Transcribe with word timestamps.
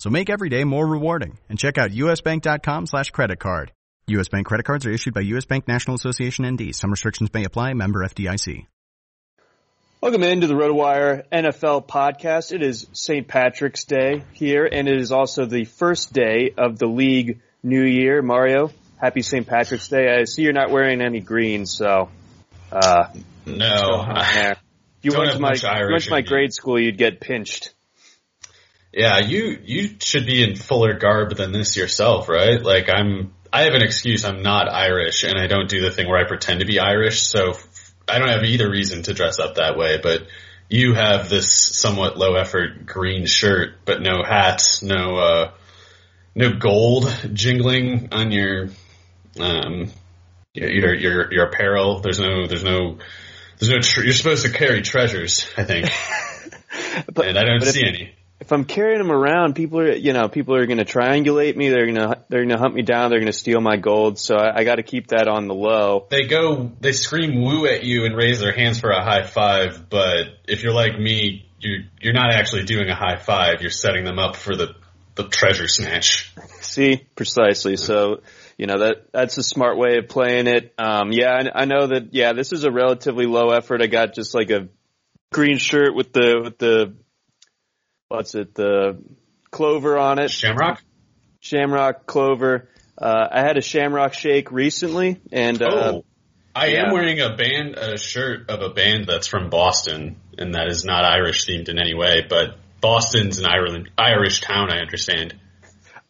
So 0.00 0.08
make 0.08 0.30
every 0.30 0.48
day 0.48 0.64
more 0.64 0.86
rewarding 0.86 1.36
and 1.50 1.58
check 1.58 1.76
out 1.76 1.90
usbank.com 1.90 2.86
slash 2.86 3.10
credit 3.10 3.38
card. 3.38 3.70
U.S. 4.06 4.28
Bank 4.28 4.46
credit 4.46 4.64
cards 4.64 4.86
are 4.86 4.90
issued 4.90 5.12
by 5.12 5.20
U.S. 5.20 5.44
Bank 5.44 5.68
National 5.68 5.94
Association 5.94 6.46
ND. 6.46 6.74
Some 6.74 6.90
restrictions 6.90 7.28
may 7.34 7.44
apply. 7.44 7.74
Member 7.74 8.02
FDIC. 8.08 8.66
Welcome 10.00 10.22
into 10.22 10.46
the 10.46 10.54
RotoWire 10.54 11.24
NFL 11.30 11.86
podcast. 11.86 12.52
It 12.52 12.62
is 12.62 12.86
St. 12.94 13.28
Patrick's 13.28 13.84
Day 13.84 14.24
here, 14.32 14.64
and 14.64 14.88
it 14.88 14.98
is 14.98 15.12
also 15.12 15.44
the 15.44 15.66
first 15.66 16.14
day 16.14 16.54
of 16.56 16.78
the 16.78 16.86
league 16.86 17.42
new 17.62 17.84
year. 17.84 18.22
Mario, 18.22 18.70
happy 18.96 19.20
St. 19.20 19.46
Patrick's 19.46 19.88
Day. 19.88 20.08
I 20.08 20.24
see 20.24 20.40
you're 20.40 20.54
not 20.54 20.70
wearing 20.70 21.02
any 21.02 21.20
green, 21.20 21.66
so, 21.66 22.08
uh, 22.72 23.08
no. 23.44 24.06
If 25.02 25.14
you 25.14 25.18
went 25.18 25.32
to 25.32 25.38
my, 25.38 25.52
you 25.54 25.90
went 25.90 26.04
to 26.04 26.10
my 26.10 26.20
grade 26.20 26.52
school, 26.52 26.78
you'd 26.78 26.98
get 26.98 27.20
pinched. 27.20 27.72
Yeah, 28.92 29.18
you 29.18 29.58
you 29.62 29.90
should 30.00 30.26
be 30.26 30.42
in 30.42 30.56
fuller 30.56 30.94
garb 30.94 31.36
than 31.36 31.52
this 31.52 31.76
yourself, 31.76 32.28
right? 32.28 32.60
Like 32.60 32.88
I'm 32.88 33.32
I 33.52 33.62
have 33.62 33.74
an 33.74 33.82
excuse. 33.82 34.24
I'm 34.24 34.42
not 34.42 34.68
Irish, 34.68 35.22
and 35.24 35.38
I 35.38 35.46
don't 35.46 35.68
do 35.68 35.80
the 35.80 35.90
thing 35.90 36.08
where 36.08 36.18
I 36.18 36.26
pretend 36.26 36.60
to 36.60 36.66
be 36.66 36.80
Irish. 36.80 37.22
So 37.22 37.54
I 38.08 38.18
don't 38.18 38.28
have 38.28 38.44
either 38.44 38.68
reason 38.68 39.02
to 39.04 39.14
dress 39.14 39.38
up 39.38 39.56
that 39.56 39.76
way. 39.76 39.98
But 40.02 40.26
you 40.68 40.94
have 40.94 41.28
this 41.28 41.52
somewhat 41.52 42.16
low 42.16 42.34
effort 42.34 42.86
green 42.86 43.26
shirt, 43.26 43.74
but 43.84 44.02
no 44.02 44.24
hat, 44.24 44.62
no 44.82 45.16
uh, 45.16 45.50
no 46.34 46.52
gold 46.52 47.04
jingling 47.32 48.08
on 48.12 48.32
your 48.32 48.70
um 49.38 49.90
your 50.52 50.94
your 50.94 51.32
your 51.32 51.46
apparel. 51.46 52.00
There's 52.00 52.18
no 52.18 52.48
there's 52.48 52.64
no 52.64 52.98
there's 53.58 53.70
no 53.70 53.80
tr- 53.80 54.02
you're 54.02 54.14
supposed 54.14 54.44
to 54.44 54.52
carry 54.52 54.82
treasures. 54.82 55.46
I 55.56 55.62
think, 55.62 55.90
but, 57.12 57.28
and 57.28 57.38
I 57.38 57.44
don't 57.44 57.62
see 57.62 57.86
any 57.86 58.14
if 58.40 58.52
I'm 58.52 58.64
carrying 58.64 58.98
them 58.98 59.12
around, 59.12 59.54
people 59.54 59.80
are, 59.80 59.92
you 59.92 60.12
know, 60.12 60.28
people 60.28 60.54
are 60.56 60.66
going 60.66 60.78
to 60.78 60.84
triangulate 60.84 61.56
me. 61.56 61.68
They're 61.68 61.86
going 61.86 61.96
to, 61.96 62.24
they're 62.28 62.40
going 62.40 62.56
to 62.56 62.58
hunt 62.58 62.74
me 62.74 62.82
down. 62.82 63.10
They're 63.10 63.20
going 63.20 63.32
to 63.32 63.38
steal 63.38 63.60
my 63.60 63.76
gold. 63.76 64.18
So 64.18 64.34
I, 64.34 64.60
I 64.60 64.64
got 64.64 64.76
to 64.76 64.82
keep 64.82 65.08
that 65.08 65.28
on 65.28 65.46
the 65.46 65.54
low. 65.54 66.06
They 66.10 66.26
go, 66.26 66.72
they 66.80 66.92
scream 66.92 67.42
woo 67.42 67.66
at 67.66 67.84
you 67.84 68.06
and 68.06 68.16
raise 68.16 68.40
their 68.40 68.52
hands 68.52 68.80
for 68.80 68.90
a 68.90 69.02
high 69.04 69.26
five. 69.26 69.90
But 69.90 70.38
if 70.48 70.62
you're 70.62 70.72
like 70.72 70.98
me, 70.98 71.48
you're, 71.58 71.80
you're 72.00 72.14
not 72.14 72.32
actually 72.32 72.64
doing 72.64 72.88
a 72.88 72.94
high 72.94 73.18
five. 73.18 73.60
You're 73.60 73.70
setting 73.70 74.04
them 74.04 74.18
up 74.18 74.36
for 74.36 74.56
the 74.56 74.74
the 75.16 75.28
treasure 75.28 75.66
snatch. 75.66 76.32
See, 76.60 77.04
precisely. 77.16 77.76
So, 77.76 78.22
you 78.56 78.66
know, 78.66 78.78
that, 78.78 79.12
that's 79.12 79.36
a 79.38 79.42
smart 79.42 79.76
way 79.76 79.98
of 79.98 80.08
playing 80.08 80.46
it. 80.46 80.72
Um, 80.78 81.10
yeah, 81.12 81.32
I, 81.32 81.62
I 81.62 81.64
know 81.64 81.88
that, 81.88 82.14
yeah, 82.14 82.32
this 82.32 82.52
is 82.52 82.64
a 82.64 82.70
relatively 82.70 83.26
low 83.26 83.50
effort. 83.50 83.82
I 83.82 83.86
got 83.86 84.14
just 84.14 84.34
like 84.34 84.50
a 84.50 84.68
green 85.32 85.58
shirt 85.58 85.94
with 85.94 86.12
the, 86.12 86.40
with 86.44 86.58
the, 86.58 86.94
what's 88.10 88.34
it, 88.34 88.54
the 88.54 88.98
clover 89.50 89.96
on 89.96 90.18
it. 90.18 90.30
Shamrock? 90.30 90.82
Shamrock, 91.38 92.06
clover. 92.06 92.68
Uh, 92.98 93.28
I 93.30 93.40
had 93.40 93.56
a 93.56 93.62
shamrock 93.62 94.12
shake 94.14 94.52
recently 94.52 95.20
and, 95.32 95.62
uh, 95.62 95.68
oh, 95.70 96.04
I 96.54 96.66
yeah. 96.66 96.86
am 96.86 96.92
wearing 96.92 97.20
a 97.20 97.36
band, 97.36 97.76
a 97.76 97.96
shirt 97.96 98.50
of 98.50 98.60
a 98.60 98.70
band 98.70 99.06
that's 99.06 99.28
from 99.28 99.48
Boston 99.48 100.16
and 100.36 100.54
that 100.54 100.66
is 100.66 100.84
not 100.84 101.04
Irish 101.04 101.46
themed 101.46 101.68
in 101.68 101.78
any 101.78 101.94
way, 101.94 102.26
but 102.28 102.56
Boston's 102.80 103.38
an 103.38 103.46
Ireland, 103.46 103.90
Irish 103.96 104.40
town, 104.40 104.70
I 104.70 104.80
understand. 104.80 105.34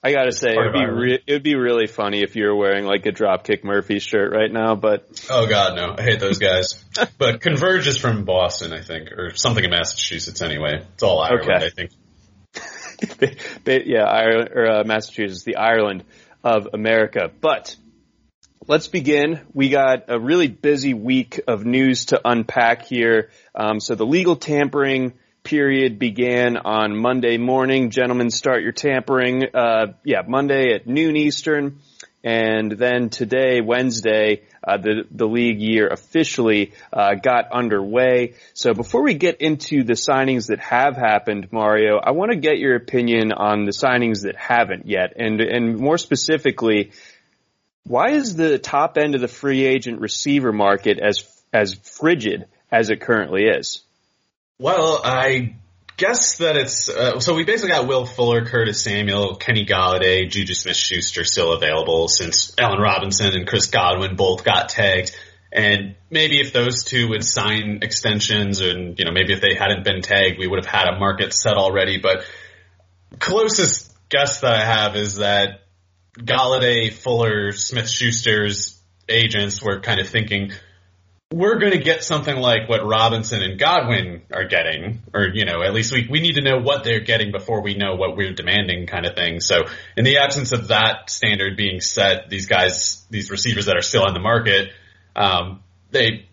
I 0.03 0.13
gotta 0.13 0.33
say, 0.33 0.53
it'd 0.53 0.73
be, 0.73 0.87
re- 0.87 1.23
it'd 1.27 1.43
be 1.43 1.57
really 1.57 1.87
funny 1.87 2.23
if 2.23 2.35
you 2.35 2.45
were 2.47 2.57
wearing 2.57 2.87
like 2.87 3.05
a 3.05 3.13
Dropkick 3.13 3.65
Murphy 3.65 3.99
shirt 3.99 4.33
right 4.33 4.51
now, 4.51 4.75
but. 4.75 5.27
Oh 5.29 5.47
god, 5.47 5.77
no. 5.77 5.95
I 5.99 6.03
hate 6.03 6.21
those 6.21 6.39
guys. 6.39 6.83
but 7.19 7.43
Converge 7.43 7.87
is 7.87 7.99
from 7.99 8.25
Boston, 8.25 8.73
I 8.73 8.81
think, 8.81 9.13
or 9.13 9.35
something 9.35 9.63
in 9.63 9.71
Massachusetts 9.71 10.41
anyway. 10.41 10.87
It's 10.95 11.03
all 11.03 11.21
Ireland, 11.21 11.51
okay. 11.51 11.67
I 11.67 11.71
think. 11.71 11.91
yeah, 13.87 14.05
Ireland, 14.05 14.51
or 14.55 14.67
uh, 14.67 14.85
Massachusetts, 14.85 15.45
the 15.45 15.57
Ireland 15.57 16.05
of 16.43 16.69
America. 16.73 17.31
But 17.39 17.77
let's 18.67 18.89
begin. 18.89 19.41
We 19.53 19.69
got 19.69 20.05
a 20.09 20.19
really 20.19 20.49
busy 20.49 20.95
week 20.95 21.41
of 21.47 21.67
news 21.67 22.07
to 22.07 22.21
unpack 22.25 22.87
here. 22.87 23.31
Um, 23.55 23.81
so 23.81 23.95
the 23.95 24.07
legal 24.07 24.37
tampering 24.37 25.13
period 25.51 25.99
began 25.99 26.57
on 26.57 26.97
Monday 26.97 27.37
morning. 27.37 27.91
Gentlemen, 27.91 28.31
start 28.31 28.63
your 28.63 28.71
tampering. 28.71 29.47
Uh, 29.53 29.95
yeah, 30.05 30.23
Monday 30.25 30.75
at 30.75 30.87
noon 30.87 31.17
Eastern. 31.17 31.81
And 32.23 32.71
then 32.71 33.09
today, 33.09 33.61
Wednesday, 33.61 34.43
uh, 34.63 34.77
the 34.77 35.03
the 35.11 35.27
league 35.27 35.61
year 35.61 35.89
officially 35.89 36.75
uh, 36.93 37.15
got 37.15 37.51
underway. 37.51 38.35
So 38.55 38.75
before 38.75 39.03
we 39.03 39.15
get 39.15 39.41
into 39.41 39.83
the 39.83 39.95
signings 39.95 40.47
that 40.51 40.61
have 40.61 40.97
happened, 40.97 41.49
Mario, 41.51 41.99
I 41.99 42.13
want 42.13 42.31
to 42.31 42.37
get 42.37 42.59
your 42.59 42.77
opinion 42.77 43.33
on 43.33 43.65
the 43.65 43.73
signings 43.73 44.23
that 44.23 44.37
haven't 44.37 44.87
yet, 44.87 45.15
and 45.17 45.41
and 45.41 45.79
more 45.79 45.99
specifically, 45.99 46.93
why 47.83 48.11
is 48.13 48.37
the 48.37 48.59
top 48.59 48.99
end 48.99 49.17
of 49.17 49.21
the 49.21 49.27
free 49.27 49.65
agent 49.65 50.01
receiver 50.01 50.53
market 50.53 51.01
as 51.01 51.25
as 51.53 51.75
frigid 51.75 52.45
as 52.71 52.91
it 52.91 53.01
currently 53.01 53.47
is? 53.47 53.83
Well, 54.61 55.01
I 55.03 55.55
guess 55.97 56.37
that 56.37 56.59
it's 56.59 56.91
uh, 56.91 57.19
so 57.19 57.35
we 57.35 57.45
basically 57.45 57.71
got 57.71 57.87
Will 57.87 58.05
Fuller, 58.05 58.45
Curtis 58.45 58.83
Samuel, 58.83 59.37
Kenny 59.37 59.65
Golladay, 59.65 60.29
Juju 60.29 60.53
Smith-Schuster 60.53 61.25
still 61.25 61.55
available 61.55 62.09
since 62.09 62.53
Allen 62.59 62.79
Robinson 62.79 63.35
and 63.35 63.47
Chris 63.47 63.69
Godwin 63.69 64.17
both 64.17 64.45
got 64.45 64.69
tagged. 64.69 65.17
And 65.51 65.97
maybe 66.11 66.43
if 66.43 66.53
those 66.53 66.85
two 66.85 67.09
would 67.09 67.25
sign 67.25 67.79
extensions 67.81 68.61
and, 68.61 68.99
you 68.99 69.07
know, 69.07 69.13
maybe 69.13 69.33
if 69.33 69.41
they 69.41 69.55
hadn't 69.55 69.83
been 69.83 70.03
tagged, 70.03 70.39
we 70.39 70.47
would 70.47 70.63
have 70.63 70.71
had 70.71 70.89
a 70.89 70.99
market 70.99 71.33
set 71.33 71.55
already. 71.55 71.97
But 71.97 72.27
closest 73.19 73.91
guess 74.11 74.43
that 74.43 74.53
I 74.53 74.63
have 74.63 74.95
is 74.95 75.17
that 75.17 75.63
Golladay, 76.19 76.93
Fuller, 76.93 77.53
Smith 77.53 77.89
Schuster's 77.89 78.79
agents 79.09 79.63
were 79.63 79.81
kind 79.81 80.01
of 80.01 80.09
thinking, 80.11 80.53
we're 81.33 81.61
going 81.61 81.73
to 81.73 81.79
get 81.79 82.03
something 82.03 82.37
like 82.37 82.69
what 82.69 82.85
Robinson 82.85 83.41
and 83.41 83.57
Godwin 83.57 84.23
are 84.33 84.47
getting, 84.47 85.03
or, 85.15 85.29
you 85.33 85.45
know, 85.45 85.63
at 85.63 85.73
least 85.73 85.93
we, 85.93 86.09
we 86.11 86.21
need 86.21 86.35
to 86.35 86.43
know 86.43 86.59
what 86.59 86.83
they're 86.83 87.01
getting 87.01 87.31
before 87.31 87.63
we 87.63 87.75
know 87.75 87.95
what 87.95 88.17
we're 88.17 88.33
demanding 88.33 88.89
kind 88.89 89.07
of 89.07 89.15
thing. 89.15 89.39
So 89.39 89.63
in 89.97 90.05
the 90.05 90.19
absence 90.19 90.51
of 90.51 90.69
that 90.69 91.09
standard 91.09 91.57
being 91.57 91.81
set, 91.81 92.29
these 92.29 92.47
guys, 92.47 93.07
these 93.11 93.31
receivers 93.31 93.67
that 93.67 93.77
are 93.77 93.83
still 93.83 94.03
on 94.03 94.13
the 94.13 94.21
market, 94.21 94.73
um, 95.15 95.63
they, 95.93 96.27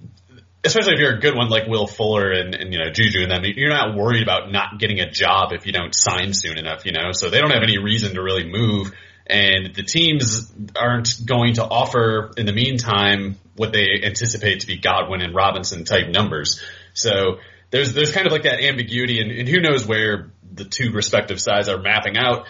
especially 0.64 0.94
if 0.94 1.00
you're 1.00 1.16
a 1.16 1.20
good 1.20 1.36
one 1.36 1.50
like 1.50 1.68
Will 1.68 1.86
Fuller 1.86 2.32
and, 2.32 2.56
and, 2.56 2.74
you 2.74 2.80
know, 2.80 2.90
Juju 2.92 3.22
and 3.22 3.30
them, 3.30 3.44
you're 3.46 3.70
not 3.70 3.96
worried 3.96 4.24
about 4.24 4.52
not 4.52 4.80
getting 4.80 5.00
a 5.00 5.12
job 5.12 5.54
if 5.54 5.68
you 5.68 5.74
don't 5.74 5.94
sign 5.94 6.34
soon 6.34 6.58
enough, 6.58 6.88
you 6.88 6.92
know, 6.92 7.12
so 7.12 7.30
they 7.30 7.40
don't 7.40 7.52
have 7.52 7.64
any 7.64 7.78
reason 7.78 8.16
to 8.16 8.24
really 8.24 8.50
move. 8.50 8.92
And 9.30 9.76
the 9.76 9.84
teams 9.84 10.52
aren't 10.76 11.26
going 11.26 11.56
to 11.56 11.64
offer 11.64 12.32
in 12.38 12.46
the 12.46 12.54
meantime 12.54 13.38
what 13.56 13.74
they 13.74 14.02
anticipate 14.04 14.62
to 14.62 14.68
be 14.68 14.78
Godwin 14.78 15.22
and 15.22 15.36
Robinson 15.36 15.84
type 15.84 16.10
numbers. 16.10 16.62
So 16.94 17.40
there's, 17.70 17.94
there's 17.94 18.12
kind 18.12 18.26
of 18.26 18.32
like 18.32 18.44
that 18.44 18.62
ambiguity 18.62 19.20
and, 19.20 19.32
and 19.32 19.48
who 19.48 19.60
knows 19.60 19.86
where 19.86 20.32
the 20.54 20.64
two 20.64 20.92
respective 20.92 21.42
sides 21.42 21.68
are 21.68 21.80
mapping 21.80 22.18
out. 22.18 22.48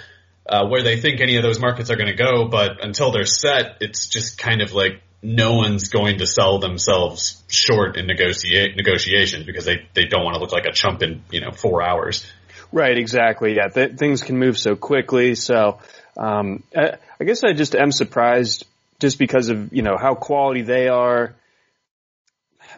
Uh, 0.49 0.65
where 0.65 0.81
they 0.81 0.97
think 0.97 1.19
any 1.19 1.35
of 1.35 1.43
those 1.43 1.59
markets 1.59 1.89
are 1.89 1.97
going 1.97 2.07
to 2.07 2.15
go, 2.15 2.47
but 2.47 2.81
until 2.81 3.11
they're 3.11 3.25
set, 3.25 3.79
it's 3.81 4.07
just 4.07 4.37
kind 4.37 4.61
of 4.61 4.71
like 4.71 5.01
no 5.21 5.55
one's 5.55 5.89
going 5.89 6.19
to 6.19 6.25
sell 6.25 6.59
themselves 6.59 7.43
short 7.49 7.97
in 7.97 8.07
negotiate 8.07 8.77
negotiations 8.77 9.45
because 9.45 9.65
they, 9.65 9.87
they 9.93 10.05
don't 10.05 10.23
want 10.23 10.35
to 10.35 10.39
look 10.39 10.53
like 10.53 10.65
a 10.65 10.71
chump 10.71 11.03
in, 11.03 11.21
you 11.31 11.41
know, 11.41 11.51
four 11.51 11.83
hours. 11.83 12.25
Right, 12.71 12.97
exactly. 12.97 13.55
Yeah, 13.55 13.67
Th- 13.67 13.97
things 13.97 14.23
can 14.23 14.37
move 14.37 14.57
so 14.57 14.75
quickly. 14.75 15.35
So, 15.35 15.79
um, 16.17 16.63
I, 16.75 16.97
I 17.19 17.23
guess 17.23 17.43
I 17.43 17.53
just 17.53 17.75
am 17.75 17.91
surprised 17.91 18.65
just 18.99 19.19
because 19.19 19.49
of, 19.49 19.71
you 19.71 19.83
know, 19.83 19.97
how 19.99 20.15
quality 20.15 20.63
they 20.63 20.87
are. 20.87 21.35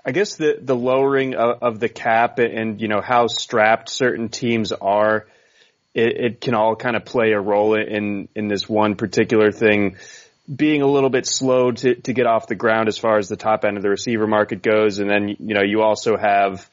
I 0.06 0.12
guess 0.12 0.36
the, 0.36 0.57
the 0.62 0.75
lowering 0.75 1.36
of, 1.36 1.62
of 1.62 1.80
the 1.80 1.89
cap 1.89 2.39
and, 2.39 2.81
you 2.81 2.88
know, 2.88 3.01
how 3.01 3.27
strapped 3.27 3.89
certain 3.89 4.30
teams 4.30 4.71
are, 4.71 5.25
it, 5.94 6.18
it 6.18 6.41
can 6.41 6.56
all 6.56 6.75
kind 6.75 6.95
of 6.95 7.06
play 7.06 7.31
a 7.31 7.39
role 7.39 7.75
in, 7.75 8.27
in 8.36 8.47
this 8.47 8.68
one 8.68 8.95
particular 8.95 9.51
thing 9.51 9.95
being 10.53 10.81
a 10.81 10.88
little 10.88 11.09
bit 11.09 11.27
slow 11.27 11.71
to, 11.71 11.95
to 11.95 12.13
get 12.13 12.25
off 12.25 12.47
the 12.47 12.56
ground 12.56 12.88
as 12.88 12.97
far 12.97 13.18
as 13.18 13.30
the 13.30 13.36
top 13.36 13.65
end 13.65 13.77
of 13.77 13.83
the 13.83 13.89
receiver 13.89 14.25
market 14.25 14.63
goes. 14.63 15.00
And 15.00 15.09
then, 15.09 15.30
you 15.30 15.53
know, 15.53 15.62
you 15.63 15.81
also 15.81 16.18
have, 16.18 16.68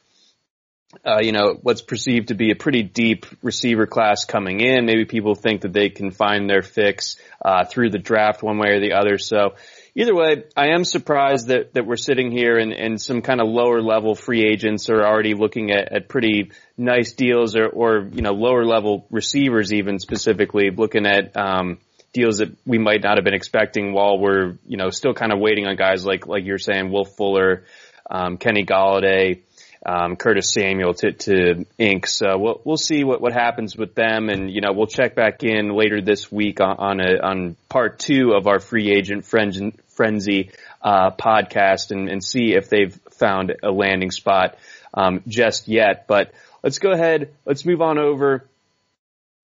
uh, 1.05 1.19
you 1.21 1.33
know, 1.33 1.59
what's 1.62 1.83
perceived 1.83 2.29
to 2.29 2.35
be 2.35 2.50
a 2.50 2.56
pretty 2.56 2.83
deep 2.83 3.27
receiver 3.43 3.87
class 3.87 4.25
coming 4.25 4.61
in. 4.61 4.87
Maybe 4.87 5.05
people 5.05 5.35
think 5.35 5.62
that 5.62 5.73
they 5.73 5.88
can 5.88 6.11
find 6.11 6.49
their 6.49 6.62
fix, 6.62 7.17
uh, 7.44 7.65
through 7.65 7.91
the 7.91 7.99
draft 7.99 8.43
one 8.43 8.59
way 8.59 8.71
or 8.71 8.81
the 8.81 8.93
other. 8.93 9.19
So 9.19 9.55
either 9.94 10.15
way, 10.15 10.44
I 10.56 10.69
am 10.69 10.85
surprised 10.85 11.49
that, 11.49 11.75
that 11.75 11.87
we're 11.87 11.97
sitting 11.97 12.31
here 12.31 12.56
and, 12.56 12.73
and 12.73 13.00
some 13.00 13.21
kind 13.21 13.41
of 13.41 13.49
lower 13.49 13.83
level 13.83 14.15
free 14.15 14.44
agents 14.44 14.88
are 14.88 15.05
already 15.05 15.35
looking 15.35 15.71
at, 15.71 15.93
at 15.93 16.09
pretty 16.09 16.53
nice 16.77 17.12
deals 17.12 17.56
or, 17.56 17.67
or, 17.67 18.09
you 18.12 18.23
know, 18.23 18.33
lower 18.33 18.65
level 18.65 19.06
receivers 19.11 19.73
even 19.73 19.99
specifically 19.99 20.71
looking 20.71 21.06
at, 21.06 21.37
um, 21.37 21.79
deals 22.12 22.38
that 22.38 22.56
we 22.65 22.79
might 22.79 23.03
not 23.03 23.19
have 23.19 23.25
been 23.25 23.35
expecting 23.35 23.93
while 23.93 24.19
we're, 24.19 24.56
you 24.67 24.79
know, 24.79 24.88
still 24.88 25.12
kind 25.12 25.33
of 25.33 25.38
waiting 25.38 25.67
on 25.67 25.77
guys 25.77 26.06
like, 26.06 26.27
like 26.27 26.44
you're 26.44 26.59
saying, 26.59 26.91
Will 26.91 27.05
Fuller, 27.05 27.65
um, 28.11 28.38
Kenny 28.38 28.65
Golladay, 28.65 29.43
um, 29.87 30.17
Curtis 30.17 30.53
Samuel 30.53 30.94
to, 30.94 31.12
to 31.12 31.65
ink. 31.79 32.09
So 32.09 32.37
we'll, 32.37 32.61
we'll 32.65 32.77
see 32.77 33.05
what, 33.05 33.21
what 33.21 33.33
happens 33.33 33.77
with 33.77 33.94
them. 33.94 34.29
And, 34.29 34.50
you 34.50 34.61
know, 34.61 34.73
we'll 34.73 34.88
check 34.88 35.15
back 35.15 35.44
in 35.44 35.75
later 35.75 36.00
this 36.03 36.31
week 36.31 36.61
on, 36.61 36.77
on 36.79 37.00
a, 37.00 37.21
on 37.23 37.56
part 37.69 38.00
two 38.00 38.33
of 38.33 38.49
our 38.49 38.59
free 38.59 38.91
agent 38.91 39.25
frenzy, 39.25 40.50
uh, 40.83 41.11
podcast 41.12 41.93
and, 41.93 42.09
and 42.09 42.23
see 42.23 42.55
if 42.55 42.69
they've 42.69 42.99
found 43.12 43.55
a 43.62 43.71
landing 43.71 44.11
spot, 44.11 44.59
um, 44.93 45.23
just 45.29 45.69
yet. 45.69 46.06
But 46.09 46.33
let's 46.62 46.79
go 46.79 46.91
ahead. 46.91 47.33
Let's 47.44 47.65
move 47.65 47.81
on 47.81 47.99
over 47.99 48.44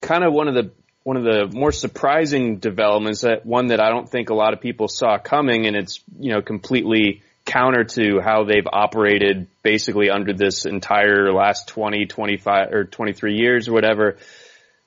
kind 0.00 0.25
of 0.25 0.33
one 0.33 0.49
of 0.49 0.55
the 0.55 0.73
one 1.05 1.17
of 1.17 1.25
the 1.25 1.49
more 1.53 1.73
surprising 1.73 2.59
developments 2.59 3.23
that 3.23 3.44
one 3.44 3.69
that 3.69 3.81
I 3.81 3.89
don't 3.89 4.09
think 4.09 4.31
a 4.31 4.35
lot 4.35 4.53
of 4.53 4.61
people 4.61 4.87
saw 4.87 5.19
coming 5.19 5.67
and 5.67 5.75
it's, 5.75 6.00
you 6.19 6.33
know, 6.33 6.43
completely 6.43 7.23
counter 7.44 7.85
to 7.85 8.21
how 8.21 8.44
they've 8.44 8.67
operated 8.71 9.49
basically 9.62 10.11
under 10.11 10.33
this 10.33 10.65
entire 10.65 11.33
last 11.33 11.69
20, 11.69 12.06
25 12.06 12.73
or 12.73 12.85
23 12.85 13.37
years 13.37 13.69
or 13.69 13.73
whatever. 13.73 14.17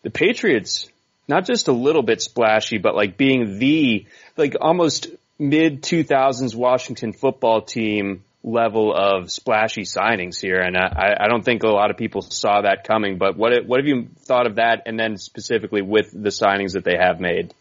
The 0.04 0.10
Patriots, 0.10 0.88
not 1.28 1.46
just 1.46 1.68
a 1.68 1.74
little 1.74 2.04
bit 2.04 2.22
splashy, 2.22 2.78
but 2.78 2.96
like 2.96 3.18
being 3.18 3.60
the, 3.60 4.06
like 4.38 4.56
almost 4.60 5.08
mid 5.38 5.82
2000s 5.82 6.56
Washington 6.56 7.14
football 7.14 7.62
team 7.62 8.24
level 8.46 8.94
of 8.96 9.32
splashy 9.32 9.82
signings 9.82 10.40
here, 10.40 10.60
and 10.60 10.78
I, 10.78 11.16
I 11.22 11.28
don't 11.28 11.44
think 11.44 11.64
a 11.64 11.68
lot 11.68 11.90
of 11.90 11.98
people 11.98 12.22
saw 12.22 12.62
that 12.62 12.84
coming. 12.88 13.18
But 13.18 13.36
what 13.36 13.66
what 13.66 13.80
have 13.80 13.88
you 13.88 14.08
thought 14.20 14.46
of 14.46 14.56
that, 14.56 14.84
and 14.86 15.00
then 15.00 15.18
specifically 15.18 15.82
with 15.82 16.12
the 16.12 16.30
signings 16.30 16.74
that 16.74 16.84
they 16.84 16.96
have 16.98 17.20
made? 17.20 17.54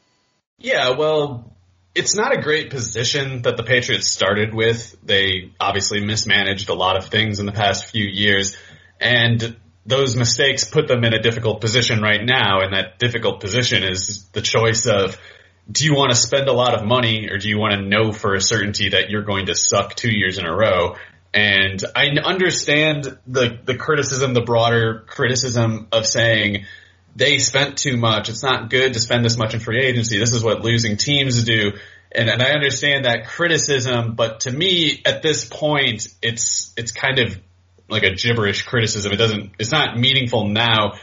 Yeah, 0.58 0.90
well, 0.90 1.50
it's 1.94 2.16
not 2.16 2.36
a 2.36 2.40
great 2.40 2.70
position 2.70 3.42
that 3.42 3.56
the 3.56 3.62
Patriots 3.62 4.08
started 4.08 4.52
with. 4.52 4.96
They 5.04 5.52
obviously 5.60 6.04
mismanaged 6.04 6.68
a 6.68 6.74
lot 6.74 6.96
of 6.96 7.06
things 7.06 7.38
in 7.38 7.46
the 7.46 7.52
past 7.52 7.86
few 7.86 8.04
years, 8.04 8.56
and 9.00 9.56
those 9.86 10.16
mistakes 10.16 10.64
put 10.64 10.88
them 10.88 11.04
in 11.04 11.12
a 11.12 11.20
difficult 11.20 11.60
position 11.60 12.00
right 12.00 12.24
now. 12.24 12.62
And 12.62 12.74
that 12.74 12.98
difficult 12.98 13.40
position 13.40 13.82
is 13.84 14.24
the 14.32 14.40
choice 14.40 14.86
of 14.86 15.18
do 15.70 15.84
you 15.84 15.94
want 15.94 16.10
to 16.10 16.16
spend 16.16 16.48
a 16.48 16.52
lot 16.52 16.74
of 16.74 16.84
money 16.84 17.28
or 17.30 17.38
do 17.38 17.48
you 17.48 17.58
want 17.58 17.74
to 17.74 17.82
know 17.82 18.12
for 18.12 18.34
a 18.34 18.40
certainty 18.40 18.90
that 18.90 19.10
you're 19.10 19.22
going 19.22 19.46
to 19.46 19.54
suck 19.54 19.94
two 19.94 20.10
years 20.10 20.38
in 20.38 20.46
a 20.46 20.54
row? 20.54 20.96
And 21.32 21.82
I 21.96 22.08
understand 22.24 23.18
the, 23.26 23.58
the 23.64 23.76
criticism, 23.76 24.34
the 24.34 24.42
broader 24.42 25.04
criticism 25.06 25.88
of 25.90 26.06
saying 26.06 26.66
they 27.16 27.38
spent 27.38 27.78
too 27.78 27.96
much. 27.96 28.28
It's 28.28 28.42
not 28.42 28.70
good 28.70 28.94
to 28.94 29.00
spend 29.00 29.24
this 29.24 29.36
much 29.36 29.54
in 29.54 29.60
free 29.60 29.80
agency. 29.80 30.18
This 30.18 30.32
is 30.32 30.42
what 30.42 30.62
losing 30.62 30.96
teams 30.96 31.44
do. 31.44 31.72
And, 32.12 32.28
and 32.28 32.42
I 32.42 32.50
understand 32.50 33.04
that 33.04 33.26
criticism, 33.26 34.14
but 34.14 34.40
to 34.40 34.50
me, 34.50 35.02
at 35.04 35.22
this 35.22 35.44
point, 35.44 36.08
it's, 36.22 36.72
it's 36.76 36.92
kind 36.92 37.18
of 37.18 37.38
like 37.88 38.02
a 38.02 38.14
gibberish 38.14 38.62
criticism. 38.62 39.12
It 39.12 39.16
doesn't, 39.16 39.52
it's 39.58 39.72
not 39.72 39.98
meaningful 39.98 40.48
now 40.48 40.94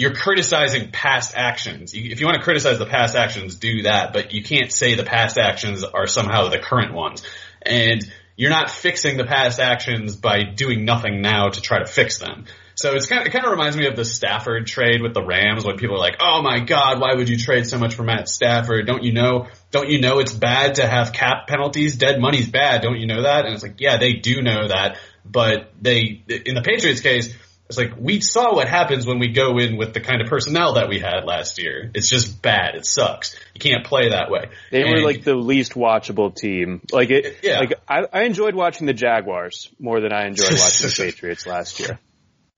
you're 0.00 0.14
criticizing 0.14 0.90
past 0.90 1.34
actions. 1.36 1.92
If 1.92 2.20
you 2.20 2.26
want 2.26 2.38
to 2.38 2.42
criticize 2.42 2.78
the 2.78 2.86
past 2.86 3.14
actions, 3.14 3.56
do 3.56 3.82
that, 3.82 4.14
but 4.14 4.32
you 4.32 4.42
can't 4.42 4.72
say 4.72 4.94
the 4.94 5.04
past 5.04 5.36
actions 5.36 5.84
are 5.84 6.06
somehow 6.06 6.48
the 6.48 6.58
current 6.58 6.94
ones. 6.94 7.22
And 7.60 8.02
you're 8.34 8.48
not 8.48 8.70
fixing 8.70 9.18
the 9.18 9.26
past 9.26 9.60
actions 9.60 10.16
by 10.16 10.44
doing 10.44 10.86
nothing 10.86 11.20
now 11.20 11.50
to 11.50 11.60
try 11.60 11.80
to 11.80 11.84
fix 11.84 12.18
them. 12.18 12.46
So 12.80 12.94
it's 12.94 13.04
kind 13.04 13.20
of, 13.20 13.26
it 13.26 13.30
kind 13.30 13.44
of 13.44 13.50
reminds 13.50 13.76
me 13.76 13.86
of 13.88 13.94
the 13.94 14.06
Stafford 14.06 14.66
trade 14.66 15.02
with 15.02 15.12
the 15.12 15.22
Rams 15.22 15.66
when 15.66 15.76
people 15.76 15.96
are 15.96 15.98
like, 15.98 16.16
"Oh 16.18 16.40
my 16.40 16.60
God, 16.60 16.98
why 16.98 17.12
would 17.14 17.28
you 17.28 17.36
trade 17.36 17.66
so 17.66 17.76
much 17.76 17.94
for 17.94 18.04
Matt 18.04 18.26
Stafford? 18.26 18.86
Don't 18.86 19.02
you 19.02 19.12
know? 19.12 19.48
Don't 19.70 19.90
you 19.90 20.00
know 20.00 20.18
it's 20.18 20.32
bad 20.32 20.76
to 20.76 20.86
have 20.86 21.12
cap 21.12 21.46
penalties? 21.46 21.96
Dead 21.96 22.18
money's 22.18 22.48
bad. 22.48 22.80
Don't 22.80 22.98
you 22.98 23.06
know 23.06 23.24
that?" 23.24 23.44
And 23.44 23.52
it's 23.52 23.62
like, 23.62 23.82
yeah, 23.82 23.98
they 23.98 24.14
do 24.14 24.40
know 24.40 24.68
that, 24.68 24.96
but 25.26 25.74
they 25.78 26.22
in 26.26 26.54
the 26.54 26.62
Patriots 26.62 27.02
case 27.02 27.34
it's 27.70 27.78
like 27.78 27.92
we 27.96 28.20
saw 28.20 28.52
what 28.52 28.66
happens 28.66 29.06
when 29.06 29.20
we 29.20 29.28
go 29.28 29.58
in 29.58 29.76
with 29.76 29.94
the 29.94 30.00
kind 30.00 30.20
of 30.20 30.28
personnel 30.28 30.74
that 30.74 30.88
we 30.88 30.98
had 30.98 31.24
last 31.24 31.56
year. 31.56 31.88
It's 31.94 32.08
just 32.08 32.42
bad. 32.42 32.74
It 32.74 32.84
sucks. 32.84 33.36
You 33.54 33.60
can't 33.60 33.86
play 33.86 34.08
that 34.08 34.28
way. 34.28 34.46
They 34.72 34.82
and, 34.82 34.90
were 34.90 35.02
like 35.02 35.22
the 35.22 35.36
least 35.36 35.74
watchable 35.74 36.34
team. 36.34 36.80
Like 36.90 37.10
it. 37.10 37.38
Yeah. 37.44 37.60
Like 37.60 37.74
I, 37.86 38.06
I 38.12 38.22
enjoyed 38.22 38.56
watching 38.56 38.88
the 38.88 38.92
Jaguars 38.92 39.70
more 39.78 40.00
than 40.00 40.12
I 40.12 40.26
enjoyed 40.26 40.50
watching 40.50 40.88
the 40.88 40.94
Patriots 40.98 41.46
last 41.46 41.78
year. 41.78 42.00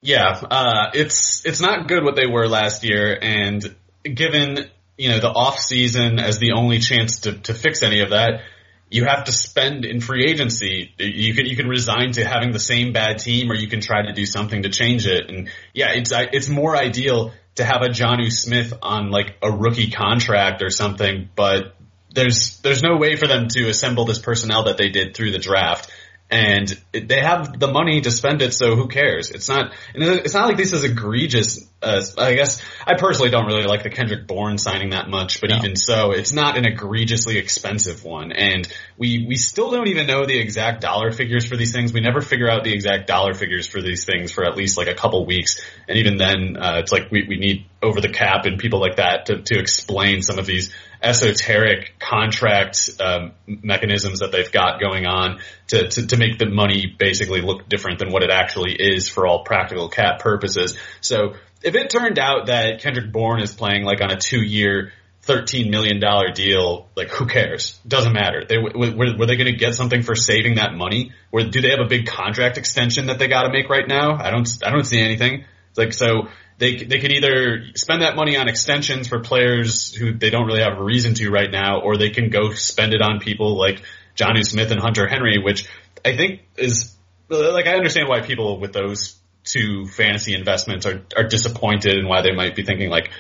Yeah, 0.03 0.41
uh, 0.51 0.91
it's 0.95 1.47
it's 1.47 1.61
not 1.61 1.87
good 1.87 2.03
what 2.03 2.17
they 2.17 2.27
were 2.27 2.49
last 2.49 2.83
year, 2.83 3.17
and 3.23 3.75
given 4.03 4.69
you 4.99 5.11
know 5.11 5.21
the 5.21 5.31
off 5.31 5.61
season 5.61 6.19
as 6.19 6.39
the 6.39 6.53
only 6.53 6.81
chance 6.81 7.21
to 7.21 7.39
to 7.39 7.55
fix 7.55 7.85
any 7.85 8.01
of 8.01 8.11
that, 8.11 8.43
you 8.91 9.05
have 9.05 9.25
to 9.25 9.33
spend 9.33 9.85
in 9.85 10.01
free 10.01 10.27
agency. 10.27 10.93
You 10.99 11.35
can 11.35 11.47
you 11.47 11.55
can 11.55 11.69
resign 11.69 12.13
to 12.13 12.25
having 12.25 12.51
the 12.51 12.59
same 12.59 12.93
bad 12.93 13.21
team, 13.21 13.51
or 13.51 13.55
you 13.55 13.69
can 13.69 13.81
try 13.81 14.05
to 14.05 14.13
do 14.13 14.27
something 14.27 14.65
to 14.65 14.71
change 14.71 15.07
it. 15.07 15.31
And 15.31 15.49
yeah, 15.73 15.93
it's 15.93 16.13
it's 16.13 16.49
more 16.49 16.77
ideal 16.77 17.33
to 17.55 17.65
have 17.65 17.83
a 17.83 17.89
Jonnu 17.89 18.33
Smith 18.33 18.75
on 18.83 19.11
like 19.11 19.37
a 19.41 19.53
rookie 19.53 19.91
contract 19.91 20.63
or 20.63 20.71
something. 20.71 21.31
But 21.37 21.77
there's 22.13 22.59
there's 22.61 22.83
no 22.83 22.97
way 22.97 23.15
for 23.15 23.29
them 23.29 23.47
to 23.51 23.69
assemble 23.69 24.05
this 24.05 24.19
personnel 24.19 24.65
that 24.65 24.79
they 24.79 24.89
did 24.89 25.15
through 25.15 25.31
the 25.31 25.39
draft. 25.39 25.91
And 26.33 26.83
they 26.93 27.21
have 27.21 27.61
the 27.61 27.71
money 27.71 28.01
to 28.01 28.11
spend 28.11 28.41
it, 28.41 28.55
so 28.55 28.75
who 28.75 28.89
cares? 28.89 29.31
It's 29.31 29.51
not, 29.51 29.75
it's 29.95 30.33
not 30.33 30.49
like 30.49 30.57
this 30.57 30.73
is 30.73 30.83
egregious. 30.83 31.69
Uh, 31.83 32.03
I 32.17 32.35
guess 32.35 32.63
I 32.87 32.95
personally 32.95 33.31
don't 33.31 33.45
really 33.45 33.67
like 33.67 33.83
the 33.83 33.91
Kendrick 33.91 34.27
Bourne 34.27 34.57
signing 34.57 34.91
that 34.91 35.11
much, 35.11 35.43
but 35.43 35.51
no. 35.51 35.57
even 35.57 35.77
so, 35.77 36.13
it's 36.13 36.33
not 36.33 36.57
an 36.57 36.65
egregiously 36.65 37.37
expensive 37.37 38.03
one. 38.03 38.33
And 38.33 38.67
we, 38.97 39.27
we 39.29 39.37
still 39.37 39.71
don't 39.71 39.89
even 39.89 40.07
know 40.07 40.25
the 40.25 40.39
exact 40.39 40.81
dollar 40.81 41.13
figures 41.13 41.45
for 41.45 41.59
these 41.59 41.73
things. 41.73 41.93
We 41.93 42.01
never 42.01 42.23
figure 42.23 42.49
out 42.49 42.65
the 42.65 42.73
exact 42.73 43.09
dollar 43.09 43.35
figures 43.35 43.67
for 43.67 43.83
these 43.83 44.07
things 44.07 44.33
for 44.33 44.47
at 44.47 44.57
least 44.57 44.79
like 44.79 44.89
a 44.89 44.95
couple 44.95 45.27
weeks. 45.27 45.61
And 45.87 45.99
even 45.99 46.17
then, 46.17 46.57
uh, 46.57 46.79
it's 46.79 46.93
like 46.93 47.11
we, 47.11 47.27
we 47.29 47.37
need 47.37 47.67
over 47.83 48.01
the 48.01 48.09
cap 48.09 48.47
and 48.47 48.59
people 48.59 48.81
like 48.81 48.97
that 48.97 49.27
to, 49.27 49.43
to 49.43 49.59
explain 49.59 50.23
some 50.23 50.39
of 50.39 50.47
these 50.47 50.73
esoteric 51.03 51.99
contract 51.99 52.91
um, 53.01 53.33
mechanisms 53.47 54.21
that 54.21 54.33
they've 54.33 54.51
got 54.53 54.81
going 54.81 55.07
on 55.07 55.41
to, 55.69 55.89
to, 55.89 56.07
to 56.07 56.17
make 56.17 56.39
the 56.39 56.47
money 56.47 56.95
basically 56.99 57.41
look 57.41 57.69
different 57.69 57.99
than 57.99 58.13
what 58.13 58.23
it 58.23 58.31
actually 58.31 58.73
is 58.73 59.09
for 59.09 59.27
all 59.27 59.45
practical 59.45 59.89
cap 59.89 60.21
purposes. 60.21 60.77
So 61.01 61.35
if 61.63 61.75
it 61.75 61.91
turned 61.91 62.19
out 62.19 62.47
that 62.47 62.81
Kendrick 62.81 63.13
Bourne 63.13 63.41
is 63.41 63.53
playing 63.53 63.85
like 63.85 64.01
on 64.01 64.11
a 64.11 64.17
two 64.17 64.43
year, 64.43 64.93
$13 65.27 65.71
million 65.71 66.01
deal, 66.35 66.89
like 66.97 67.09
who 67.09 67.27
cares? 67.27 67.79
Doesn't 67.87 68.13
matter. 68.13 68.45
They, 68.49 68.59
were, 68.59 69.17
were 69.17 69.27
they 69.27 69.37
going 69.37 69.53
to 69.53 69.57
get 69.57 69.75
something 69.75 70.03
for 70.03 70.17
saving 70.17 70.57
that 70.57 70.75
money? 70.75 71.13
Or 71.31 71.43
do 71.43 71.61
they 71.61 71.71
have 71.71 71.81
a 71.81 71.89
big 71.89 72.07
contract 72.07 72.59
extension 72.59 73.07
that 73.07 73.19
they 73.19 73.29
got 73.29 73.43
to 73.43 73.53
make 73.53 73.69
right 73.69 73.87
now? 73.87 74.17
I 74.17 74.31
don't, 74.31 74.49
I 74.65 74.71
don't 74.71 74.85
see 74.85 75.01
anything. 75.01 75.45
It's 75.71 75.79
like, 75.79 75.93
so 75.93 76.29
they 76.59 76.85
they 76.85 76.99
could 76.99 77.13
either 77.13 77.65
spend 77.75 78.03
that 78.03 78.17
money 78.17 78.37
on 78.37 78.49
extensions 78.49 79.09
for 79.09 79.21
players 79.21 79.95
who 79.95 80.13
they 80.13 80.31
don't 80.31 80.47
really 80.47 80.63
have 80.63 80.79
a 80.79 80.83
reason 80.83 81.15
to 81.15 81.31
right 81.31 81.51
now, 81.51 81.81
or 81.81 81.97
they 81.97 82.11
can 82.11 82.31
go 82.31 82.53
spend 82.53 82.95
it 82.95 83.03
on 83.03 83.21
people 83.21 83.59
like 83.59 83.83
Jonnu 84.17 84.45
Smith 84.45 84.71
and 84.71 84.81
Hunter 84.81 85.09
Henry, 85.09 85.39
which 85.39 85.69
I 86.05 86.17
think 86.17 86.43
is 86.57 86.95
like 87.29 87.67
I 87.67 87.75
understand 87.75 88.09
why 88.09 88.21
people 88.21 88.61
with 88.61 88.73
those 88.73 89.19
two 89.45 89.87
fantasy 89.87 90.35
investments 90.35 90.87
are 90.87 91.03
are 91.17 91.25
disappointed 91.25 91.99
and 91.99 92.09
why 92.09 92.23
they 92.23 92.33
might 92.33 92.55
be 92.55 92.63
thinking 92.63 92.91
like, 92.91 93.11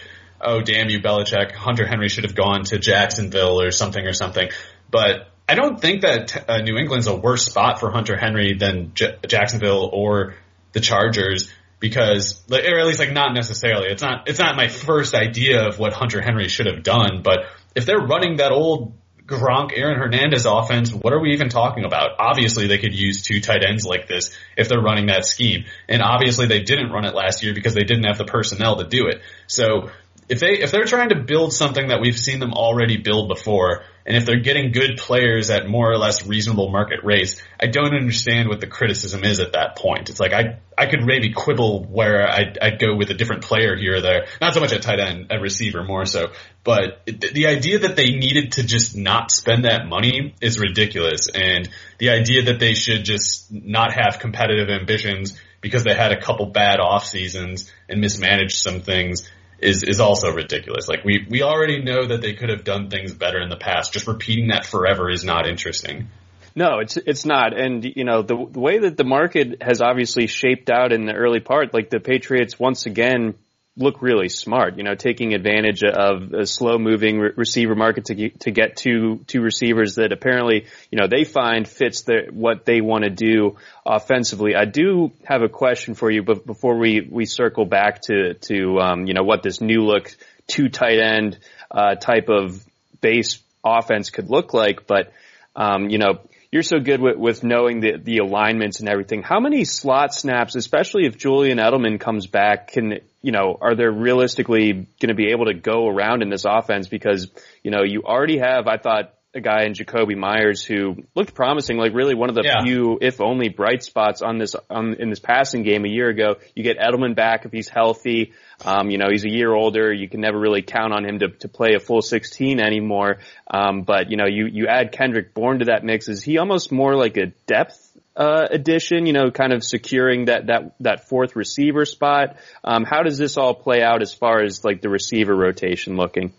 oh 0.40 0.60
damn 0.60 0.88
you 0.88 1.00
Belichick, 1.00 1.52
Hunter 1.52 1.86
Henry 1.86 2.08
should 2.08 2.24
have 2.24 2.34
gone 2.34 2.64
to 2.64 2.78
Jacksonville 2.78 3.60
or 3.60 3.70
something 3.70 4.06
or 4.06 4.12
something, 4.12 4.48
but. 4.90 5.28
I 5.48 5.56
don't 5.56 5.78
think 5.78 6.02
that 6.02 6.48
uh, 6.48 6.58
New 6.58 6.78
England's 6.78 7.08
a 7.08 7.16
worse 7.16 7.44
spot 7.44 7.80
for 7.80 7.90
Hunter 7.90 8.16
Henry 8.16 8.54
than 8.54 8.92
J- 8.94 9.18
Jacksonville 9.26 9.90
or 9.92 10.36
the 10.70 10.80
Chargers 10.80 11.52
because, 11.82 12.40
or 12.50 12.78
at 12.78 12.86
least 12.86 13.00
like 13.00 13.12
not 13.12 13.34
necessarily. 13.34 13.88
It's 13.88 14.00
not, 14.00 14.28
it's 14.28 14.38
not 14.38 14.56
my 14.56 14.68
first 14.68 15.14
idea 15.14 15.66
of 15.66 15.78
what 15.80 15.92
Hunter 15.92 16.22
Henry 16.22 16.48
should 16.48 16.66
have 16.66 16.84
done, 16.84 17.22
but 17.22 17.40
if 17.74 17.84
they're 17.84 17.98
running 17.98 18.36
that 18.36 18.52
old 18.52 18.94
Gronk, 19.26 19.72
Aaron 19.74 19.98
Hernandez 19.98 20.46
offense, 20.46 20.92
what 20.92 21.12
are 21.12 21.20
we 21.20 21.32
even 21.32 21.48
talking 21.48 21.84
about? 21.84 22.12
Obviously 22.18 22.68
they 22.68 22.78
could 22.78 22.94
use 22.94 23.22
two 23.22 23.40
tight 23.40 23.64
ends 23.64 23.84
like 23.84 24.06
this 24.06 24.30
if 24.56 24.68
they're 24.68 24.80
running 24.80 25.06
that 25.06 25.26
scheme. 25.26 25.64
And 25.88 26.02
obviously 26.02 26.46
they 26.46 26.60
didn't 26.60 26.90
run 26.90 27.04
it 27.04 27.14
last 27.14 27.42
year 27.42 27.52
because 27.52 27.74
they 27.74 27.84
didn't 27.84 28.04
have 28.04 28.18
the 28.18 28.24
personnel 28.24 28.76
to 28.76 28.84
do 28.84 29.08
it. 29.08 29.22
So 29.48 29.90
if 30.28 30.38
they, 30.38 30.58
if 30.58 30.70
they're 30.70 30.84
trying 30.84 31.08
to 31.08 31.20
build 31.20 31.52
something 31.52 31.88
that 31.88 32.00
we've 32.00 32.18
seen 32.18 32.38
them 32.38 32.52
already 32.52 32.96
build 32.96 33.28
before, 33.28 33.84
and 34.04 34.16
if 34.16 34.26
they're 34.26 34.40
getting 34.40 34.72
good 34.72 34.96
players 34.96 35.50
at 35.50 35.68
more 35.68 35.90
or 35.90 35.96
less 35.96 36.26
reasonable 36.26 36.70
market 36.70 37.00
rates, 37.04 37.40
I 37.60 37.66
don't 37.66 37.94
understand 37.94 38.48
what 38.48 38.60
the 38.60 38.66
criticism 38.66 39.24
is 39.24 39.40
at 39.40 39.52
that 39.52 39.76
point. 39.76 40.10
It's 40.10 40.20
like 40.20 40.32
I 40.32 40.58
I 40.76 40.86
could 40.86 41.04
maybe 41.04 41.32
quibble 41.32 41.84
where 41.84 42.28
I'd, 42.28 42.58
I'd 42.60 42.78
go 42.78 42.96
with 42.96 43.10
a 43.10 43.14
different 43.14 43.42
player 43.42 43.76
here 43.76 43.96
or 43.96 44.00
there. 44.00 44.26
Not 44.40 44.54
so 44.54 44.60
much 44.60 44.72
at 44.72 44.82
tight 44.82 45.00
end, 45.00 45.30
at 45.30 45.40
receiver 45.40 45.84
more 45.84 46.06
so. 46.06 46.32
But 46.64 47.04
the 47.06 47.46
idea 47.46 47.80
that 47.80 47.94
they 47.96 48.06
needed 48.06 48.52
to 48.52 48.62
just 48.62 48.96
not 48.96 49.30
spend 49.30 49.64
that 49.64 49.86
money 49.86 50.34
is 50.40 50.58
ridiculous. 50.58 51.28
And 51.28 51.68
the 51.98 52.10
idea 52.10 52.44
that 52.44 52.58
they 52.58 52.74
should 52.74 53.04
just 53.04 53.52
not 53.52 53.92
have 53.92 54.18
competitive 54.18 54.70
ambitions 54.70 55.38
because 55.60 55.84
they 55.84 55.94
had 55.94 56.12
a 56.12 56.20
couple 56.20 56.46
bad 56.46 56.80
off 56.80 57.04
seasons 57.04 57.70
and 57.88 58.00
mismanaged 58.00 58.56
some 58.56 58.80
things 58.80 59.28
is 59.62 59.82
is 59.82 60.00
also 60.00 60.30
ridiculous. 60.32 60.88
Like 60.88 61.04
we 61.04 61.26
we 61.28 61.42
already 61.42 61.82
know 61.82 62.06
that 62.06 62.20
they 62.20 62.34
could 62.34 62.50
have 62.50 62.64
done 62.64 62.90
things 62.90 63.14
better 63.14 63.40
in 63.40 63.48
the 63.48 63.56
past. 63.56 63.92
Just 63.92 64.06
repeating 64.06 64.48
that 64.48 64.66
forever 64.66 65.10
is 65.10 65.24
not 65.24 65.46
interesting. 65.46 66.08
No, 66.54 66.80
it's 66.80 66.96
it's 66.96 67.24
not. 67.24 67.58
And 67.58 67.84
you 67.84 68.04
know 68.04 68.22
the 68.22 68.34
the 68.50 68.60
way 68.60 68.80
that 68.80 68.96
the 68.96 69.04
market 69.04 69.62
has 69.62 69.80
obviously 69.80 70.26
shaped 70.26 70.70
out 70.70 70.92
in 70.92 71.06
the 71.06 71.14
early 71.14 71.40
part, 71.40 71.72
like 71.72 71.88
the 71.88 72.00
Patriots 72.00 72.58
once 72.58 72.86
again 72.86 73.34
look 73.76 74.02
really 74.02 74.28
smart, 74.28 74.76
you 74.76 74.82
know, 74.82 74.94
taking 74.94 75.32
advantage 75.32 75.82
of 75.82 76.34
a 76.34 76.46
slow 76.46 76.76
moving 76.76 77.18
re- 77.18 77.30
receiver 77.36 77.74
market 77.74 78.06
to 78.06 78.14
get, 78.14 78.40
to 78.40 78.50
get 78.50 78.76
to, 78.76 79.24
to 79.28 79.40
receivers 79.40 79.94
that 79.94 80.12
apparently, 80.12 80.66
you 80.90 80.98
know, 80.98 81.06
they 81.08 81.24
find 81.24 81.66
fits 81.66 82.02
their, 82.02 82.26
what 82.30 82.66
they 82.66 82.82
want 82.82 83.04
to 83.04 83.10
do 83.10 83.56
offensively. 83.86 84.54
I 84.54 84.66
do 84.66 85.12
have 85.24 85.40
a 85.40 85.48
question 85.48 85.94
for 85.94 86.10
you, 86.10 86.22
but 86.22 86.44
before 86.44 86.76
we, 86.76 87.00
we 87.00 87.24
circle 87.24 87.64
back 87.64 88.02
to, 88.02 88.34
to, 88.34 88.78
um, 88.78 89.06
you 89.06 89.14
know, 89.14 89.22
what 89.22 89.42
this 89.42 89.62
new 89.62 89.80
look 89.84 90.14
two 90.46 90.68
tight 90.68 90.98
end, 90.98 91.38
uh, 91.70 91.94
type 91.94 92.28
of 92.28 92.62
base 93.00 93.38
offense 93.64 94.10
could 94.10 94.28
look 94.28 94.52
like. 94.52 94.86
But, 94.86 95.14
um, 95.56 95.88
you 95.88 95.96
know, 95.96 96.20
you're 96.50 96.62
so 96.62 96.78
good 96.78 97.00
with, 97.00 97.16
with 97.16 97.42
knowing 97.42 97.80
the, 97.80 97.96
the 97.96 98.18
alignments 98.18 98.80
and 98.80 98.88
everything. 98.90 99.22
How 99.22 99.40
many 99.40 99.64
slot 99.64 100.12
snaps, 100.12 100.56
especially 100.56 101.06
if 101.06 101.16
Julian 101.16 101.56
Edelman 101.56 101.98
comes 101.98 102.26
back, 102.26 102.72
can, 102.72 103.00
you 103.22 103.32
know, 103.32 103.56
are 103.60 103.74
they 103.74 103.86
realistically 103.86 104.72
going 104.72 105.08
to 105.08 105.14
be 105.14 105.30
able 105.30 105.46
to 105.46 105.54
go 105.54 105.88
around 105.88 106.22
in 106.22 106.28
this 106.28 106.44
offense? 106.44 106.88
Because, 106.88 107.30
you 107.62 107.70
know, 107.70 107.82
you 107.82 108.02
already 108.02 108.38
have, 108.38 108.66
I 108.66 108.76
thought, 108.76 109.14
a 109.34 109.40
guy 109.40 109.62
in 109.64 109.72
Jakobi 109.72 110.16
Meyers 110.16 110.62
who 110.62 110.96
looked 111.14 111.34
promising, 111.34 111.78
like 111.78 111.94
really 111.94 112.14
one 112.14 112.28
of 112.28 112.34
the 112.34 112.42
yeah. 112.44 112.64
few, 112.64 112.98
if 113.00 113.20
only, 113.20 113.48
bright 113.48 113.82
spots 113.82 114.20
on 114.20 114.36
this 114.36 114.54
on, 114.68 114.94
in 114.94 115.08
this 115.08 115.20
passing 115.20 115.62
game 115.62 115.86
a 115.86 115.88
year 115.88 116.08
ago. 116.08 116.34
You 116.54 116.62
get 116.62 116.78
Edelman 116.78 117.16
back 117.16 117.46
if 117.46 117.52
he's 117.52 117.68
healthy. 117.68 118.32
Um, 118.64 118.90
you 118.90 118.98
know, 118.98 119.06
he's 119.10 119.24
a 119.24 119.30
year 119.30 119.52
older. 119.52 119.90
You 119.90 120.08
can 120.08 120.20
never 120.20 120.38
really 120.38 120.60
count 120.60 120.92
on 120.92 121.06
him 121.06 121.20
to, 121.20 121.28
to 121.28 121.48
play 121.48 121.74
a 121.74 121.80
full 121.80 122.02
16 122.02 122.60
anymore. 122.60 123.18
Um, 123.50 123.82
but 123.82 124.10
you 124.10 124.18
know, 124.18 124.26
you 124.26 124.46
you 124.46 124.66
add 124.66 124.92
Kendrick 124.92 125.32
Bourne 125.32 125.60
to 125.60 125.64
that 125.66 125.82
mix. 125.82 126.08
Is 126.08 126.22
he 126.22 126.36
almost 126.36 126.70
more 126.70 126.94
like 126.94 127.16
a 127.16 127.26
depth 127.46 127.81
uh, 128.16 128.46
addition, 128.50 129.06
you 129.06 129.12
know, 129.12 129.30
kind 129.30 129.52
of 129.52 129.64
securing 129.64 130.26
that 130.26 130.46
that 130.46 130.74
that 130.80 131.08
fourth 131.08 131.36
receiver 131.36 131.84
spot. 131.84 132.36
Um, 132.62 132.84
how 132.84 133.02
does 133.02 133.18
this 133.18 133.36
all 133.36 133.54
play 133.54 133.82
out 133.82 134.02
as 134.02 134.12
far 134.12 134.42
as 134.42 134.64
like 134.64 134.82
the 134.82 134.88
receiver 134.88 135.34
rotation 135.34 135.96
looking? 135.96 136.32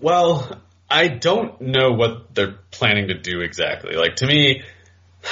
Well, 0.00 0.60
I 0.88 1.08
don't 1.08 1.60
know 1.60 1.92
what 1.92 2.34
they're 2.34 2.56
planning 2.70 3.08
to 3.08 3.14
do 3.18 3.40
exactly. 3.40 3.96
Like 3.96 4.16
to 4.16 4.26
me, 4.26 4.62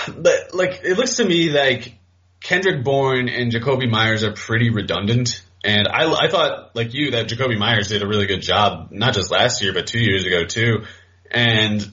but 0.08 0.54
like 0.54 0.80
it 0.84 0.96
looks 0.96 1.16
to 1.16 1.24
me 1.24 1.50
like 1.50 1.94
Kendrick 2.40 2.84
Bourne 2.84 3.28
and 3.28 3.50
Jakobi 3.50 3.90
Meyers 3.90 4.22
are 4.22 4.32
pretty 4.32 4.70
redundant. 4.70 5.42
And 5.64 5.88
I, 5.88 6.04
I 6.12 6.28
thought, 6.28 6.76
like 6.76 6.92
you, 6.92 7.12
that 7.12 7.26
Jakobi 7.26 7.58
Meyers 7.58 7.88
did 7.88 8.02
a 8.02 8.06
really 8.06 8.26
good 8.26 8.42
job, 8.42 8.88
not 8.90 9.14
just 9.14 9.30
last 9.30 9.62
year, 9.62 9.72
but 9.72 9.86
two 9.86 9.98
years 9.98 10.26
ago 10.26 10.44
too. 10.44 10.84
And 11.30 11.90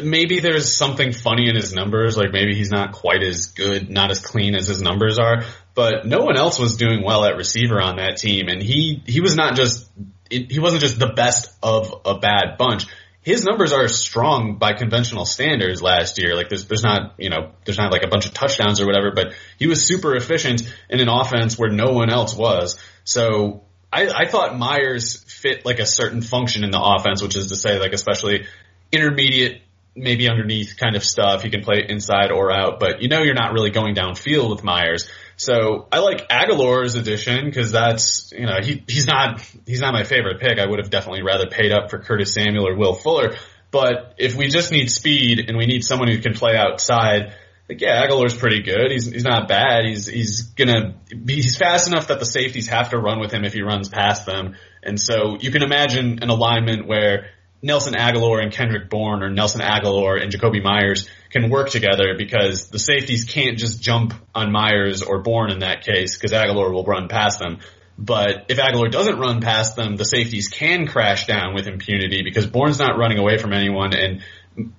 maybe 0.00 0.40
there's 0.40 0.72
something 0.72 1.12
funny 1.12 1.48
in 1.48 1.56
his 1.56 1.72
numbers, 1.72 2.16
like 2.16 2.32
maybe 2.32 2.54
he's 2.54 2.70
not 2.70 2.92
quite 2.92 3.22
as 3.22 3.46
good, 3.46 3.90
not 3.90 4.10
as 4.10 4.20
clean 4.20 4.54
as 4.54 4.66
his 4.66 4.80
numbers 4.80 5.18
are, 5.18 5.44
but 5.74 6.06
no 6.06 6.20
one 6.20 6.36
else 6.36 6.58
was 6.58 6.76
doing 6.76 7.02
well 7.02 7.24
at 7.24 7.36
receiver 7.36 7.80
on 7.80 7.96
that 7.96 8.16
team. 8.16 8.48
And 8.48 8.62
he, 8.62 9.02
he 9.06 9.20
was 9.20 9.36
not 9.36 9.56
just 9.56 9.88
he 10.32 10.58
wasn't 10.58 10.80
just 10.80 10.98
the 10.98 11.08
best 11.08 11.54
of 11.62 11.94
a 12.04 12.18
bad 12.18 12.56
bunch. 12.58 12.86
His 13.20 13.44
numbers 13.44 13.72
are 13.72 13.86
strong 13.86 14.56
by 14.56 14.72
conventional 14.72 15.26
standards 15.26 15.82
last 15.82 16.18
year. 16.18 16.34
Like 16.34 16.48
there's, 16.48 16.66
there's 16.66 16.82
not, 16.82 17.14
you 17.18 17.28
know, 17.30 17.52
there's 17.64 17.78
not 17.78 17.92
like 17.92 18.02
a 18.02 18.08
bunch 18.08 18.26
of 18.26 18.32
touchdowns 18.32 18.80
or 18.80 18.86
whatever, 18.86 19.12
but 19.14 19.34
he 19.58 19.66
was 19.66 19.86
super 19.86 20.16
efficient 20.16 20.62
in 20.88 21.00
an 21.00 21.08
offense 21.08 21.58
where 21.58 21.70
no 21.70 21.92
one 21.92 22.10
else 22.10 22.34
was. 22.34 22.80
So 23.04 23.62
I, 23.92 24.08
I 24.08 24.28
thought 24.28 24.58
Meyers 24.58 25.22
fit 25.22 25.64
like 25.64 25.78
a 25.78 25.86
certain 25.86 26.22
function 26.22 26.64
in 26.64 26.70
the 26.70 26.82
offense, 26.82 27.22
which 27.22 27.36
is 27.36 27.48
to 27.48 27.56
say 27.56 27.78
like 27.78 27.92
especially 27.92 28.46
intermediate 28.90 29.62
maybe 29.94 30.28
underneath 30.28 30.76
kind 30.78 30.96
of 30.96 31.04
stuff. 31.04 31.42
He 31.42 31.50
can 31.50 31.62
play 31.62 31.84
inside 31.88 32.30
or 32.30 32.50
out, 32.50 32.80
but 32.80 33.02
you 33.02 33.08
know 33.08 33.22
you're 33.22 33.34
not 33.34 33.52
really 33.52 33.70
going 33.70 33.94
downfield 33.94 34.50
with 34.50 34.64
Meyers. 34.64 35.08
So 35.36 35.88
I 35.90 35.98
like 35.98 36.28
Agholor's 36.28 36.94
addition 36.94 37.44
because 37.44 37.72
that's 37.72 38.32
you 38.32 38.46
know 38.46 38.58
he 38.62 38.84
he's 38.88 39.06
not 39.06 39.40
he's 39.66 39.80
not 39.80 39.92
my 39.92 40.04
favorite 40.04 40.40
pick. 40.40 40.58
I 40.58 40.66
would 40.66 40.78
have 40.78 40.90
definitely 40.90 41.22
rather 41.22 41.46
paid 41.46 41.72
up 41.72 41.90
for 41.90 41.98
Curtis 41.98 42.34
Samuel 42.34 42.68
or 42.68 42.76
Will 42.76 42.94
Fuller. 42.94 43.36
But 43.70 44.14
if 44.18 44.36
we 44.36 44.48
just 44.48 44.70
need 44.70 44.90
speed 44.90 45.46
and 45.48 45.56
we 45.56 45.66
need 45.66 45.82
someone 45.84 46.08
who 46.08 46.18
can 46.18 46.34
play 46.34 46.56
outside, 46.56 47.34
like 47.68 47.80
yeah, 47.80 48.06
Agholor's 48.06 48.34
pretty 48.34 48.62
good. 48.62 48.90
He's 48.90 49.10
he's 49.10 49.24
not 49.24 49.48
bad. 49.48 49.84
He's 49.84 50.06
he's 50.06 50.42
gonna 50.42 50.94
be, 51.08 51.36
he's 51.36 51.56
fast 51.56 51.88
enough 51.88 52.08
that 52.08 52.18
the 52.18 52.26
safeties 52.26 52.68
have 52.68 52.90
to 52.90 52.98
run 52.98 53.18
with 53.18 53.32
him 53.32 53.44
if 53.44 53.52
he 53.52 53.62
runs 53.62 53.88
past 53.88 54.26
them. 54.26 54.56
And 54.82 55.00
so 55.00 55.38
you 55.40 55.50
can 55.50 55.62
imagine 55.62 56.22
an 56.22 56.28
alignment 56.28 56.86
where 56.86 57.30
Nelson 57.62 57.94
Agholor 57.94 58.42
and 58.42 58.52
Kendrick 58.52 58.90
Bourne 58.90 59.22
or 59.22 59.30
Nelson 59.30 59.60
Agholor 59.60 60.20
and 60.20 60.32
Jakobi 60.32 60.62
Meyers 60.62 61.08
can 61.30 61.48
work 61.48 61.70
together 61.70 62.14
because 62.18 62.68
the 62.68 62.78
safeties 62.78 63.24
can't 63.24 63.56
just 63.56 63.80
jump 63.80 64.14
on 64.34 64.50
Meyers 64.50 65.02
or 65.02 65.22
Bourne 65.22 65.50
in 65.50 65.60
that 65.60 65.84
case 65.84 66.16
because 66.16 66.32
Agholor 66.32 66.72
will 66.72 66.84
run 66.84 67.08
past 67.08 67.38
them. 67.38 67.58
But 67.96 68.46
if 68.48 68.58
Agholor 68.58 68.90
doesn't 68.90 69.18
run 69.18 69.40
past 69.40 69.76
them, 69.76 69.96
the 69.96 70.04
safeties 70.04 70.48
can 70.48 70.88
crash 70.88 71.26
down 71.26 71.54
with 71.54 71.68
impunity 71.68 72.22
because 72.22 72.46
Bourne's 72.46 72.80
not 72.80 72.98
running 72.98 73.18
away 73.18 73.38
from 73.38 73.52
anyone. 73.52 73.94
And 73.94 74.22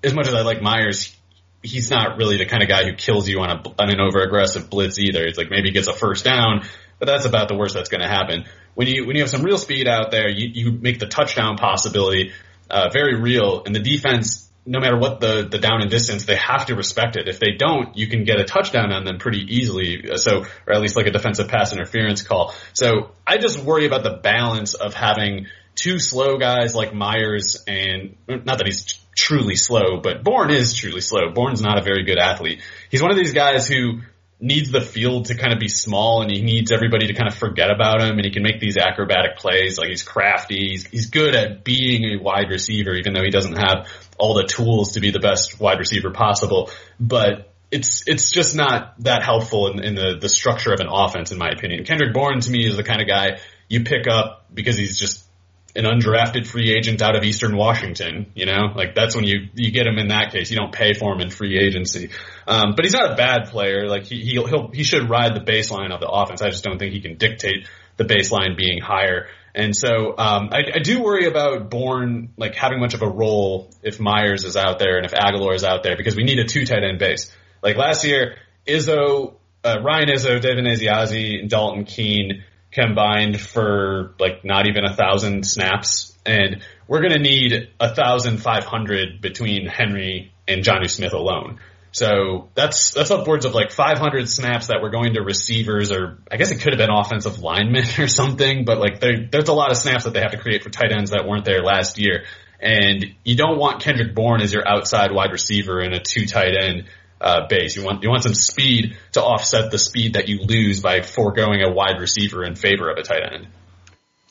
as 0.04 0.13
much 0.13 0.28
as 0.28 0.34
I 0.34 0.42
like 0.42 0.62
Meyers, 0.62 1.16
he's 1.62 1.90
not 1.90 2.18
really 2.18 2.38
the 2.38 2.46
kind 2.46 2.62
of 2.62 2.68
guy 2.68 2.84
who 2.84 2.94
kills 2.94 3.30
you 3.30 3.40
on 3.40 3.50
a 3.50 3.82
on 3.82 3.90
an 3.90 4.02
over 4.02 4.20
aggressive 4.20 4.70
blitz 4.70 5.00
either. 5.00 5.24
It's 5.24 5.38
like 5.38 5.50
maybe 5.50 5.72
gets 5.72 5.88
a 5.88 5.94
first 5.94 6.25
down, 6.25 6.68
but 7.00 7.06
that's 7.06 7.25
about 7.25 7.48
the 7.48 7.56
worst 7.56 7.75
that's 7.75 7.90
going 7.90 8.02
to 8.02 8.10
happen. 8.10 8.46
When 8.75 8.88
you 8.88 9.06
when 9.06 9.16
you 9.16 9.22
have 9.22 9.30
some 9.30 9.44
real 9.44 9.58
speed 9.58 9.88
out 9.88 10.12
there, 10.12 10.28
you 10.28 10.50
you 10.54 10.72
make 10.74 11.00
the 11.00 11.08
touchdown 11.08 11.56
possibility 11.56 12.34
uh, 12.70 12.89
very 12.91 13.20
real, 13.20 13.63
and 13.65 13.75
the 13.75 13.79
defense. 13.79 14.50
No 14.65 14.79
matter 14.79 14.98
what 14.98 15.20
the, 15.20 15.46
the 15.51 15.58
down 15.58 15.82
and 15.82 15.91
distance, 15.91 16.24
they 16.24 16.38
have 16.38 16.67
to 16.67 16.75
respect 16.75 17.17
it. 17.17 17.27
If 17.27 17.38
they 17.38 17.51
don't, 17.58 17.98
you 17.98 18.08
can 18.08 18.24
get 18.24 18.39
a 18.39 18.46
touchdown 18.46 18.93
on 18.93 19.03
them 19.03 19.17
pretty 19.17 19.39
easily. 19.58 20.10
So, 20.15 20.46
or 20.65 20.74
at 20.74 20.79
least 20.79 20.96
like 20.96 21.05
a 21.05 21.12
defensive 21.12 21.50
pass 21.50 21.74
interference 21.74 22.22
call. 22.22 22.53
So 22.72 23.12
I 23.27 23.39
just 23.39 23.60
worry 23.60 23.86
about 23.86 24.03
the 24.03 24.22
balance 24.24 24.74
of 24.74 24.93
having 24.93 25.48
two 25.75 26.00
slow 26.00 26.38
guys 26.38 26.75
like 26.75 26.93
Meyers 26.93 27.62
and 27.67 28.15
not 28.27 28.58
that 28.60 28.65
he's 28.65 29.00
truly 29.15 29.55
slow, 29.55 30.00
but 30.01 30.24
Bourne 30.24 30.51
is 30.51 30.74
truly 30.74 31.01
slow. 31.01 31.32
Bourne's 31.34 31.62
not 31.62 31.77
a 31.77 31.84
very 31.84 32.03
good 32.03 32.17
athlete. 32.17 32.62
He's 32.89 33.01
one 33.01 33.12
of 33.12 33.17
these 33.17 33.34
guys 33.34 33.67
who 33.67 34.00
needs 34.44 34.72
the 34.72 34.82
field 34.82 35.28
to 35.28 35.36
kind 35.36 35.54
of 35.54 35.60
be 35.60 35.70
small 35.70 36.22
and 36.22 36.30
he 36.30 36.42
needs 36.42 36.74
everybody 36.74 37.08
to 37.08 37.14
kind 37.14 37.32
of 37.32 37.36
forget 37.36 37.72
about 37.72 38.02
him 38.02 38.18
and 38.18 38.26
he 38.26 38.30
can 38.30 38.44
make 38.44 38.60
these 38.60 38.76
acrobatic 38.76 39.38
plays. 39.38 39.78
Like 39.78 39.88
he's 39.88 40.04
crafty. 40.04 40.58
He's, 40.58 40.86
he's 40.86 41.10
good 41.10 41.34
at 41.34 41.64
being 41.64 42.04
a 42.04 42.22
wide 42.22 42.50
receiver, 42.50 42.94
even 42.94 43.14
though 43.14 43.24
he 43.24 43.30
doesn't 43.30 43.56
have 43.56 43.88
all 44.18 44.34
the 44.34 44.44
tools 44.44 44.94
to 44.94 45.00
be 45.00 45.12
the 45.12 45.22
best 45.22 45.62
wide 45.62 45.80
receiver 45.80 46.12
possible. 46.12 46.70
But 47.00 47.54
it's 47.72 48.04
it's 48.06 48.32
just 48.32 48.54
not 48.54 48.96
that 49.00 49.24
helpful 49.24 49.72
in, 49.72 49.84
in 49.84 49.96
the, 49.96 50.18
the 50.20 50.30
structure 50.30 50.74
of 50.74 50.82
an 50.82 50.88
offense, 50.92 51.32
in 51.32 51.38
my 51.38 51.50
opinion. 51.50 51.86
Kendrick 51.86 52.14
Bourne 52.14 52.42
to 52.42 52.52
me 52.52 52.68
is 52.68 52.76
the 52.76 52.84
kind 52.84 53.02
of 53.02 53.08
guy 53.08 53.40
you 53.70 53.86
pick 53.86 54.08
up 54.08 54.46
because 54.54 54.78
he's 54.78 55.00
just 55.00 55.26
an 55.75 55.86
undrafted 55.86 56.46
free 56.46 56.72
agent 56.72 57.01
out 57.01 57.15
of 57.15 57.24
Eastern 57.24 57.56
Washington. 57.56 58.32
You 58.36 58.46
know, 58.46 58.74
like 58.75 58.96
that's 58.96 59.15
when 59.15 59.25
you 59.25 59.48
you 59.56 59.72
get 59.72 59.88
him 59.88 59.98
in 59.98 60.10
that 60.10 60.32
case. 60.32 60.51
You 60.51 60.58
don't 60.58 60.74
pay 60.74 60.94
for 60.94 61.13
him 61.13 61.22
in 61.22 61.30
free 61.30 61.58
agency. 61.58 62.10
Um, 62.48 62.74
but 62.75 62.86
he's 62.86 62.94
not 62.94 63.12
a 63.12 63.15
bad 63.15 63.48
player. 63.48 63.88
Like 63.88 64.06
he 64.06 64.22
he'll 64.22 64.70
he 64.72 64.84
should 64.84 65.10
ride 65.10 65.36
the 65.36 65.39
baseline 65.42 65.92
of 65.92 66.00
the 66.00 66.10
offense. 66.10 66.42
I 66.42 66.50
just 66.50 66.63
don't 66.63 66.77
think 66.77 66.94
he 66.94 67.01
can 67.01 67.18
dictate 67.18 67.68
the 67.98 68.06
baseline 68.06 68.58
being 68.58 68.80
higher. 68.82 69.27
And 69.56 69.75
so 69.75 70.18
um, 70.18 70.50
I, 70.51 70.63
I 70.75 70.80
do 70.80 71.01
worry 71.01 71.27
about 71.27 71.70
Bourne 71.70 72.30
like 72.38 72.56
having 72.56 72.80
much 72.80 72.96
of 72.96 73.03
a 73.03 73.08
role 73.08 73.70
if 73.84 74.00
Meyers 74.00 74.46
is 74.46 74.58
out 74.58 74.80
there 74.80 74.98
and 74.98 75.06
if 75.06 75.12
Agholor 75.12 75.53
is 75.53 75.63
out 75.63 75.84
there 75.84 75.96
because 75.96 76.15
we 76.15 76.24
need 76.24 76.39
a 76.39 76.46
two 76.46 76.65
tight 76.65 76.84
end 76.84 76.98
base. 76.98 77.32
Like 77.62 77.77
last 77.77 78.03
year, 78.03 78.36
Izzo, 78.68 79.36
uh, 79.63 79.77
Ryan 79.84 80.10
Izzo, 80.10 80.42
Devin 80.42 80.65
Asiasi, 80.65 81.48
Dalton 81.48 81.86
Keene 81.86 82.44
combined 82.74 83.39
for 83.39 84.15
like 84.20 84.44
not 84.44 84.68
even 84.68 84.86
a 84.86 84.94
thousand 84.94 85.46
snaps, 85.46 86.18
and 86.25 86.63
we're 86.88 87.01
going 87.01 87.13
to 87.13 87.20
need 87.20 87.70
a 87.80 87.94
thousand 87.94 88.38
five 88.39 88.65
hundred 88.65 89.22
between 89.22 89.68
Henry 89.68 90.34
and 90.48 90.63
Jonnu 90.63 90.89
Smith 90.89 91.13
alone. 91.13 91.60
So 91.94 92.50
that's 92.56 92.92
that's 92.92 93.12
upwards 93.12 93.46
of 93.46 93.53
like 93.53 93.72
500 93.72 94.27
snaps 94.27 94.68
that 94.68 94.80
we're 94.82 94.89
going 94.89 95.13
to 95.13 95.22
receivers, 95.22 95.92
or 95.92 96.18
I 96.32 96.38
guess 96.38 96.50
it 96.50 96.60
could 96.60 96.74
have 96.74 96.80
been 96.80 96.89
offensive 96.89 97.39
linemen 97.39 97.86
or 98.00 98.08
something. 98.08 98.65
But 98.65 98.80
like 98.80 99.00
there's 99.00 99.48
a 99.48 99.53
lot 99.53 99.70
of 99.70 99.77
snaps 99.77 100.06
that 100.06 100.13
they 100.13 100.22
have 100.22 100.32
to 100.32 100.39
create 100.39 100.63
for 100.63 100.72
tight 100.72 100.92
ends 100.92 101.12
that 101.12 101.27
weren't 101.27 101.46
there 101.46 101.62
last 101.62 102.00
year, 102.00 102.25
and 102.60 103.06
you 103.24 103.36
don't 103.36 103.60
want 103.60 103.84
Kendrick 103.84 104.15
Bourne 104.15 104.42
as 104.42 104.51
your 104.51 104.68
outside 104.68 105.12
wide 105.12 105.32
receiver 105.32 105.82
in 105.82 105.94
a 105.94 106.00
two 106.00 106.25
tight 106.25 106.56
end 106.60 106.86
uh, 107.24 107.48
base. 107.48 107.75
You 107.75 107.84
want 107.84 108.03
you 108.03 108.10
want 108.10 108.24
some 108.24 108.34
speed 108.34 108.98
to 109.13 109.24
offset 109.24 109.72
the 109.72 109.80
speed 109.80 110.13
that 110.13 110.27
you 110.27 110.39
lose 110.42 110.82
by 110.82 111.01
foregoing 111.01 111.62
a 111.63 111.72
wide 111.72 112.00
receiver 112.00 112.44
in 112.44 112.56
favor 112.56 112.89
of 112.89 112.98
a 112.98 113.03
tight 113.03 113.24
end. 113.34 113.48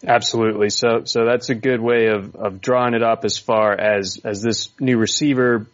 Absolutely. 0.07 0.71
So 0.71 1.03
so 1.05 1.25
that's 1.25 1.49
a 1.49 1.55
good 1.55 1.81
way 1.81 2.09
of 2.09 2.37
of 2.37 2.61
drawing 2.61 2.95
it 2.95 3.03
up 3.03 3.25
as 3.25 3.39
far 3.39 3.73
as 3.73 4.21
as 4.25 4.43
this 4.43 4.69
new 4.79 4.99
receiver 4.99 5.67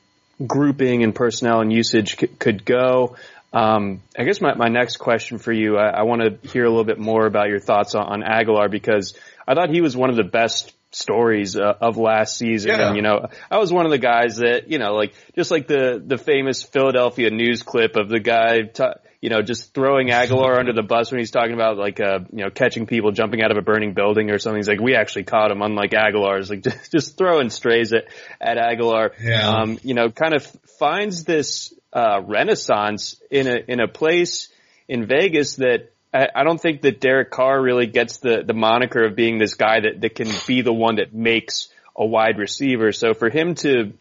grouping 0.47 1.03
and 1.03 1.15
personnel 1.15 1.61
and 1.61 1.73
usage 1.73 2.19
c- 2.19 2.27
could 2.29 2.65
go. 2.65 3.17
Um, 3.53 4.03
I 4.17 4.25
guess 4.25 4.41
my, 4.41 4.55
my 4.55 4.69
next 4.69 4.99
question 4.99 5.39
for 5.39 5.53
you, 5.53 5.79
I, 5.79 5.89
I 5.89 6.03
want 6.03 6.21
to 6.21 6.49
hear 6.49 6.65
a 6.65 6.69
little 6.69 6.85
bit 6.85 6.99
more 6.99 7.27
about 7.27 7.49
your 7.49 7.61
thoughts 7.61 7.95
on, 7.95 8.05
on 8.05 8.23
Agholor 8.23 8.71
because 8.71 9.15
I 9.47 9.55
thought 9.55 9.71
he 9.71 9.81
was 9.81 9.97
one 9.97 10.11
of 10.11 10.17
the 10.17 10.23
best 10.25 10.75
stories 10.99 11.57
uh, 11.57 11.75
of 11.81 11.97
last 11.97 12.37
season. 12.37 12.71
Yeah. 12.71 12.89
And, 12.89 12.97
you 12.97 13.03
know, 13.03 13.27
I 13.51 13.59
was 13.59 13.73
one 13.73 13.87
of 13.87 13.91
the 13.91 13.99
guys 13.99 14.39
that, 14.39 14.69
you 14.69 14.79
know, 14.79 14.95
like, 14.95 15.15
just 15.35 15.51
like 15.51 15.67
the, 15.67 16.03
the 16.05 16.19
famous 16.19 16.63
Philadelphia 16.63 17.31
news 17.31 17.63
clip 17.63 17.97
of 17.97 18.09
the 18.09 18.21
guy, 18.21 18.63
t- 18.63 18.85
you 19.21 19.31
know, 19.31 19.43
just 19.43 19.75
throwing 19.75 20.09
Agholor 20.09 20.59
under 20.59 20.73
the 20.73 20.83
bus 20.83 21.11
when 21.11 21.19
he's 21.19 21.31
talking 21.31 21.55
about 21.55 21.77
like, 21.77 22.01
uh, 22.01 22.21
you 22.33 22.45
know, 22.45 22.51
catching 22.51 22.87
people 22.87 23.11
jumping 23.11 23.43
out 23.43 23.51
of 23.51 23.57
a 23.57 23.63
burning 23.63 23.95
building 23.95 24.31
or 24.31 24.39
something. 24.39 24.59
He's 24.59 24.69
like, 24.69 24.81
we 24.81 24.95
actually 24.95 25.25
caught 25.25 25.51
him, 25.51 25.63
unlike 25.63 25.91
Agholor's 25.91 26.51
like 26.51 26.63
just, 26.65 26.93
just 26.93 27.19
throwing 27.19 27.51
strays 27.51 27.93
at, 27.93 28.05
at 28.41 28.57
Agholor. 28.59 29.11
Yeah. 29.21 29.49
Um, 29.49 29.79
you 29.83 29.95
know, 29.95 30.11
kind 30.11 30.35
of 30.35 30.47
finds 30.79 31.25
this, 31.25 31.75
uh, 31.93 32.21
renaissance 32.25 33.21
in 33.31 33.47
a, 33.47 33.57
in 33.67 33.81
a 33.81 33.89
place 33.89 34.51
in 34.89 35.07
Vegas 35.07 35.57
that 35.57 35.93
I 36.13 36.43
don't 36.43 36.61
think 36.61 36.83
that 36.83 37.01
Derek 37.01 37.31
Carr 37.31 37.61
really 37.61 37.87
gets 37.87 38.19
the, 38.19 38.43
the 38.45 38.55
moniker 38.55 39.05
of 39.05 39.15
being 39.15 39.39
this 39.39 39.55
guy 39.55 39.81
that, 39.81 40.01
that 40.01 40.15
can 40.15 40.29
be 40.47 40.63
the 40.63 40.73
one 40.73 40.97
that 40.97 41.13
makes 41.13 41.69
a 41.95 42.07
wide 42.07 42.39
receiver. 42.39 42.93
So 42.93 43.13
for 43.13 43.29
him 43.29 43.55
to, 43.57 43.93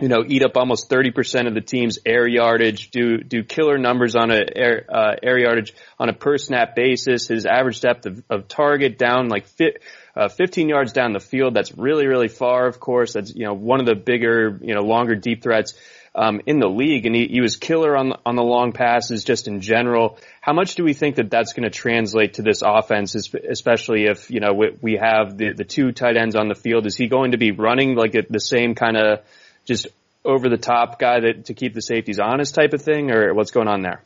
you 0.00 0.08
know, 0.08 0.24
eat 0.26 0.44
up 0.44 0.56
almost 0.56 0.90
30% 0.90 1.46
of 1.46 1.54
the 1.54 1.60
team's 1.60 2.00
air 2.04 2.26
yardage, 2.26 2.90
do, 2.90 3.18
do 3.18 3.44
killer 3.44 3.78
numbers 3.78 4.16
on 4.16 4.32
a 4.32 4.44
air, 4.56 4.84
uh, 4.88 5.14
air 5.22 5.38
yardage 5.38 5.74
on 6.00 6.08
a 6.08 6.12
per 6.12 6.38
snap 6.38 6.74
basis, 6.74 7.28
his 7.28 7.46
average 7.46 7.80
depth 7.80 8.06
of, 8.06 8.24
of 8.28 8.48
target 8.48 8.98
down 8.98 9.28
like 9.28 9.46
fit, 9.46 9.80
uh, 10.16 10.28
15 10.28 10.68
yards 10.68 10.92
down 10.92 11.12
the 11.12 11.20
field. 11.20 11.54
That's 11.54 11.76
really, 11.76 12.08
really 12.08 12.28
far, 12.28 12.66
of 12.66 12.80
course. 12.80 13.12
That's, 13.12 13.32
you 13.32 13.44
know, 13.44 13.54
one 13.54 13.78
of 13.78 13.86
the 13.86 13.94
bigger, 13.94 14.58
you 14.60 14.74
know, 14.74 14.82
longer 14.82 15.14
deep 15.14 15.42
threats 15.42 15.74
um, 16.14 16.40
in 16.46 16.60
the 16.60 16.68
league, 16.68 17.06
and 17.06 17.14
he, 17.14 17.26
he 17.26 17.40
was 17.40 17.56
killer 17.56 17.96
on 17.96 18.12
on 18.24 18.36
the 18.36 18.42
long 18.42 18.72
passes 18.72 19.24
just 19.24 19.48
in 19.48 19.60
general. 19.60 20.18
How 20.40 20.52
much 20.52 20.76
do 20.76 20.84
we 20.84 20.94
think 20.94 21.16
that 21.16 21.30
that's 21.30 21.52
going 21.52 21.64
to 21.64 21.70
translate 21.70 22.34
to 22.34 22.42
this 22.42 22.62
offense, 22.64 23.14
especially 23.14 24.04
if 24.04 24.30
you 24.30 24.40
know 24.40 24.52
we, 24.52 24.76
we 24.80 25.00
have 25.02 25.36
the 25.36 25.52
the 25.52 25.64
two 25.64 25.92
tight 25.92 26.16
ends 26.16 26.36
on 26.36 26.48
the 26.48 26.54
field? 26.54 26.86
Is 26.86 26.96
he 26.96 27.08
going 27.08 27.32
to 27.32 27.38
be 27.38 27.50
running 27.50 27.96
like 27.96 28.12
the 28.12 28.40
same 28.40 28.74
kind 28.74 28.96
of 28.96 29.20
just 29.64 29.88
over 30.24 30.48
the 30.48 30.56
top 30.56 30.98
guy 30.98 31.20
that 31.20 31.46
to 31.46 31.54
keep 31.54 31.74
the 31.74 31.82
safeties 31.82 32.18
honest 32.18 32.54
type 32.54 32.72
of 32.72 32.82
thing, 32.82 33.10
or 33.10 33.34
what's 33.34 33.50
going 33.50 33.68
on 33.68 33.82
there? 33.82 34.02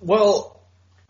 Well, 0.00 0.55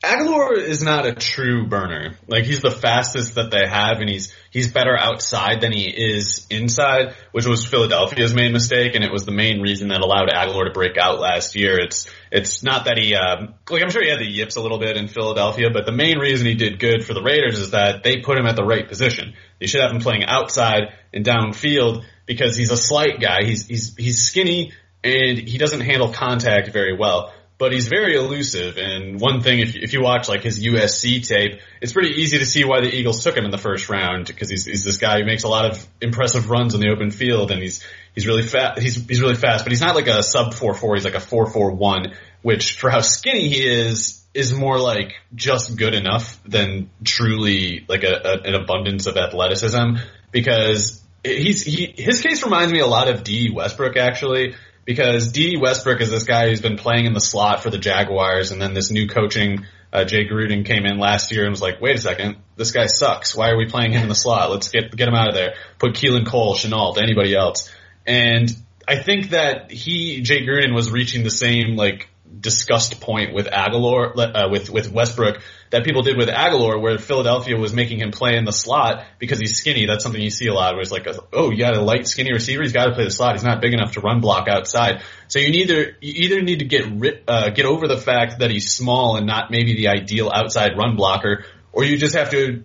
Agholor 0.05 0.59
is 0.59 0.83
not 0.83 1.07
a 1.07 1.15
true 1.15 1.67
burner. 1.67 2.17
Like 2.29 2.45
he's 2.45 2.61
the 2.61 2.71
fastest 2.71 3.37
that 3.37 3.51
they 3.51 3.67
have, 3.67 4.01
and 4.01 4.11
he's 4.11 4.33
he's 4.51 4.71
better 4.71 4.95
outside 4.97 5.63
than 5.63 5.73
he 5.73 5.89
is 5.89 6.47
inside, 6.51 7.15
which 7.33 7.47
was 7.47 7.65
Philadelphia's 7.65 8.35
main 8.35 8.53
mistake, 8.53 8.95
and 8.95 9.03
it 9.03 9.11
was 9.11 9.25
the 9.25 9.33
main 9.33 9.63
reason 9.63 9.89
that 9.89 10.03
allowed 10.03 10.29
Agholor 10.29 10.67
to 10.67 10.71
break 10.71 10.99
out 10.99 11.19
last 11.19 11.57
year. 11.57 11.81
It's 11.81 12.07
it's 12.31 12.63
not 12.63 12.85
that 12.85 12.99
he 12.99 13.15
um, 13.15 13.55
like 13.71 13.83
I'm 13.83 13.89
sure 13.89 14.03
he 14.03 14.11
had 14.11 14.21
the 14.21 14.31
yips 14.31 14.57
a 14.57 14.61
little 14.61 14.79
bit 14.79 14.99
in 14.99 15.09
Philadelphia, 15.09 15.71
but 15.73 15.87
the 15.87 15.93
main 15.93 16.19
reason 16.19 16.47
he 16.47 16.55
did 16.55 16.79
good 16.79 17.03
for 17.03 17.15
the 17.15 17.23
Raiders 17.23 17.59
is 17.59 17.71
that 17.71 18.03
they 18.03 18.19
put 18.19 18.37
him 18.37 18.47
at 18.47 18.57
the 18.57 18.65
right 18.65 18.87
position. 18.87 19.33
They 19.61 19.67
should 19.67 19.81
have 19.81 19.93
him 19.93 20.01
playing 20.01 20.25
outside 20.25 20.93
and 21.15 21.25
downfield 21.25 22.05
because 22.27 22.55
he's 22.55 22.71
a 22.71 22.77
slight 22.77 23.19
guy. 23.19 23.45
He's 23.45 23.67
he's 23.67 23.97
he's 23.97 24.23
skinny 24.23 24.73
and 25.03 25.39
he 25.39 25.57
doesn't 25.57 25.81
handle 25.81 26.13
contact 26.13 26.69
very 26.69 26.97
well 26.97 27.33
but 27.59 27.73
he's 27.73 27.89
very 27.89 28.17
elusive. 28.17 28.77
And 28.77 29.21
one 29.21 29.41
thing, 29.41 29.61
if, 29.61 29.77
if 29.77 29.93
you 29.93 30.03
watch 30.03 30.29
like 30.29 30.43
his 30.43 30.63
USC 30.63 31.27
tape, 31.27 31.61
it's 31.81 31.93
pretty 31.93 32.21
easy 32.21 32.39
to 32.39 32.47
see 32.47 32.65
why 32.65 32.81
the 32.81 32.95
Eagles 32.95 33.25
took 33.25 33.37
him 33.37 33.45
in 33.45 33.51
the 33.51 33.59
first 33.59 33.89
round 33.89 34.27
because 34.27 34.51
he's, 34.51 34.67
he's 34.67 34.85
this 34.85 34.99
guy 34.99 35.21
who 35.21 35.25
makes 35.25 35.45
a 35.45 35.49
lot 35.49 35.65
of 35.65 35.87
impressive 36.01 36.51
runs 36.51 36.75
in 36.75 36.81
the 36.81 36.91
open 36.91 37.11
field 37.11 37.51
and 37.51 37.63
he's, 37.63 37.83
he's 38.15 38.27
really 38.27 38.43
fast, 38.43 38.81
he's, 38.81 39.07
he's 39.07 39.21
really 39.21 39.37
fast, 39.37 39.65
but 39.65 39.73
he's 39.73 39.81
not 39.81 39.95
like 39.95 40.07
a 40.07 40.23
sub 40.23 40.53
4-4, 40.53 40.97
he's 40.97 41.05
like 41.05 41.15
a 41.15 41.19
4-4-1, 41.19 42.15
which 42.43 42.79
for 42.79 42.91
how 42.91 43.01
skinny 43.01 43.49
he 43.49 43.67
is, 43.67 44.23
is 44.35 44.53
more 44.53 44.79
like 44.79 45.15
just 45.35 45.77
good 45.79 45.95
enough 45.95 46.39
than 46.45 46.91
truly 47.05 47.87
like 47.89 48.05
a, 48.05 48.21
a, 48.23 48.49
an 48.49 48.55
abundance 48.55 49.07
of 49.07 49.17
athleticism 49.17 49.97
because 50.31 51.03
he's, 51.25 51.63
he, 51.63 51.95
his 51.97 52.21
case 52.21 52.45
reminds 52.45 52.71
me 52.71 52.81
a 52.81 52.87
lot 52.87 53.09
of 53.09 53.25
D 53.25 53.51
Westbrook 53.51 53.97
actually 53.97 54.55
because 54.87 55.33
Dede 55.33 55.61
Westbrook 55.61 56.01
is 56.01 56.11
this 56.11 56.25
guy 56.25 56.49
who's 56.49 56.63
been 56.63 56.79
playing 56.79 57.05
in 57.05 57.13
the 57.13 57.21
slot 57.21 57.63
for 57.63 57.71
the 57.71 57.79
Jaguars, 57.79 58.53
and 58.53 58.63
then 58.63 58.73
this 58.73 58.91
new 58.91 59.09
coaching, 59.09 59.67
uh, 59.93 60.05
Jay 60.05 60.27
Gruden 60.27 60.65
came 60.65 60.87
in 60.87 60.99
last 60.99 61.33
year 61.33 61.43
and 61.43 61.51
was 61.51 61.61
like, 61.61 61.81
wait 61.81 61.97
a 61.97 61.99
second, 61.99 62.37
this 62.57 62.71
guy 62.71 62.87
sucks. 62.87 63.35
Why 63.35 63.51
are 63.51 63.57
we 63.59 63.67
playing 63.67 63.93
him 63.93 64.03
in 64.03 64.09
the 64.09 64.15
slot? 64.15 64.51
Let's 64.51 64.69
get 64.69 64.97
get 64.97 65.09
him 65.09 65.15
out 65.15 65.29
of 65.29 65.35
there. 65.35 65.55
Put 65.79 65.95
Keelan 65.95 66.27
Cole, 66.27 66.55
Shenault, 66.55 67.03
anybody 67.03 67.35
else. 67.35 67.71
And 68.07 68.49
I 68.87 68.97
think 69.03 69.31
that 69.31 69.73
he, 69.73 70.23
Jay 70.23 70.47
Gruden, 70.47 70.73
was 70.73 70.91
reaching 70.91 71.25
the 71.25 71.31
same 71.31 71.77
like 71.77 72.09
disgust 72.39 73.01
point 73.01 73.35
with 73.35 73.47
Agholor, 73.47 74.17
uh, 74.17 74.49
with 74.51 74.71
with 74.71 74.91
Westbrook 74.91 75.43
that 75.71 75.85
people 75.85 76.03
did 76.03 76.17
with 76.17 76.29
Agholor, 76.29 76.81
where 76.81 76.99
Philadelphia 76.99 77.57
was 77.57 77.73
making 77.73 78.01
him 78.01 78.11
play 78.11 78.37
in 78.37 78.45
the 78.45 78.53
slot 78.53 79.05
because 79.19 79.39
he's 79.39 79.57
skinny. 79.57 79.87
That's 79.87 80.03
something 80.03 80.21
you 80.21 80.31
see 80.31 80.49
a 80.49 80.55
lot, 80.55 80.75
where 80.75 80.83
it's 80.83 80.93
like, 80.93 81.07
oh, 81.33 81.51
you 81.51 81.59
got 81.59 81.77
a 81.77 81.81
light, 81.81 82.07
skinny 82.07 82.33
receiver, 82.33 82.63
he's 82.63 82.73
got 82.73 82.87
to 82.87 82.93
play 82.93 83.05
the 83.05 83.11
slot. 83.11 83.35
He's 83.35 83.45
not 83.45 83.61
big 83.61 83.73
enough 83.73 83.93
to 83.93 84.01
run 84.01 84.21
block 84.21 84.49
outside. 84.49 85.03
So 85.29 85.39
you 85.39 85.49
either 85.49 85.97
you 86.01 86.13
either 86.25 86.43
need 86.43 86.61
to 86.61 86.65
get 86.65 86.85
uh, 87.29 87.51
get 87.51 87.67
over 87.67 87.89
the 87.89 87.99
fact 87.99 88.41
that 88.41 88.51
he's 88.51 88.71
small 88.73 89.17
and 89.17 89.27
not 89.27 89.51
maybe 89.51 89.75
the 89.75 89.89
ideal 89.89 90.31
outside 90.33 90.77
run 90.77 90.97
blocker, 90.97 91.45
or 91.73 91.85
you 91.85 91.99
just 91.99 92.15
have 92.15 92.31
to 92.31 92.63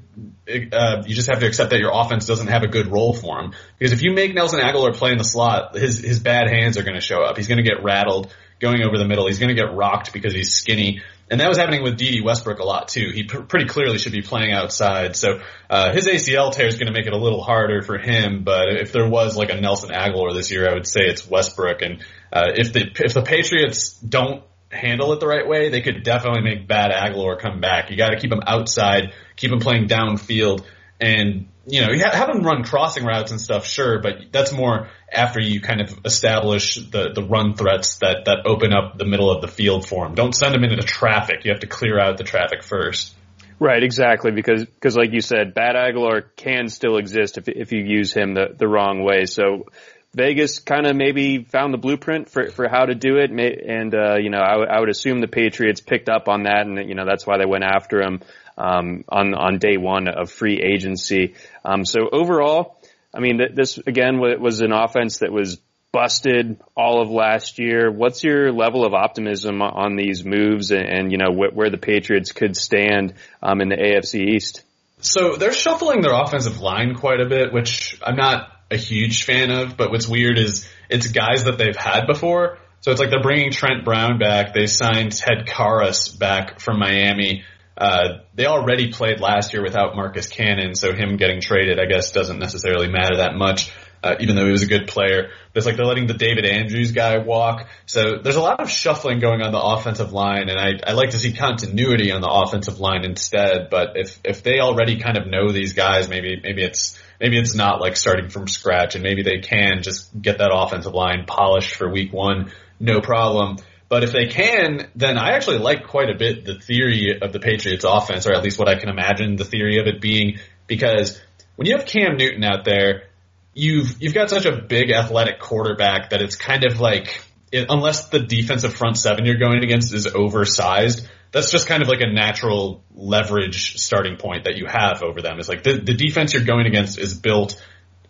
uh, 0.72 1.04
you 1.06 1.16
just 1.16 1.30
have 1.30 1.40
to 1.40 1.48
accept 1.48 1.72
that 1.72 1.80
your 1.80 1.92
offense 1.94 2.26
doesn't 2.26 2.48
have 2.48 2.64
a 2.64 2.68
good 2.68 2.88
role 2.88 3.14
for 3.14 3.40
him. 3.40 3.54
Because 3.78 3.94
if 3.94 4.02
you 4.02 4.14
make 4.14 4.34
Nelson 4.34 4.60
Agholor 4.60 4.96
play 4.96 5.12
in 5.12 5.18
the 5.18 5.24
slot, 5.24 5.76
his 5.76 6.00
his 6.00 6.20
bad 6.20 6.50
hands 6.50 6.78
are 6.78 6.84
going 6.84 6.96
to 6.96 7.02
show 7.02 7.24
up. 7.24 7.38
He's 7.38 7.48
going 7.48 7.64
to 7.64 7.64
get 7.64 7.84
rattled 7.84 8.34
going 8.60 8.84
over 8.84 8.98
the 8.98 9.06
middle. 9.06 9.28
He's 9.28 9.40
going 9.40 9.54
to 9.54 9.56
get 9.56 9.74
rocked 9.74 10.14
because 10.14 10.34
he's 10.34 10.54
skinny. 10.54 11.02
And 11.32 11.40
that 11.40 11.48
was 11.48 11.58
happening 11.58 11.82
with 11.82 11.98
Dede 11.98 12.24
Westbrook 12.26 12.60
a 12.60 12.66
lot 12.66 12.90
too. 12.90 13.10
He 13.14 13.24
pr- 13.24 13.44
pretty 13.44 13.66
clearly 13.66 13.98
should 13.98 14.12
be 14.12 14.22
playing 14.22 14.52
outside. 14.52 15.16
So 15.16 15.40
uh, 15.70 15.94
his 15.94 16.06
ACL 16.06 16.52
tear 16.52 16.68
is 16.68 16.76
going 16.76 16.88
to 16.88 16.94
make 16.94 17.08
it 17.08 17.14
a 17.14 17.18
little 17.18 17.42
harder 17.42 17.82
for 17.82 17.98
him. 17.98 18.44
But 18.44 18.68
if 18.68 18.92
there 18.92 19.08
was 19.08 19.38
like 19.38 19.50
a 19.50 19.56
Nelson 19.56 19.92
Agholor 19.92 20.34
this 20.34 20.52
year, 20.52 20.70
I 20.70 20.74
would 20.74 20.86
say 20.86 21.04
it's 21.04 21.26
Westbrook. 21.26 21.82
And 21.82 22.04
uh, 22.34 22.52
if 22.56 22.74
the 22.74 22.92
if 23.00 23.14
the 23.14 23.22
Patriots 23.22 23.94
don't 23.94 24.44
handle 24.70 25.14
it 25.14 25.22
the 25.22 25.28
right 25.28 25.48
way, 25.48 25.70
they 25.70 25.82
could 25.82 26.04
definitely 26.04 26.42
make 26.42 26.68
bad 26.68 26.92
Agholor 26.92 27.40
come 27.40 27.62
back. 27.62 27.90
You 27.90 27.96
got 27.96 28.10
to 28.10 28.20
keep 28.20 28.32
him 28.32 28.42
outside, 28.46 29.14
keep 29.38 29.54
him 29.54 29.60
playing 29.60 29.88
downfield, 29.88 30.66
and 31.00 31.48
you 31.68 31.82
know 31.82 31.92
you 31.92 32.04
have 32.04 32.28
them 32.28 32.44
run 32.44 32.64
crossing 32.64 33.06
routes 33.06 33.32
and 33.32 33.40
stuff. 33.40 33.66
Sure, 33.66 34.00
but 34.00 34.32
that's 34.32 34.52
more 34.52 34.90
after 35.12 35.40
you 35.40 35.62
kind 35.62 35.82
of 35.82 36.00
establish 36.06 36.76
the 36.76 37.12
the 37.14 37.24
run 37.24 37.56
threats 37.56 37.98
that 37.98 38.26
that 38.26 38.46
open 38.46 38.74
up 38.74 38.98
the 38.98 39.06
middle 39.06 39.30
of 39.30 39.42
the 39.42 39.48
field 39.48 39.88
for 39.88 40.06
them. 40.06 40.16
Don't 40.16 40.34
send 40.34 40.54
them 40.54 40.64
into 40.64 40.82
traffic. 40.84 41.46
You 41.46 41.52
have 41.52 41.62
to 41.62 41.68
clear 41.68 42.00
out 42.00 42.18
the 42.18 42.24
traffic 42.24 42.64
first. 42.64 43.16
Right, 43.60 43.84
exactly, 43.84 44.32
because 44.32 44.66
because 44.66 44.98
like 44.98 45.12
you 45.12 45.22
said, 45.22 45.54
bad 45.54 45.76
Agholor 45.76 46.24
can 46.36 46.68
still 46.68 46.98
exist 46.98 47.38
if 47.38 47.48
if 47.48 47.72
you 47.72 47.84
use 47.84 48.12
him 48.12 48.34
the 48.34 48.56
the 48.58 48.68
wrong 48.68 49.04
way. 49.04 49.26
So 49.26 49.66
Vegas 50.14 50.60
kind 50.60 50.86
of 50.86 50.96
maybe 50.96 51.44
found 51.44 51.74
the 51.74 51.78
blueprint 51.78 52.30
for, 52.30 52.50
for 52.50 52.68
how 52.68 52.86
to 52.86 52.96
do 52.96 53.18
it. 53.18 53.32
And, 53.32 53.96
uh, 53.96 54.16
you 54.18 54.30
know, 54.30 54.42
I, 54.42 54.52
w- 54.52 54.70
I 54.70 54.80
would 54.80 54.90
assume 54.90 55.22
the 55.22 55.28
Patriots 55.28 55.80
picked 55.80 56.10
up 56.10 56.28
on 56.28 56.44
that 56.44 56.66
and, 56.66 56.90
you 56.90 56.96
know, 56.96 57.06
that's 57.06 57.26
why 57.26 57.38
they 57.38 57.46
went 57.46 57.64
after 57.64 58.02
him, 58.02 58.22
um, 58.62 59.04
on, 59.10 59.34
on 59.34 59.58
day 59.58 59.78
one 59.78 60.08
of 60.08 60.32
free 60.32 60.62
agency. 60.62 61.36
Um, 61.66 61.86
so 61.86 62.08
overall, 62.12 62.78
I 63.14 63.20
mean, 63.20 63.40
th- 63.40 63.52
this 63.56 63.78
again 63.80 64.20
was 64.20 64.62
an 64.62 64.72
offense 64.72 65.20
that 65.20 65.32
was 65.32 65.60
busted 65.92 66.62
all 66.76 67.02
of 67.02 67.10
last 67.10 67.60
year. 67.60 67.92
What's 67.92 68.24
your 68.24 68.52
level 68.52 68.86
of 68.86 68.94
optimism 68.94 69.62
on 69.62 69.96
these 69.96 70.24
moves 70.24 70.72
and, 70.72 70.86
and 70.86 71.12
you 71.12 71.18
know, 71.18 71.32
wh- 71.32 71.56
where 71.56 71.70
the 71.70 71.78
Patriots 71.78 72.32
could 72.32 72.56
stand, 72.56 73.16
um, 73.42 73.62
in 73.62 73.70
the 73.70 73.76
AFC 73.76 74.36
East? 74.36 74.64
So 75.00 75.36
they're 75.36 75.54
shuffling 75.54 76.02
their 76.02 76.14
offensive 76.14 76.62
line 76.62 76.94
quite 76.96 77.20
a 77.20 77.26
bit, 77.26 77.52
which 77.52 78.00
I'm 78.04 78.16
not 78.16 78.50
a 78.70 78.78
huge 78.78 79.24
fan 79.24 79.50
of. 79.50 79.76
But 79.76 79.92
what's 79.92 80.08
weird 80.08 80.38
is 80.38 80.70
it's 80.90 81.08
guys 81.08 81.46
that 81.46 81.58
they've 81.58 81.76
had 81.76 82.06
before. 82.06 82.60
So 82.82 82.92
it's 82.92 83.00
like 83.00 83.10
they're 83.10 83.22
bringing 83.22 83.52
Trent 83.52 83.84
Brown 83.84 84.18
back. 84.18 84.54
They 84.54 84.66
signed 84.68 85.12
Ted 85.12 85.46
Karras 85.48 86.18
back 86.18 86.60
from 86.60 86.80
Miami. 86.80 87.44
Uh, 87.78 88.20
they 88.36 88.46
already 88.46 88.92
played 88.92 89.20
last 89.20 89.54
year 89.54 89.64
without 89.64 89.96
Marcus 89.96 90.28
Cannon, 90.28 90.76
so 90.76 90.94
him 90.94 91.18
getting 91.18 91.42
traded, 91.42 91.80
I 91.80 91.86
guess, 91.86 92.12
doesn't 92.12 92.40
necessarily 92.40 92.90
matter 92.90 93.18
that 93.18 93.36
much, 93.36 93.72
uh, 94.04 94.16
even 94.20 94.36
though 94.36 94.46
he 94.46 94.52
was 94.52 94.62
a 94.62 94.68
good 94.68 94.88
player. 94.88 95.30
But 95.54 95.58
it's 95.58 95.66
like 95.66 95.78
they're 95.78 95.86
letting 95.86 96.08
the 96.08 96.14
David 96.14 96.46
Andrews 96.46 96.92
guy 96.92 97.18
walk. 97.20 97.68
So 97.86 98.18
there's 98.22 98.36
a 98.36 98.42
lot 98.42 98.60
of 98.60 98.70
shuffling 98.70 99.20
going 99.20 99.42
on 99.42 99.52
the 99.52 99.62
offensive 99.62 100.12
line, 100.12 100.50
and 100.50 100.60
I, 100.60 100.80
I 100.86 100.94
like 100.94 101.12
to 101.12 101.18
see 101.18 101.34
continuity 101.34 102.12
on 102.12 102.22
the 102.22 102.30
offensive 102.30 102.80
line 102.80 103.06
instead. 103.06 103.70
But 103.70 103.96
if 103.96 104.20
if 104.24 104.44
they 104.44 104.60
already 104.60 105.00
kind 105.00 105.18
of 105.18 105.28
know 105.28 105.52
these 105.52 105.74
guys, 105.74 106.10
maybe 106.10 106.40
maybe 106.44 106.64
it's 106.64 107.00
maybe 107.22 107.38
it's 107.40 107.56
not 107.56 107.80
like 107.80 107.96
starting 107.96 108.30
from 108.30 108.48
scratch 108.48 108.96
and 108.96 109.04
maybe 109.04 109.24
they 109.24 109.40
can 109.40 109.84
just 109.84 110.10
get 110.20 110.40
that 110.40 110.52
offensive 110.52 110.94
line 110.94 111.26
polished 111.26 111.76
for 111.76 111.90
week 111.90 112.12
one, 112.12 112.52
no 112.80 113.00
problem. 113.00 113.58
But 113.92 114.06
if 114.06 114.14
they 114.14 114.28
can, 114.28 114.88
then 114.96 115.18
I 115.18 115.32
actually 115.32 115.58
like 115.58 115.86
quite 115.86 116.10
a 116.10 116.18
bit 116.18 116.46
the 116.46 116.58
theory 116.58 117.20
of 117.22 117.34
the 117.34 117.42
Patriots 117.42 117.84
offense, 117.86 118.26
or 118.26 118.34
at 118.34 118.42
least 118.42 118.58
what 118.58 118.70
I 118.70 118.80
can 118.80 118.88
imagine 118.88 119.36
the 119.36 119.44
theory 119.44 119.82
of 119.82 119.86
it 119.86 120.00
being, 120.00 120.40
because 120.66 121.20
when 121.58 121.68
you 121.68 121.76
have 121.76 121.86
Cam 121.86 122.16
Newton 122.16 122.42
out 122.46 122.64
there, 122.64 123.10
you've, 123.54 124.02
you've 124.02 124.14
got 124.14 124.30
such 124.30 124.46
a 124.46 124.62
big 124.62 124.92
athletic 124.92 125.42
quarterback 125.42 126.12
that 126.12 126.22
it's 126.22 126.38
kind 126.38 126.64
of 126.64 126.80
like, 126.80 127.22
it, 127.52 127.66
unless 127.68 128.08
the 128.08 128.20
defensive 128.20 128.74
front 128.74 128.98
seven 128.98 129.26
you're 129.26 129.36
going 129.36 129.62
against 129.62 129.94
is 129.94 130.08
oversized, 130.08 131.06
that's 131.34 131.52
just 131.52 131.68
kind 131.68 131.82
of 131.82 131.90
like 131.90 132.00
a 132.00 132.10
natural 132.10 132.86
leverage 132.96 133.78
starting 133.78 134.16
point 134.16 134.46
that 134.46 134.56
you 134.56 134.68
have 134.68 135.04
over 135.04 135.22
them. 135.22 135.38
It's 135.38 135.50
like 135.50 135.64
the, 135.64 135.74
the 135.74 135.96
defense 135.96 136.34
you're 136.34 136.46
going 136.46 136.66
against 136.66 136.98
is 136.98 137.14
built 137.14 137.62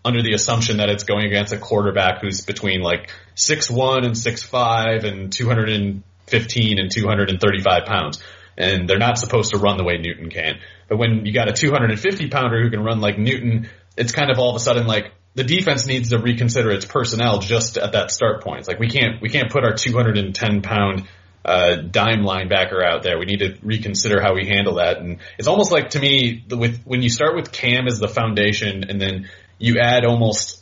under 0.04 0.22
the 0.24 0.34
assumption 0.34 0.78
that 0.78 0.90
it's 0.90 1.04
going 1.04 1.26
against 1.26 1.54
a 1.54 1.58
quarterback 1.58 2.22
who's 2.22 2.42
between 2.42 2.82
like 2.82 3.12
six 3.36 3.70
one 3.70 4.04
and 4.04 4.18
six 4.18 4.42
five 4.44 5.04
and 5.04 5.32
215 5.32 6.80
and 6.80 6.92
235 6.92 7.86
pounds. 7.86 8.24
And 8.58 8.88
they're 8.88 9.00
not 9.00 9.18
supposed 9.18 9.52
to 9.52 9.60
run 9.60 9.78
the 9.78 9.84
way 9.84 9.98
Newton 9.98 10.30
can. 10.30 10.60
But 10.90 10.98
when 10.98 11.26
you 11.26 11.34
got 11.34 11.48
a 11.48 11.54
250 11.54 12.30
pounder 12.30 12.62
who 12.62 12.70
can 12.70 12.84
run 12.84 13.00
like 13.00 13.18
Newton, 13.18 13.70
it's 13.96 14.12
kind 14.12 14.30
of 14.30 14.40
all 14.40 14.50
of 14.50 14.56
a 14.56 14.60
sudden 14.60 14.88
like 14.88 15.14
the 15.36 15.44
defense 15.44 15.88
needs 15.88 16.10
to 16.10 16.18
reconsider 16.18 16.72
its 16.72 16.86
personnel 16.86 17.40
just 17.40 17.78
at 17.78 17.94
that 17.94 18.12
start 18.12 18.44
point. 18.44 18.60
It's 18.60 18.68
like 18.68 18.80
we 18.80 18.90
can't 18.90 19.22
we 19.22 19.30
can't 19.30 19.50
put 19.50 19.64
our 19.64 19.74
210 19.74 20.62
pound 20.62 21.08
uh, 21.44 21.76
dime 21.76 22.24
linebacker 22.24 22.84
out 22.84 23.04
there. 23.04 23.18
We 23.18 23.26
need 23.26 23.40
to 23.40 23.58
reconsider 23.64 24.22
how 24.22 24.36
we 24.36 24.46
handle 24.46 24.76
that. 24.76 24.98
And 24.98 25.20
it's 25.38 25.48
almost 25.48 25.72
like 25.72 25.92
to 25.92 26.00
me, 26.00 26.44
with 26.50 26.84
when 26.84 27.02
you 27.02 27.10
start 27.10 27.36
with 27.36 27.52
Cam 27.52 27.88
as 27.88 28.00
the 28.00 28.08
foundation, 28.08 28.86
and 28.90 29.02
then 29.02 29.30
you 29.62 29.80
add 29.80 30.06
almost. 30.06 30.60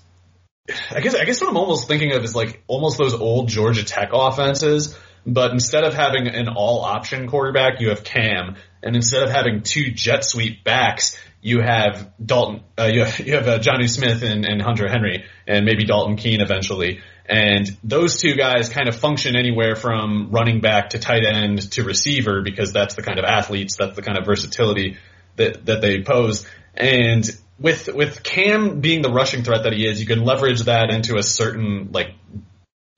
I 0.92 1.00
guess 1.00 1.16
I 1.16 1.26
guess 1.26 1.42
what 1.42 1.50
I'm 1.50 1.58
almost 1.58 1.88
thinking 1.88 2.14
of 2.14 2.24
is 2.24 2.36
like 2.36 2.64
almost 2.68 2.98
those 2.98 3.14
old 3.14 3.50
Georgia 3.50 3.84
Tech 3.84 4.10
offenses, 4.14 4.96
but 5.26 5.52
instead 5.52 5.84
of 5.84 5.94
having 5.94 6.28
an 6.28 6.48
all 6.48 6.82
option 6.82 7.28
quarterback, 7.28 7.82
you 7.82 7.90
have 7.90 8.04
Cam, 8.04 8.56
and 8.84 8.96
instead 8.96 9.24
of 9.24 9.30
having 9.30 9.64
two 9.64 9.92
jet 9.92 10.24
sweep 10.24 10.64
backs, 10.64 11.18
you 11.42 11.62
have 11.62 12.12
Dalton, 12.24 12.64
uh, 12.78 12.90
you 12.92 13.04
have, 13.04 13.20
you 13.20 13.34
have 13.34 13.48
uh, 13.48 13.60
Jonnu 13.60 13.90
Smith 13.90 14.22
and, 14.22 14.46
and 14.46 14.62
Hunter 14.62 14.88
Henry, 14.88 15.26
and 15.48 15.66
maybe 15.66 15.86
Dalton 15.86 16.18
Keene 16.18 16.42
eventually. 16.42 17.02
And 17.26 17.78
those 17.84 18.20
two 18.20 18.36
guys 18.36 18.70
kind 18.70 18.90
of 18.90 18.96
function 18.96 19.36
anywhere 19.36 19.76
from 19.76 20.30
running 20.32 20.62
back 20.62 20.92
to 20.92 21.00
tight 21.00 21.24
end 21.26 21.72
to 21.74 21.84
receiver 21.84 22.42
because 22.42 22.74
that's 22.74 22.96
the 22.96 23.04
kind 23.04 23.20
of 23.20 23.26
athletes, 23.26 23.76
that's 23.78 23.96
the 23.96 24.02
kind 24.02 24.18
of 24.18 24.26
versatility 24.26 24.98
that, 25.36 25.66
that 25.68 25.82
they 25.82 26.02
pose. 26.02 26.46
And 26.74 27.30
with, 27.60 27.90
with 27.94 28.24
Cam 28.24 28.80
being 28.80 29.02
the 29.02 29.12
rushing 29.12 29.44
threat 29.44 29.64
that 29.64 29.74
he 29.74 29.88
is, 29.88 30.00
you 30.00 30.08
can 30.08 30.24
leverage 30.24 30.62
that 30.64 30.90
into 30.92 31.18
a 31.18 31.24
certain 31.24 31.90
like 31.92 32.16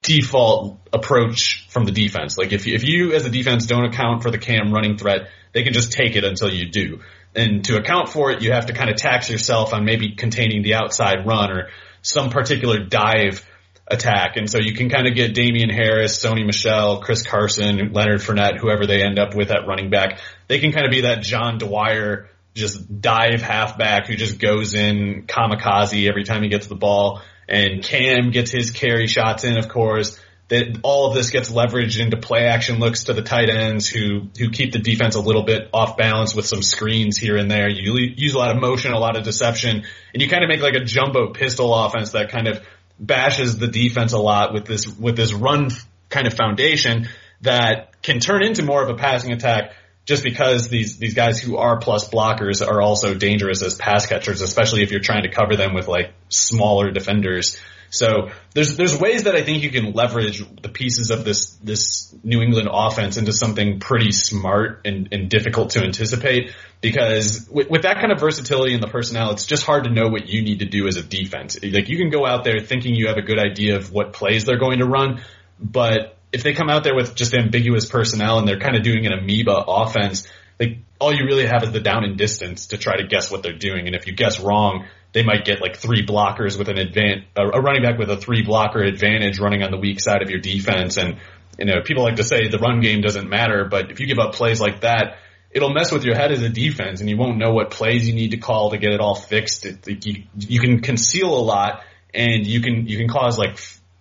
default 0.04 0.80
approach 0.92 1.68
from 1.70 1.86
the 1.86 1.92
defense. 1.92 2.38
Like 2.38 2.54
if 2.54 2.66
you, 2.66 2.76
if 2.76 2.84
you 2.84 3.14
as 3.14 3.26
a 3.26 3.30
defense 3.30 3.66
don't 3.66 3.86
account 3.86 4.24
for 4.24 4.32
the 4.32 4.38
Cam 4.38 4.74
running 4.74 4.98
threat, 4.98 5.30
they 5.54 5.64
can 5.64 5.74
just 5.74 5.92
take 5.92 6.16
it 6.16 6.24
until 6.24 6.50
you 6.50 6.70
do. 6.70 7.00
And 7.36 7.64
to 7.66 7.78
account 7.78 8.10
for 8.10 8.32
it, 8.32 8.42
you 8.42 8.52
have 8.52 8.68
to 8.68 8.74
kind 8.74 8.90
of 8.90 8.98
tax 8.98 9.30
yourself 9.30 9.74
on 9.74 9.86
maybe 9.86 10.16
containing 10.16 10.64
the 10.64 10.76
outside 10.76 11.26
run 11.26 11.52
or 11.52 11.70
some 12.02 12.30
particular 12.30 12.80
dive 12.84 13.46
attack. 13.88 14.38
And 14.38 14.50
so 14.50 14.58
you 14.60 14.74
can 14.74 14.90
kind 14.90 15.08
of 15.08 15.16
get 15.16 15.34
Damien 15.34 15.70
Harris, 15.70 16.24
Sony 16.24 16.46
Michel, 16.46 17.02
Chris 17.02 17.24
Carson, 17.24 17.94
Leonard 17.94 18.22
Fournette, 18.22 18.58
whoever 18.58 18.86
they 18.86 19.04
end 19.04 19.20
up 19.20 19.36
with 19.36 19.52
at 19.52 19.68
running 19.68 19.90
back. 19.90 20.20
They 20.48 20.60
can 20.60 20.72
kind 20.72 20.86
of 20.86 20.92
be 20.92 21.02
that 21.02 21.24
John 21.24 21.58
Dwyer 21.58 22.30
just 22.54 23.02
dive 23.02 23.42
halfback 23.42 24.08
who 24.08 24.16
just 24.16 24.40
goes 24.40 24.74
in 24.74 25.24
kamikaze 25.28 26.08
every 26.10 26.24
time 26.24 26.44
he 26.44 26.50
gets 26.50 26.68
the 26.68 26.76
ball. 26.76 27.22
And 27.48 27.84
Cam 27.84 28.32
gets 28.32 28.52
his 28.52 28.72
carry 28.72 29.08
shots 29.08 29.44
in, 29.44 29.58
of 29.58 29.68
course. 29.68 30.20
That 30.50 30.80
all 30.84 31.08
of 31.08 31.14
this 31.14 31.30
gets 31.30 31.50
leveraged 31.50 32.02
into 32.02 32.18
play 32.18 32.46
action 32.46 32.80
looks 32.80 33.06
to 33.06 33.14
the 33.14 33.22
tight 33.22 33.50
ends 33.50 33.88
who 33.88 34.28
who 34.38 34.50
keep 34.50 34.74
the 34.74 34.80
defense 34.80 35.16
a 35.16 35.22
little 35.22 35.44
bit 35.44 35.70
off 35.74 35.96
balance 35.96 36.36
with 36.36 36.46
some 36.46 36.62
screens 36.62 37.18
here 37.18 37.38
and 37.38 37.50
there. 37.50 37.70
You 37.70 37.96
use 38.18 38.34
a 38.34 38.38
lot 38.38 38.54
of 38.54 38.62
motion, 38.62 38.92
a 38.92 39.00
lot 39.00 39.16
of 39.16 39.24
deception, 39.24 39.84
and 40.14 40.22
you 40.22 40.28
kind 40.28 40.44
of 40.44 40.50
make 40.50 40.60
like 40.60 40.76
a 40.76 40.84
jumbo 40.84 41.32
pistol 41.32 41.74
offense 41.74 42.12
that 42.12 42.32
kind 42.32 42.50
of 42.50 42.62
bashes 43.00 43.60
the 43.60 43.68
defense 43.68 44.12
a 44.12 44.20
lot 44.20 44.54
with 44.54 44.66
this 44.66 44.88
with 44.88 45.16
this 45.16 45.32
run 45.32 45.70
kind 46.10 46.28
of 46.28 46.34
foundation 46.34 47.08
that 47.42 48.02
can 48.02 48.20
turn 48.20 48.44
into 48.44 48.64
more 48.64 48.84
of 48.84 48.90
a 48.90 48.96
passing 48.96 49.32
attack 49.32 49.74
just 50.06 50.24
because 50.24 50.68
these 50.70 50.98
these 50.98 51.14
guys 51.14 51.40
who 51.40 51.58
are 51.58 51.80
plus 51.80 52.10
blockers 52.10 52.66
are 52.66 52.82
also 52.82 53.14
dangerous 53.14 53.62
as 53.62 53.76
pass 53.76 54.06
catchers, 54.08 54.42
especially 54.42 54.84
if 54.84 54.92
you're 54.92 55.00
trying 55.00 55.24
to 55.24 55.30
cover 55.30 55.56
them 55.56 55.74
with 55.74 55.88
like 55.88 56.14
smaller 56.30 56.92
defenders. 56.92 57.60
So 57.92 58.32
there's 58.54 58.78
there's 58.78 58.98
ways 58.98 59.24
that 59.24 59.36
I 59.36 59.44
think 59.44 59.64
you 59.64 59.70
can 59.70 59.92
leverage 59.92 60.44
the 60.62 60.70
pieces 60.70 61.12
of 61.12 61.26
this 61.26 61.52
this 61.58 62.16
New 62.24 62.42
England 62.42 62.70
offense 62.72 63.18
into 63.18 63.34
something 63.34 63.80
pretty 63.80 64.12
smart 64.12 64.82
and, 64.86 65.10
and 65.12 65.30
difficult 65.30 65.72
to 65.72 65.84
anticipate. 65.84 66.54
Because 66.80 67.48
with, 67.52 67.70
with 67.70 67.84
that 67.84 67.98
kind 67.98 68.12
of 68.12 68.20
versatility 68.20 68.74
in 68.74 68.82
the 68.82 68.88
personnel, 68.88 69.32
it's 69.32 69.46
just 69.46 69.66
hard 69.66 69.84
to 69.84 69.92
know 69.92 70.08
what 70.08 70.28
you 70.28 70.42
need 70.42 70.60
to 70.60 70.66
do 70.66 70.88
as 70.88 70.96
a 70.96 71.04
defense. 71.04 71.60
Like 71.62 71.90
you 71.90 71.98
can 71.98 72.10
go 72.10 72.26
out 72.26 72.44
there 72.44 72.60
thinking 72.60 72.96
you 72.96 73.08
have 73.08 73.18
a 73.18 73.22
good 73.22 73.38
idea 73.38 73.76
of 73.76 73.92
what 73.92 74.14
plays 74.14 74.46
they're 74.46 74.58
going 74.58 74.80
to 74.80 74.88
run, 74.88 75.22
but 75.60 76.18
if 76.32 76.44
they 76.44 76.54
come 76.54 76.70
out 76.70 76.84
there 76.84 76.96
with 76.96 77.16
just 77.16 77.34
ambiguous 77.34 77.86
personnel 77.86 78.40
and 78.40 78.48
they're 78.48 78.60
kind 78.60 78.76
of 78.76 78.84
doing 78.84 79.06
an 79.06 79.14
amoeba 79.14 79.64
offense, 79.68 80.28
like 80.60 80.78
all 81.00 81.14
you 81.14 81.26
really 81.26 81.46
have 81.46 81.64
is 81.64 81.72
the 81.72 81.80
down 81.80 82.04
and 82.04 82.18
distance 82.18 82.68
to 82.68 82.78
try 82.78 82.98
to 82.98 83.08
guess 83.08 83.32
what 83.32 83.44
they're 83.44 83.58
doing. 83.58 83.88
And 83.88 83.96
if 83.96 84.08
you 84.08 84.14
guess 84.14 84.40
wrong, 84.40 84.86
they 85.14 85.24
might 85.24 85.44
get 85.44 85.60
like 85.60 85.76
three 85.76 86.06
blockers 86.06 86.58
with 86.58 86.70
an 86.70 86.78
advan 86.78 87.26
a 87.36 87.62
running 87.62 87.82
back 87.82 87.98
with 87.98 88.10
a 88.10 88.18
three 88.18 88.44
blocker 88.44 88.82
advantage 88.82 89.40
running 89.40 89.64
on 89.64 89.72
the 89.72 89.78
weak 89.78 90.00
side 90.00 90.22
of 90.22 90.30
your 90.30 90.40
defense. 90.40 90.98
And, 90.98 91.18
you 91.60 91.66
know, 91.66 91.82
people 91.84 92.04
like 92.04 92.16
to 92.16 92.24
say 92.24 92.48
the 92.48 92.60
run 92.60 92.80
game 92.80 93.02
doesn't 93.02 93.30
matter, 93.30 93.66
but 93.66 93.92
if 93.92 94.00
you 94.00 94.08
give 94.08 94.20
up 94.20 94.34
plays 94.34 94.62
like 94.62 94.82
that, 94.82 95.18
it'll 95.52 95.74
mess 95.74 95.92
with 95.92 96.06
your 96.06 96.16
head 96.16 96.32
as 96.32 96.42
a 96.42 96.50
defense 96.50 97.02
and 97.02 97.10
you 97.10 97.18
won't 97.18 97.38
know 97.38 97.52
what 97.52 97.72
plays 97.72 98.08
you 98.08 98.16
need 98.16 98.32
to 98.32 98.38
call 98.38 98.70
to 98.72 98.78
get 98.78 98.94
it 98.94 99.02
all 99.02 99.16
fixed. 99.16 99.66
It, 99.66 99.86
it, 99.86 100.06
you, 100.06 100.24
you 100.38 100.60
can 100.62 100.80
conceal 100.80 101.36
a 101.36 101.44
lot 101.44 101.84
and 102.14 102.48
you 102.48 102.62
can, 102.62 102.88
you 102.88 102.98
can 102.98 103.10
cause 103.10 103.38
like 103.38 103.58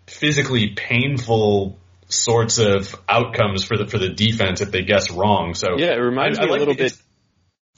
physically 0.06 0.74
painful 0.76 1.79
sorts 2.10 2.58
of 2.58 2.94
outcomes 3.08 3.64
for 3.64 3.76
the, 3.76 3.86
for 3.86 3.98
the 3.98 4.08
defense 4.08 4.60
if 4.60 4.70
they 4.70 4.82
guess 4.82 5.10
wrong. 5.10 5.54
So 5.54 5.76
yeah, 5.78 5.92
it 5.92 6.00
reminds 6.00 6.38
I, 6.38 6.42
me 6.42 6.48
I 6.48 6.50
like 6.50 6.58
a 6.58 6.64
little 6.64 6.74
bit. 6.74 6.96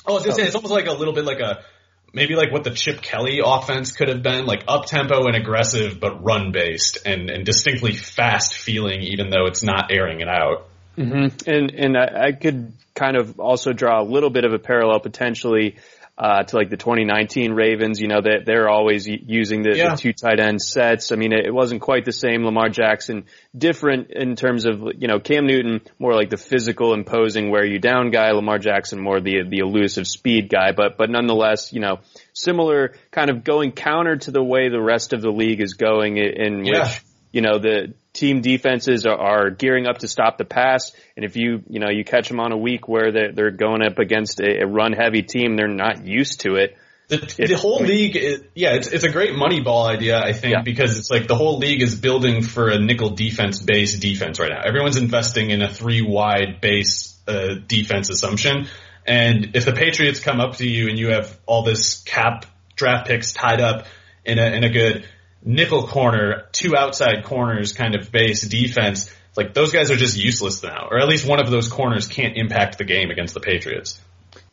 Oh, 0.07 0.13
I 0.13 0.15
was 0.15 0.25
gonna 0.25 0.35
say, 0.35 0.43
it's 0.47 0.55
almost 0.55 0.73
like 0.73 0.87
a 0.87 0.93
little 0.93 1.15
bit 1.15 1.25
like 1.25 1.41
a, 1.41 1.65
maybe 2.13 2.35
like 2.35 2.53
what 2.53 2.65
the 2.65 2.71
Chip 2.71 3.01
Kelly 3.01 3.41
offense 3.45 3.93
could 3.93 4.09
have 4.09 4.23
been, 4.23 4.47
like 4.47 4.65
up 4.69 4.87
tempo 4.87 5.27
and 5.27 5.37
aggressive, 5.37 6.01
but 6.01 6.25
run 6.25 6.53
based 6.53 6.99
and, 7.07 7.31
and 7.31 7.45
distinctly 7.45 7.95
fast 7.95 8.55
feeling, 8.55 9.03
even 9.03 9.31
though 9.31 9.47
it's 9.47 9.63
not 9.63 9.91
airing 9.93 10.21
it 10.21 10.29
out. 10.29 10.69
Mm-hmm. 10.97 11.51
And 11.51 11.71
and 11.71 11.97
I, 11.97 12.27
I, 12.27 12.33
could 12.33 12.75
kind 12.95 13.17
of 13.17 13.41
also 13.41 13.73
draw 13.73 14.03
a 14.03 14.05
little 14.05 14.29
bit 14.29 14.45
of 14.45 14.53
a 14.53 14.59
parallel 14.59 15.01
potentially 15.01 15.77
uh, 16.23 16.45
to 16.45 16.57
like 16.57 16.71
the 16.71 16.77
2019 16.77 17.53
Ravens. 17.53 18.01
You 18.01 18.07
know 18.07 18.21
that 18.21 18.47
they're 18.47 18.69
always 18.69 19.09
using 19.09 19.63
the, 19.63 19.77
yeah. 19.77 19.91
the, 19.91 19.97
two 19.97 20.13
tight 20.13 20.39
end 20.39 20.63
sets. 20.63 21.11
I 21.11 21.17
mean, 21.17 21.33
it, 21.33 21.47
it, 21.47 21.51
wasn't 21.53 21.83
quite 21.83 22.05
the 22.05 22.13
same. 22.13 22.45
Lamar 22.45 22.69
Jackson 22.69 23.25
different 23.57 24.13
in 24.13 24.37
terms 24.37 24.65
of 24.65 24.81
you 24.99 25.09
know 25.09 25.19
Cam 25.19 25.47
Newton 25.47 25.81
more 25.99 26.15
like 26.15 26.31
the 26.31 26.37
physical 26.37 26.95
imposing 26.95 27.51
wear 27.51 27.65
you 27.65 27.81
down 27.81 28.13
guy. 28.13 28.31
Lamar 28.31 28.61
Jackson 28.61 29.01
more 29.01 29.21
the 29.21 29.43
the 29.49 29.59
elusive 29.59 30.07
speed 30.07 30.49
guy. 30.49 30.71
But 30.71 30.97
but 30.97 31.11
nonetheless, 31.11 31.73
you 31.73 31.81
know, 31.81 31.99
similar 32.33 32.95
kind 33.11 33.29
of 33.29 33.43
going 33.43 33.73
counter 33.73 34.17
to 34.17 34.31
the 34.31 34.45
way 34.45 34.69
the 34.69 34.81
rest 34.81 35.13
of 35.13 35.23
the 35.23 35.31
league 35.31 35.61
is 35.61 35.75
going 35.75 36.19
in, 36.19 36.41
in 36.41 36.65
yeah. 36.65 36.85
which 36.85 37.03
you 37.33 37.41
know, 37.41 37.59
the 37.59 37.95
team 38.13 38.43
defenses 38.43 39.07
are, 39.07 39.19
are, 39.19 39.51
gearing 39.51 39.87
up 39.87 39.99
to 39.99 40.09
stop 40.09 40.37
the 40.37 40.45
pass. 40.45 40.93
And 41.17 41.25
if 41.25 41.37
you, 41.37 41.63
you 41.69 41.81
know, 41.81 41.89
you 41.91 42.05
catch 42.05 42.29
them 42.29 42.41
on 42.41 42.53
a 42.53 42.57
week 42.57 42.87
where 42.87 43.11
they're, 43.11 43.33
they're 43.33 43.51
going 43.51 43.83
up 43.83 43.99
against 43.99 44.39
a, 44.41 44.63
a 44.63 44.67
run 44.67 44.93
heavy 44.93 45.23
team, 45.23 45.57
they're 45.57 45.67
not 45.67 46.05
used 46.07 46.41
to 46.41 46.57
it. 46.57 46.77
The, 47.09 47.47
the 47.49 47.57
whole 47.57 47.81
league, 47.81 48.17
is, 48.17 48.43
yeah, 48.55 48.75
it's, 48.75 48.89
it's 48.89 49.05
a 49.05 49.11
great 49.11 49.35
money 49.35 49.61
ball 49.61 49.87
idea, 49.87 50.19
I 50.19 50.33
think, 50.33 50.55
yeah. 50.55 50.63
because 50.63 50.99
it's 50.99 51.11
like 51.11 51.27
the 51.27 51.35
whole 51.35 51.59
league 51.59 51.83
is 51.83 51.95
building 51.95 52.43
for 52.43 52.71
a 52.71 52.79
nickel 52.79 53.11
defense 53.11 53.61
based 53.61 54.01
defense 54.01 54.39
right 54.39 54.51
now. 54.51 54.63
Everyone's 54.65 54.97
investing 54.97 55.51
in 55.51 55.61
a 55.63 55.73
three 55.73 56.01
wide 56.01 56.61
base 56.61 57.19
uh, 57.27 57.55
defense 57.67 58.09
assumption. 58.09 58.69
And 59.07 59.57
if 59.57 59.65
the 59.65 59.73
Patriots 59.73 60.21
come 60.21 60.41
up 60.41 60.57
to 60.57 60.67
you 60.67 60.89
and 60.89 60.99
you 60.99 61.09
have 61.09 61.39
all 61.45 61.65
this 61.65 62.03
cap 62.03 62.47
draft 62.77 63.09
picks 63.09 63.33
tied 63.33 63.61
up 63.61 63.87
in 64.25 64.39
a, 64.39 64.47
in 64.47 64.65
a 64.65 64.71
good 64.71 65.05
nickel 65.45 65.87
corner, 65.87 66.45
two 66.53 66.77
outside 66.77 67.25
corners 67.25 67.73
kind 67.73 67.95
of 67.95 68.11
base 68.13 68.43
defense, 68.43 69.11
like 69.37 69.55
those 69.55 69.73
guys 69.73 69.91
are 69.91 69.97
just 69.97 70.17
useless 70.17 70.63
now, 70.63 70.89
or 70.91 71.01
at 71.01 71.09
least 71.09 71.27
one 71.27 71.41
of 71.41 71.51
those 71.51 71.69
corners 71.69 72.07
can't 72.07 72.37
impact 72.37 72.79
the 72.79 72.85
game 72.85 73.11
against 73.11 73.35
the 73.35 73.41
Patriots. 73.41 74.01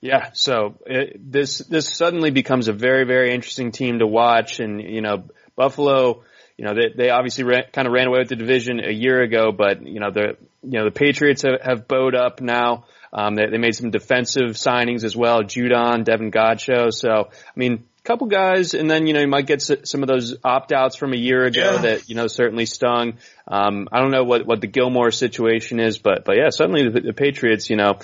Yeah, 0.02 0.30
so 0.34 0.76
it, 0.86 1.32
this 1.32 1.58
this 1.60 1.94
suddenly 1.94 2.32
becomes 2.32 2.70
a 2.70 2.74
very 2.74 3.06
very 3.06 3.34
interesting 3.34 3.72
team 3.72 4.00
to 4.00 4.08
watch, 4.08 4.60
and 4.60 4.82
you 4.82 5.02
know 5.02 5.26
Buffalo, 5.56 6.24
you 6.58 6.66
know 6.66 6.74
they 6.74 6.94
they 6.96 7.10
obviously 7.10 7.44
ran, 7.44 7.64
kind 7.74 7.88
of 7.88 7.94
ran 7.94 8.08
away 8.08 8.20
with 8.20 8.30
the 8.30 8.38
division 8.38 8.80
a 8.80 8.92
year 8.92 9.22
ago, 9.22 9.52
but 9.52 9.86
you 9.86 10.00
know 10.00 10.12
the 10.12 10.38
you 10.64 10.80
know 10.80 10.86
the 10.86 10.92
Patriots 10.92 11.42
have, 11.42 11.62
have 11.62 11.88
bowed 11.88 12.16
up 12.16 12.40
now. 12.40 12.86
Um, 13.12 13.36
they, 13.36 13.48
they 13.48 13.58
made 13.58 13.76
some 13.76 13.90
defensive 13.90 14.52
signings 14.52 15.04
as 15.04 15.18
well, 15.18 15.42
Judon, 15.42 16.06
Davon 16.06 16.32
Godchaux. 16.32 16.94
So 16.94 17.30
I 17.32 17.60
mean, 17.60 17.84
couple 18.10 18.26
guys, 18.26 18.74
and 18.74 18.90
then 18.90 19.06
you 19.06 19.14
know 19.14 19.20
you 19.20 19.28
might 19.28 19.46
get 19.46 19.62
some 19.62 20.02
of 20.02 20.08
those 20.08 20.36
opt 20.44 20.72
outs 20.72 20.96
from 20.96 21.14
a 21.14 21.16
year 21.16 21.46
ago 21.46 21.74
yeah. 21.74 21.82
that 21.82 22.10
you 22.10 22.16
know 22.16 22.26
certainly 22.26 22.66
stung. 22.66 23.20
Um, 23.48 23.88
I 23.92 24.00
don't 24.00 24.10
know 24.10 24.24
what 24.24 24.48
what 24.48 24.62
the 24.62 24.68
Gilmore 24.68 25.12
situation 25.12 25.80
is, 25.80 26.00
but 26.00 26.26
but 26.26 26.36
yeah, 26.36 26.50
certainly 26.50 26.90
the, 26.90 27.02
the 27.02 27.14
Patriots, 27.14 27.70
you 27.70 27.76
know, 27.76 28.00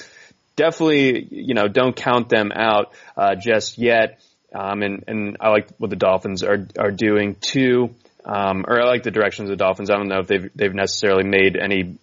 definitely 0.56 1.28
you 1.32 1.56
know 1.56 1.68
don't 1.68 1.96
count 1.96 2.30
them 2.30 2.52
out 2.54 2.94
uh, 3.18 3.34
just 3.34 3.80
yet. 3.80 4.22
Um, 4.54 4.84
and 4.84 5.04
and 5.08 5.38
I 5.42 5.50
like 5.50 5.70
what 5.80 5.90
the 5.90 5.96
Dolphins 5.96 6.44
are 6.44 6.68
are 6.78 6.92
doing 6.92 7.36
too. 7.42 7.96
Um, 8.24 8.66
or 8.68 8.80
I 8.80 8.86
like 8.86 9.02
the 9.02 9.12
directions 9.12 9.50
of 9.50 9.58
the 9.58 9.64
Dolphins. 9.64 9.90
I 9.90 9.96
don't 9.96 10.08
know 10.08 10.20
if 10.20 10.28
they've 10.28 10.52
they've 10.54 10.74
necessarily 10.74 11.24
made 11.24 11.58
any 11.58 11.98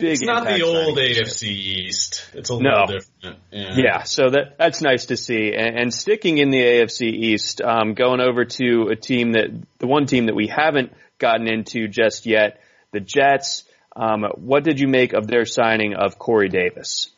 big. 0.00 0.12
It's 0.12 0.22
not 0.22 0.44
the 0.44 0.62
old 0.62 0.98
AFC 0.98 1.44
East. 1.44 2.28
It's 2.34 2.50
a 2.50 2.54
little 2.54 2.70
no. 2.70 2.86
different. 2.86 3.38
Yeah. 3.52 3.74
yeah. 3.76 4.02
so 4.02 4.30
that 4.30 4.56
that's 4.58 4.80
nice 4.80 5.06
to 5.06 5.16
see. 5.16 5.52
And, 5.54 5.78
and 5.78 5.94
sticking 5.94 6.38
in 6.38 6.50
the 6.50 6.60
AFC 6.60 7.02
East, 7.02 7.60
um, 7.60 7.94
going 7.94 8.20
over 8.20 8.44
to 8.44 8.88
a 8.90 8.96
team 8.96 9.32
that 9.32 9.48
the 9.78 9.86
one 9.86 10.06
team 10.06 10.26
that 10.26 10.34
we 10.34 10.48
haven't 10.48 10.92
gotten 11.18 11.46
into 11.46 11.86
just 11.88 12.26
yet, 12.26 12.60
the 12.92 13.00
Jets. 13.00 13.64
Um, 13.94 14.24
what 14.36 14.64
did 14.64 14.80
you 14.80 14.88
make 14.88 15.12
of 15.12 15.26
their 15.26 15.44
signing 15.44 15.94
of 15.94 16.18
Corey 16.18 16.48
Davis? 16.48 17.08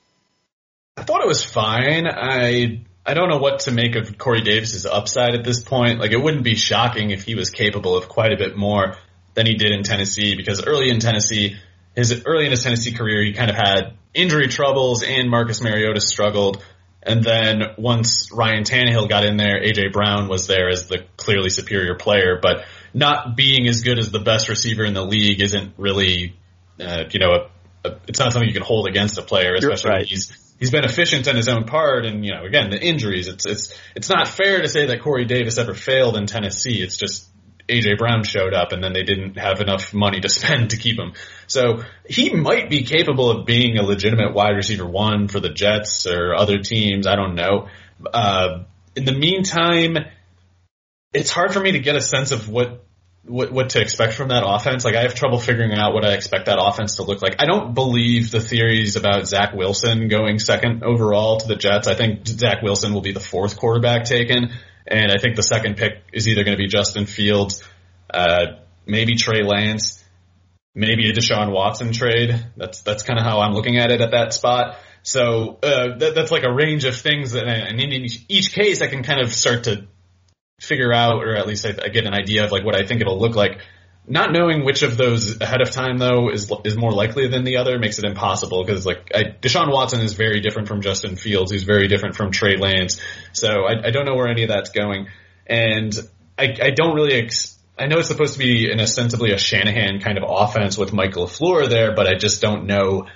I 0.96 1.04
thought 1.04 1.22
it 1.22 1.28
was 1.28 1.44
fine. 1.44 2.06
I 2.06 2.82
I 3.04 3.14
don't 3.14 3.28
know 3.28 3.38
what 3.38 3.60
to 3.60 3.72
make 3.72 3.96
of 3.96 4.16
Corey 4.16 4.42
Davis's 4.42 4.86
upside 4.86 5.34
at 5.34 5.44
this 5.44 5.60
point. 5.62 6.00
Like 6.00 6.12
it 6.12 6.22
wouldn't 6.22 6.44
be 6.44 6.54
shocking 6.54 7.10
if 7.10 7.24
he 7.24 7.34
was 7.34 7.50
capable 7.50 7.96
of 7.96 8.08
quite 8.08 8.32
a 8.32 8.36
bit 8.36 8.56
more 8.56 8.96
than 9.34 9.46
he 9.46 9.54
did 9.54 9.72
in 9.72 9.82
Tennessee 9.82 10.36
because 10.36 10.64
early 10.64 10.90
in 10.90 11.00
Tennessee 11.00 11.56
his 11.94 12.22
early 12.26 12.44
in 12.44 12.50
his 12.50 12.62
Tennessee 12.62 12.92
career, 12.92 13.24
he 13.24 13.32
kind 13.32 13.50
of 13.50 13.56
had 13.56 13.94
injury 14.14 14.48
troubles 14.48 15.02
and 15.02 15.28
Marcus 15.30 15.60
Mariota 15.60 16.00
struggled. 16.00 16.64
And 17.02 17.24
then 17.24 17.62
once 17.78 18.30
Ryan 18.32 18.62
Tannehill 18.62 19.08
got 19.08 19.24
in 19.24 19.36
there, 19.36 19.60
AJ 19.60 19.92
Brown 19.92 20.28
was 20.28 20.46
there 20.46 20.68
as 20.68 20.86
the 20.86 21.04
clearly 21.16 21.50
superior 21.50 21.96
player, 21.96 22.38
but 22.40 22.64
not 22.94 23.36
being 23.36 23.66
as 23.66 23.82
good 23.82 23.98
as 23.98 24.10
the 24.10 24.20
best 24.20 24.48
receiver 24.48 24.84
in 24.84 24.94
the 24.94 25.04
league 25.04 25.42
isn't 25.42 25.74
really, 25.78 26.36
uh, 26.80 27.04
you 27.10 27.18
know, 27.18 27.32
a, 27.32 27.88
a, 27.88 27.96
it's 28.06 28.20
not 28.20 28.32
something 28.32 28.48
you 28.48 28.54
can 28.54 28.62
hold 28.62 28.86
against 28.86 29.18
a 29.18 29.22
player, 29.22 29.54
especially 29.54 29.90
right. 29.90 29.98
when 29.98 30.06
he's 30.06 30.54
he's 30.60 30.70
been 30.70 30.84
efficient 30.84 31.26
in 31.26 31.34
his 31.34 31.48
own 31.48 31.64
part. 31.64 32.04
And 32.06 32.24
you 32.24 32.32
know, 32.32 32.44
again, 32.44 32.70
the 32.70 32.80
injuries. 32.80 33.26
It's 33.26 33.46
it's 33.46 33.74
it's 33.96 34.08
not 34.08 34.28
fair 34.28 34.62
to 34.62 34.68
say 34.68 34.86
that 34.86 35.02
Corey 35.02 35.24
Davis 35.24 35.58
ever 35.58 35.74
failed 35.74 36.16
in 36.16 36.26
Tennessee. 36.26 36.80
It's 36.80 36.96
just 36.96 37.28
AJ 37.68 37.98
Brown 37.98 38.24
showed 38.24 38.54
up 38.54 38.72
and 38.72 38.82
then 38.82 38.92
they 38.92 39.02
didn't 39.02 39.38
have 39.38 39.60
enough 39.60 39.94
money 39.94 40.20
to 40.20 40.28
spend 40.28 40.70
to 40.70 40.76
keep 40.76 40.98
him. 40.98 41.12
So 41.46 41.82
he 42.08 42.30
might 42.30 42.70
be 42.70 42.84
capable 42.84 43.30
of 43.30 43.46
being 43.46 43.78
a 43.78 43.82
legitimate 43.82 44.34
wide 44.34 44.56
receiver 44.56 44.86
one 44.86 45.28
for 45.28 45.40
the 45.40 45.50
Jets 45.50 46.06
or 46.06 46.34
other 46.34 46.58
teams. 46.58 47.06
I 47.06 47.16
don't 47.16 47.34
know. 47.34 47.68
Uh, 48.12 48.64
in 48.96 49.04
the 49.04 49.12
meantime, 49.12 49.96
it's 51.12 51.30
hard 51.30 51.52
for 51.52 51.60
me 51.60 51.72
to 51.72 51.78
get 51.78 51.96
a 51.96 52.00
sense 52.00 52.32
of 52.32 52.48
what, 52.48 52.84
what 53.24 53.52
what 53.52 53.70
to 53.70 53.80
expect 53.80 54.14
from 54.14 54.28
that 54.28 54.42
offense. 54.44 54.84
Like 54.84 54.96
I 54.96 55.02
have 55.02 55.14
trouble 55.14 55.38
figuring 55.38 55.72
out 55.72 55.94
what 55.94 56.04
I 56.04 56.14
expect 56.14 56.46
that 56.46 56.58
offense 56.60 56.96
to 56.96 57.04
look 57.04 57.22
like. 57.22 57.36
I 57.38 57.46
don't 57.46 57.74
believe 57.74 58.30
the 58.30 58.40
theories 58.40 58.96
about 58.96 59.28
Zach 59.28 59.54
Wilson 59.54 60.08
going 60.08 60.38
second 60.38 60.82
overall 60.82 61.38
to 61.38 61.46
the 61.46 61.56
Jets. 61.56 61.86
I 61.86 61.94
think 61.94 62.26
Zach 62.26 62.62
Wilson 62.62 62.92
will 62.92 63.00
be 63.00 63.12
the 63.12 63.20
fourth 63.20 63.56
quarterback 63.56 64.04
taken. 64.04 64.50
And 64.86 65.12
I 65.12 65.18
think 65.18 65.36
the 65.36 65.42
second 65.42 65.76
pick 65.76 66.02
is 66.12 66.28
either 66.28 66.44
going 66.44 66.56
to 66.56 66.62
be 66.62 66.68
Justin 66.68 67.06
Fields, 67.06 67.62
uh, 68.12 68.58
maybe 68.86 69.14
Trey 69.14 69.42
Lance, 69.42 70.02
maybe 70.74 71.08
a 71.08 71.12
Deshaun 71.12 71.52
Watson 71.52 71.92
trade. 71.92 72.34
That's 72.56 72.82
that's 72.82 73.02
kind 73.02 73.18
of 73.18 73.24
how 73.24 73.40
I'm 73.40 73.52
looking 73.52 73.78
at 73.78 73.90
it 73.90 74.00
at 74.00 74.10
that 74.10 74.32
spot. 74.32 74.76
So 75.02 75.58
uh, 75.62 75.98
that, 75.98 76.14
that's 76.14 76.30
like 76.30 76.44
a 76.44 76.52
range 76.52 76.84
of 76.84 76.96
things, 76.96 77.32
that, 77.32 77.46
and 77.48 77.80
in 77.80 77.92
each, 77.92 78.24
each 78.28 78.52
case, 78.52 78.82
I 78.82 78.86
can 78.86 79.02
kind 79.02 79.20
of 79.20 79.32
start 79.32 79.64
to 79.64 79.88
figure 80.60 80.92
out, 80.92 81.24
or 81.24 81.34
at 81.34 81.46
least 81.46 81.66
I, 81.66 81.70
I 81.70 81.88
get 81.88 82.06
an 82.06 82.14
idea 82.14 82.44
of 82.44 82.52
like 82.52 82.64
what 82.64 82.76
I 82.76 82.86
think 82.86 83.00
it'll 83.00 83.18
look 83.18 83.34
like 83.34 83.58
not 84.06 84.32
knowing 84.32 84.64
which 84.64 84.82
of 84.82 84.96
those 84.96 85.40
ahead 85.40 85.60
of 85.60 85.70
time 85.70 85.98
though 85.98 86.30
is 86.30 86.50
is 86.64 86.76
more 86.76 86.92
likely 86.92 87.28
than 87.28 87.44
the 87.44 87.58
other 87.58 87.78
makes 87.78 87.98
it 87.98 88.04
impossible 88.04 88.64
because 88.64 88.84
like 88.84 89.12
I, 89.14 89.24
Deshaun 89.40 89.70
Watson 89.72 90.00
is 90.00 90.14
very 90.14 90.40
different 90.40 90.68
from 90.68 90.80
Justin 90.80 91.16
Fields, 91.16 91.52
who's 91.52 91.62
very 91.62 91.88
different 91.88 92.16
from 92.16 92.32
Trey 92.32 92.56
Lance. 92.56 93.00
So 93.32 93.48
I, 93.64 93.86
I 93.86 93.90
don't 93.90 94.04
know 94.04 94.14
where 94.14 94.28
any 94.28 94.42
of 94.42 94.48
that's 94.48 94.70
going, 94.70 95.08
and 95.46 95.92
I, 96.38 96.54
I 96.60 96.70
don't 96.70 96.94
really. 96.94 97.14
Ex- 97.14 97.58
I 97.78 97.86
know 97.86 97.98
it's 97.98 98.08
supposed 98.08 98.34
to 98.34 98.38
be 98.38 98.70
an 98.70 98.80
ostensibly 98.80 99.32
a 99.32 99.38
Shanahan 99.38 100.00
kind 100.00 100.18
of 100.18 100.24
offense 100.28 100.76
with 100.76 100.92
Michael 100.92 101.26
LaFleur 101.26 101.68
there, 101.68 101.94
but 101.94 102.06
I 102.06 102.16
just 102.16 102.42
don't 102.42 102.66
know. 102.66 103.06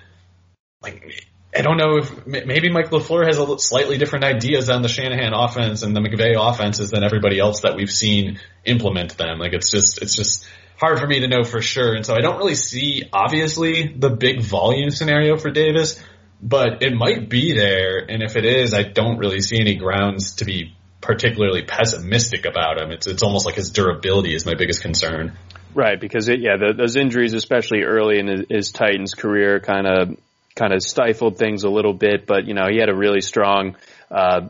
Like 0.82 1.26
I 1.54 1.62
don't 1.62 1.78
know 1.78 1.98
if 1.98 2.26
maybe 2.26 2.70
Mike 2.70 2.90
LaFleur 2.90 3.26
has 3.26 3.38
a 3.38 3.58
slightly 3.58 3.98
different 3.98 4.24
ideas 4.24 4.68
on 4.68 4.82
the 4.82 4.88
Shanahan 4.88 5.32
offense 5.32 5.82
and 5.82 5.96
the 5.96 6.00
McVay 6.00 6.34
offenses 6.38 6.90
than 6.90 7.02
everybody 7.02 7.38
else 7.38 7.62
that 7.62 7.76
we've 7.76 7.90
seen 7.90 8.38
implement 8.64 9.16
them. 9.16 9.38
Like 9.38 9.52
it's 9.52 9.70
just 9.70 10.00
it's 10.02 10.14
just 10.14 10.46
hard 10.78 10.98
for 10.98 11.06
me 11.06 11.20
to 11.20 11.28
know 11.28 11.44
for 11.44 11.60
sure. 11.60 11.94
And 11.94 12.04
so 12.04 12.14
I 12.14 12.20
don't 12.20 12.38
really 12.38 12.54
see, 12.54 13.04
obviously, 13.12 13.94
the 13.96 14.10
big 14.10 14.42
volume 14.42 14.90
scenario 14.90 15.36
for 15.36 15.50
Davis, 15.50 16.02
but 16.42 16.82
it 16.82 16.94
might 16.94 17.28
be 17.28 17.54
there. 17.54 17.98
And 18.08 18.22
if 18.22 18.36
it 18.36 18.44
is, 18.44 18.74
I 18.74 18.82
don't 18.82 19.18
really 19.18 19.40
see 19.40 19.58
any 19.58 19.76
grounds 19.76 20.36
to 20.36 20.44
be 20.44 20.74
particularly 21.00 21.62
pessimistic 21.62 22.46
about 22.46 22.80
him. 22.80 22.90
It's, 22.90 23.06
it's 23.06 23.22
almost 23.22 23.46
like 23.46 23.54
his 23.54 23.70
durability 23.70 24.34
is 24.34 24.44
my 24.44 24.54
biggest 24.54 24.82
concern. 24.82 25.36
Right, 25.74 26.00
because 26.00 26.28
it, 26.28 26.40
yeah, 26.40 26.56
the, 26.56 26.72
those 26.72 26.96
injuries, 26.96 27.34
especially 27.34 27.82
early 27.82 28.18
in 28.18 28.26
his, 28.28 28.46
his 28.48 28.72
Titans 28.72 29.14
career, 29.14 29.60
kind 29.60 29.86
of 29.86 30.16
kind 30.54 30.72
of 30.72 30.82
stifled 30.82 31.36
things 31.36 31.64
a 31.64 31.68
little 31.68 31.92
bit. 31.92 32.26
But 32.26 32.46
you 32.46 32.54
know, 32.54 32.66
he 32.68 32.78
had 32.78 32.88
a 32.88 32.96
really 32.96 33.20
strong 33.20 33.76
uh, 34.10 34.48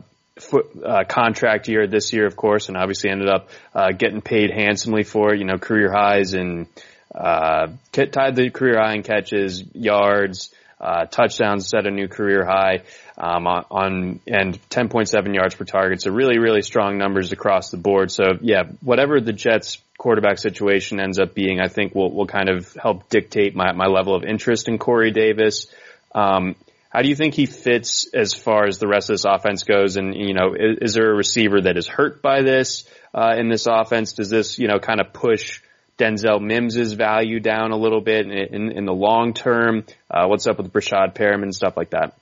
uh, 0.85 1.03
contract 1.07 1.67
year 1.67 1.87
this 1.87 2.13
year, 2.13 2.25
of 2.25 2.35
course, 2.35 2.67
and 2.69 2.77
obviously 2.77 3.09
ended 3.09 3.29
up 3.29 3.49
uh, 3.73 3.91
getting 3.91 4.21
paid 4.21 4.51
handsomely 4.51 5.03
for 5.03 5.33
it. 5.33 5.39
You 5.39 5.45
know, 5.45 5.57
career 5.57 5.91
highs 5.91 6.33
and 6.33 6.67
uh, 7.13 7.67
tied 7.91 8.35
the 8.35 8.49
career 8.49 8.79
high 8.79 8.93
in 8.93 9.03
catches, 9.03 9.63
yards, 9.73 10.53
uh, 10.79 11.05
touchdowns 11.05 11.67
set 11.67 11.87
a 11.87 11.91
new 11.91 12.07
career 12.07 12.45
high 12.45 12.81
um, 13.17 13.47
on, 13.47 13.65
on 13.71 14.19
and 14.27 14.69
10.7 14.69 15.33
yards 15.33 15.55
per 15.55 15.65
target. 15.65 16.01
So 16.01 16.11
really, 16.11 16.37
really 16.37 16.61
strong 16.61 16.97
numbers 16.97 17.31
across 17.31 17.71
the 17.71 17.77
board. 17.77 18.11
So 18.11 18.37
yeah, 18.41 18.63
whatever 18.81 19.19
the 19.19 19.33
Jets 19.33 19.79
quarterback 19.97 20.37
situation 20.37 20.99
ends 20.99 21.17
up 21.17 21.33
being, 21.33 21.59
I 21.59 21.67
think 21.67 21.95
will 21.95 22.11
will 22.11 22.27
kind 22.27 22.49
of 22.49 22.71
help 22.73 23.09
dictate 23.09 23.55
my 23.55 23.71
my 23.71 23.87
level 23.87 24.15
of 24.15 24.23
interest 24.23 24.67
in 24.67 24.77
Corey 24.77 25.11
Davis. 25.11 25.67
Um, 26.13 26.55
how 26.97 27.03
do 27.03 27.09
you 27.09 27.15
think 27.15 27.35
he 27.35 27.45
fits 27.45 28.09
as 28.11 28.33
far 28.33 28.65
as 28.65 28.79
the 28.79 28.87
rest 28.87 29.11
of 29.11 29.13
this 29.13 29.25
offense 29.25 29.61
goes? 29.61 29.97
And 29.97 30.15
you 30.15 30.33
know, 30.33 30.55
is, 30.55 30.79
is 30.81 30.93
there 30.95 31.11
a 31.11 31.15
receiver 31.15 31.61
that 31.61 31.77
is 31.77 31.87
hurt 31.87 32.23
by 32.23 32.41
this 32.41 32.89
uh, 33.13 33.35
in 33.37 33.49
this 33.49 33.67
offense? 33.67 34.13
Does 34.13 34.31
this 34.31 34.57
you 34.57 34.67
know 34.67 34.79
kind 34.79 34.99
of 34.99 35.13
push 35.13 35.61
Denzel 35.99 36.41
Mims's 36.41 36.93
value 36.93 37.39
down 37.39 37.71
a 37.71 37.77
little 37.77 38.01
bit 38.01 38.25
in, 38.25 38.31
in, 38.31 38.71
in 38.71 38.85
the 38.85 38.95
long 38.95 39.35
term? 39.35 39.85
Uh, 40.09 40.25
what's 40.25 40.47
up 40.47 40.57
with 40.57 40.73
Breshad 40.73 41.13
Perriman 41.13 41.43
and 41.43 41.55
stuff 41.55 41.77
like 41.77 41.91
that? 41.91 42.15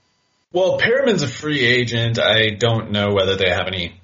Well, 0.52 0.78
Perriman's 0.78 1.22
a 1.22 1.30
free 1.30 1.66
agent. 1.66 2.20
I 2.20 2.50
don't 2.50 2.92
know 2.92 3.14
whether 3.14 3.38
they 3.38 3.52
have 3.52 3.68
any 3.68 3.96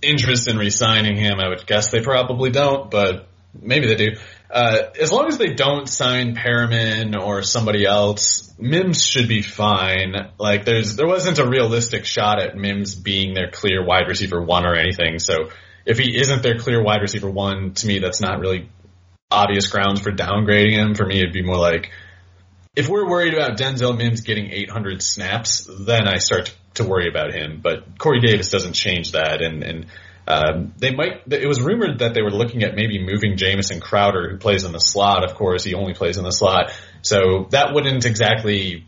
interest 0.00 0.48
in 0.48 0.56
re-signing 0.56 1.16
him. 1.16 1.40
I 1.40 1.48
would 1.48 1.66
guess 1.66 1.90
they 1.90 2.00
probably 2.00 2.48
don't, 2.48 2.90
but 2.90 3.28
maybe 3.60 3.86
they 3.86 3.96
do. 3.96 4.16
Uh, 4.50 4.90
as 5.00 5.10
long 5.10 5.26
as 5.26 5.38
they 5.38 5.54
don't 5.54 5.88
sign 5.88 6.36
Perriman 6.36 7.20
or 7.20 7.42
somebody 7.42 7.84
else, 7.84 8.52
Mims 8.58 9.04
should 9.04 9.28
be 9.28 9.42
fine. 9.42 10.14
Like 10.38 10.64
there's, 10.64 10.96
there 10.96 11.06
wasn't 11.06 11.38
a 11.38 11.48
realistic 11.48 12.04
shot 12.04 12.40
at 12.40 12.56
Mims 12.56 12.94
being 12.94 13.34
their 13.34 13.50
clear 13.50 13.84
wide 13.84 14.08
receiver 14.08 14.40
one 14.40 14.64
or 14.64 14.74
anything. 14.74 15.18
So 15.18 15.50
if 15.84 15.98
he 15.98 16.16
isn't 16.16 16.42
their 16.42 16.58
clear 16.58 16.82
wide 16.82 17.02
receiver 17.02 17.30
one, 17.30 17.74
to 17.74 17.86
me, 17.86 17.98
that's 17.98 18.20
not 18.20 18.38
really 18.38 18.68
obvious 19.30 19.66
grounds 19.68 20.00
for 20.00 20.12
downgrading 20.12 20.72
him. 20.72 20.94
For 20.94 21.04
me, 21.04 21.18
it'd 21.18 21.32
be 21.32 21.42
more 21.42 21.58
like, 21.58 21.90
if 22.76 22.88
we're 22.88 23.08
worried 23.08 23.34
about 23.34 23.58
Denzel 23.58 23.96
Mims 23.96 24.20
getting 24.20 24.50
800 24.50 25.02
snaps, 25.02 25.68
then 25.80 26.06
I 26.06 26.18
start 26.18 26.54
to 26.74 26.84
worry 26.84 27.08
about 27.08 27.32
him. 27.32 27.60
But 27.62 27.98
Corey 27.98 28.20
Davis 28.20 28.50
doesn't 28.50 28.74
change 28.74 29.12
that, 29.12 29.42
and 29.42 29.62
and 29.62 29.86
um, 30.26 30.74
they 30.78 30.94
might. 30.94 31.22
It 31.30 31.46
was 31.46 31.60
rumored 31.60 32.00
that 32.00 32.14
they 32.14 32.22
were 32.22 32.30
looking 32.30 32.62
at 32.64 32.74
maybe 32.74 33.04
moving 33.04 33.36
Jamison 33.36 33.80
Crowder, 33.80 34.28
who 34.30 34.38
plays 34.38 34.64
in 34.64 34.72
the 34.72 34.80
slot. 34.80 35.24
Of 35.24 35.36
course, 35.36 35.62
he 35.62 35.74
only 35.74 35.94
plays 35.94 36.18
in 36.18 36.24
the 36.24 36.32
slot, 36.32 36.72
so 37.02 37.46
that 37.50 37.72
wouldn't 37.72 38.04
exactly 38.04 38.86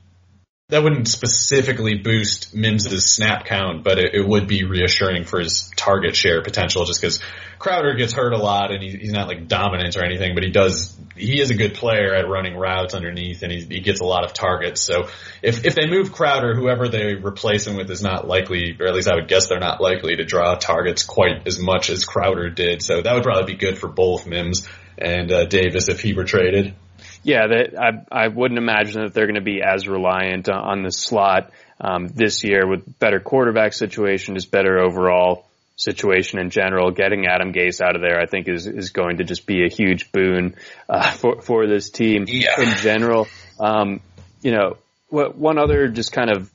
that 0.71 0.83
wouldn't 0.83 1.09
specifically 1.09 1.95
boost 1.95 2.55
Mims's 2.55 3.11
snap 3.11 3.47
count, 3.47 3.83
but 3.83 3.99
it, 3.99 4.15
it, 4.15 4.29
would 4.29 4.47
be 4.47 4.65
reassuring 4.65 5.25
for 5.25 5.41
his 5.41 5.71
target 5.77 6.15
share 6.15 6.43
potential 6.43 6.85
just 6.85 7.01
because 7.01 7.21
Crowder 7.59 7.95
gets 7.95 8.13
hurt 8.13 8.35
a 8.35 8.37
lot 8.37 8.71
and 8.71 8.83
he, 8.83 8.91
he's 8.91 9.13
not 9.13 9.29
like 9.29 9.49
dominant 9.49 9.97
or 9.97 10.05
anything, 10.05 10.35
but 10.35 10.43
he 10.43 10.51
does, 10.51 10.95
he 11.17 11.41
is 11.41 11.51
a 11.51 11.55
good 11.55 11.73
player 11.73 12.15
at 12.15 12.29
running 12.29 12.55
routes 12.55 12.93
underneath 12.93 13.43
and 13.43 13.51
he, 13.51 13.61
he 13.61 13.81
gets 13.81 14.03
a 14.03 14.05
lot 14.05 14.27
of 14.27 14.35
targets. 14.35 14.83
So 14.83 15.09
if, 15.41 15.65
if 15.65 15.75
they 15.75 15.89
move 15.89 16.13
Crowder, 16.13 16.55
whoever 16.55 16.87
they 16.87 17.15
replace 17.15 17.67
him 17.67 17.77
with 17.77 17.91
is 17.91 18.03
not 18.03 18.29
likely, 18.29 18.77
or 18.79 18.89
at 18.89 18.95
least 18.95 19.09
I 19.09 19.15
would 19.15 19.27
guess 19.27 19.49
they're 19.49 19.59
not 19.59 19.81
likely 19.81 20.17
to 20.17 20.25
draw 20.27 20.55
targets 20.57 21.03
quite 21.03 21.47
as 21.47 21.59
much 21.59 21.89
as 21.89 22.05
Crowder 22.05 22.51
did. 22.51 22.83
So 22.83 23.01
that 23.01 23.15
would 23.15 23.25
probably 23.25 23.55
be 23.55 23.59
good 23.59 23.79
for 23.79 23.89
both 23.89 24.27
Mims 24.27 24.69
and 24.99 25.33
uh, 25.33 25.47
Davis 25.47 25.89
if 25.89 26.03
he 26.03 26.13
were 26.13 26.25
traded. 26.25 26.75
Yeah, 27.23 27.47
that 27.47 27.79
I 27.79 28.25
I 28.25 28.29
wouldn't 28.29 28.59
imagine 28.59 29.03
that 29.03 29.15
they're 29.15 29.27
going 29.27 29.35
to 29.35 29.41
be 29.41 29.61
as 29.63 29.89
reliant 29.89 30.49
on 30.49 30.83
the 30.83 30.93
slot 30.93 31.51
um, 31.81 32.09
this 32.09 32.45
year 32.45 32.67
with 32.67 32.99
better 32.99 33.21
quarterback 33.21 33.73
situation, 33.73 34.35
just 34.35 34.51
better 34.51 34.79
overall 34.79 35.47
situation 35.77 36.39
in 36.39 36.51
general. 36.51 36.91
Getting 36.91 37.27
Adam 37.27 37.53
Gase 37.53 37.81
out 37.81 37.97
of 37.97 38.03
there, 38.03 38.21
I 38.21 38.27
think, 38.27 38.49
is 38.49 38.67
is 38.67 38.91
going 38.91 39.19
to 39.19 39.25
just 39.25 39.47
be 39.47 39.65
a 39.65 39.69
huge 39.69 40.13
boon 40.13 40.55
uh, 40.89 41.11
for 41.13 41.41
for 41.43 41.67
this 41.67 41.91
team 41.91 42.25
yeah. 42.27 42.61
in 42.61 42.77
general. 42.77 43.27
Um, 43.61 44.01
you 44.41 44.53
know, 44.53 44.77
what, 45.09 45.37
one 45.37 45.59
other 45.59 45.89
just 45.89 46.13
kind 46.13 46.31
of 46.31 46.51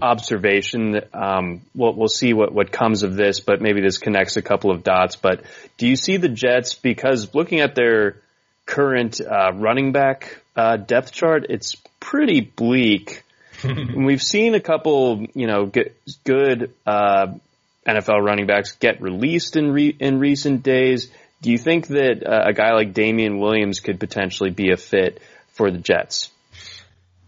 observation. 0.00 1.00
Um, 1.12 1.62
we'll, 1.74 1.94
we'll 1.94 2.08
see 2.08 2.32
what, 2.32 2.52
what 2.52 2.72
comes 2.72 3.02
of 3.02 3.14
this, 3.14 3.40
but 3.40 3.60
maybe 3.60 3.80
this 3.80 3.98
connects 3.98 4.36
a 4.36 4.42
couple 4.42 4.70
of 4.70 4.82
dots. 4.82 5.16
But 5.16 5.42
do 5.76 5.86
you 5.86 5.96
see 5.96 6.16
the 6.16 6.28
Jets 6.28 6.74
because 6.74 7.34
looking 7.34 7.60
at 7.60 7.74
their 7.74 8.16
current 8.66 9.20
uh, 9.20 9.52
running 9.54 9.92
back 9.92 10.42
uh, 10.56 10.76
depth 10.76 11.12
chart, 11.12 11.46
it's 11.48 11.76
pretty 12.00 12.40
bleak. 12.40 13.22
We've 13.64 14.22
seen 14.22 14.54
a 14.54 14.60
couple, 14.60 15.26
you 15.34 15.46
know, 15.46 15.66
good, 15.66 15.94
good 16.24 16.74
uh, 16.86 17.34
NFL 17.86 18.24
running 18.24 18.46
backs 18.46 18.72
get 18.72 19.00
released 19.00 19.56
in 19.56 19.72
re- 19.72 19.96
in 19.98 20.18
recent 20.18 20.62
days. 20.62 21.10
Do 21.40 21.50
you 21.50 21.58
think 21.58 21.88
that 21.88 22.24
uh, 22.24 22.48
a 22.48 22.52
guy 22.52 22.72
like 22.72 22.94
Damien 22.94 23.40
Williams 23.40 23.80
could 23.80 23.98
potentially 23.98 24.50
be 24.50 24.70
a 24.70 24.76
fit 24.76 25.20
for 25.52 25.70
the 25.70 25.78
Jets? 25.78 26.30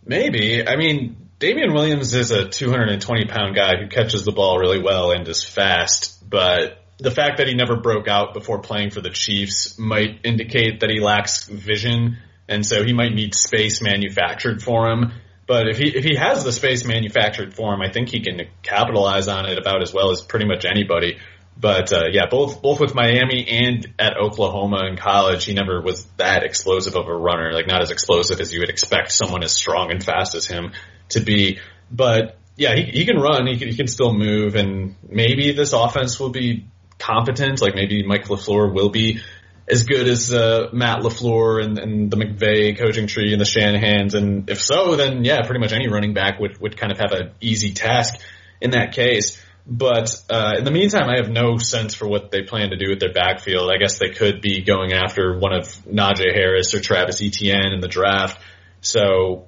Maybe. 0.07 0.66
I 0.66 0.77
mean, 0.77 1.16
Damien 1.38 1.73
Williams 1.73 2.14
is 2.14 2.31
a 2.31 2.49
220 2.49 3.27
pound 3.27 3.57
guy 3.57 3.77
who 3.77 3.88
catches 3.88 4.25
the 4.25 4.33
ball 4.33 4.59
really 4.59 4.81
well 4.81 5.11
and 5.11 5.27
is 5.27 5.42
fast, 5.42 6.29
but 6.29 6.84
the 6.98 7.11
fact 7.11 7.38
that 7.38 7.48
he 7.48 7.54
never 7.54 7.76
broke 7.76 8.09
out 8.09 8.35
before 8.35 8.61
playing 8.61 8.90
for 8.90 9.00
the 9.00 9.11
Chiefs 9.11 9.78
might 9.78 10.20
indicate 10.24 10.80
that 10.80 10.90
he 10.90 11.00
lacks 11.00 11.48
vision, 11.48 12.18
and 12.48 12.64
so 12.64 12.85
he 12.85 12.92
might 12.92 13.12
need 13.12 13.35
space 13.35 13.83
manufactured 13.83 14.62
for 14.62 14.90
him. 14.90 15.12
But 15.46 15.68
if 15.68 15.78
he 15.78 15.88
if 15.88 16.04
he 16.04 16.16
has 16.16 16.44
the 16.44 16.52
space 16.52 16.85
manufactured 16.85 17.54
for 17.54 17.74
him, 17.74 17.83
I 17.83 17.90
think 17.90 18.09
he 18.09 18.20
can 18.20 18.40
capitalize 18.62 19.28
on 19.28 19.46
it 19.46 19.59
about 19.59 19.83
as 19.83 19.92
well 19.92 20.11
as 20.11 20.22
pretty 20.22 20.46
much 20.46 20.64
anybody. 20.64 21.18
But 21.57 21.92
uh, 21.92 22.07
yeah, 22.11 22.26
both 22.30 22.62
both 22.62 22.80
with 22.80 22.94
Miami 22.94 23.46
and 23.48 23.87
at 23.98 24.16
Oklahoma 24.16 24.87
in 24.88 24.96
college, 24.96 25.44
he 25.44 25.54
never 25.54 25.80
was 25.80 26.04
that 26.16 26.42
explosive 26.44 26.96
of 26.96 27.09
a 27.09 27.14
runner. 27.14 27.52
Like 27.52 27.66
not 27.66 27.83
as 27.83 27.90
explosive 27.90 28.40
as 28.40 28.52
you 28.52 28.61
would 28.61 28.70
expect 28.70 29.12
someone 29.12 29.42
as 29.44 29.52
strong 29.52 29.90
and 29.90 30.02
fast 30.02 30.35
as 30.35 30.46
him 30.46 30.72
to 31.11 31.20
be. 31.20 31.59
But 31.90 32.38
yeah, 32.57 32.74
he, 32.74 32.83
he 32.85 33.04
can 33.04 33.18
run. 33.18 33.46
He 33.46 33.59
can, 33.59 33.68
he 33.68 33.76
can 33.76 33.87
still 33.87 34.12
move, 34.12 34.54
and 34.54 34.96
maybe 35.09 35.52
this 35.52 35.72
offense 35.72 36.18
will 36.18 36.30
be 36.30 36.66
competent. 36.98 37.61
Like 37.61 37.74
maybe 37.74 38.02
Mike 38.07 38.26
LaFleur 38.26 38.72
will 38.72 38.90
be 38.90 39.20
as 39.68 39.85
good 39.85 40.07
as 40.07 40.33
uh, 40.33 40.68
Matt 40.72 41.00
LaFleur 41.00 41.64
and, 41.64 41.78
and 41.78 42.11
the 42.11 42.16
McVay 42.16 42.78
coaching 42.78 43.07
tree 43.07 43.33
and 43.33 43.40
the 43.40 43.46
Shanahans. 43.46 44.14
And 44.14 44.50
if 44.50 44.61
so, 44.61 44.96
then 44.96 45.24
yeah, 45.24 45.42
pretty 45.42 45.61
much 45.61 45.72
any 45.72 45.88
running 45.88 46.14
back 46.14 46.38
would, 46.38 46.61
would 46.61 46.76
kind 46.76 46.92
of 46.92 46.98
have 46.98 47.12
an 47.12 47.33
easy 47.40 47.72
task 47.72 48.20
in 48.61 48.72
that 48.72 48.92
case. 48.92 49.40
But 49.66 50.14
uh, 50.28 50.52
in 50.59 50.64
the 50.64 50.70
meantime, 50.70 51.09
I 51.09 51.16
have 51.16 51.30
no 51.30 51.57
sense 51.57 51.94
for 51.94 52.07
what 52.07 52.30
they 52.30 52.42
plan 52.42 52.70
to 52.70 52.76
do 52.76 52.90
with 52.90 53.00
their 53.00 53.12
backfield. 53.12 53.70
I 53.70 53.78
guess 53.78 53.98
they 53.98 54.11
could 54.11 54.42
be 54.42 54.62
going 54.62 54.92
after 54.92 55.38
one 55.38 55.54
of 55.54 55.64
Najee 55.87 56.35
Harris 56.35 56.74
or 56.74 56.80
Travis 56.80 57.22
Etienne 57.22 57.72
in 57.72 57.80
the 57.80 57.88
draft. 57.88 58.38
So 58.83 59.46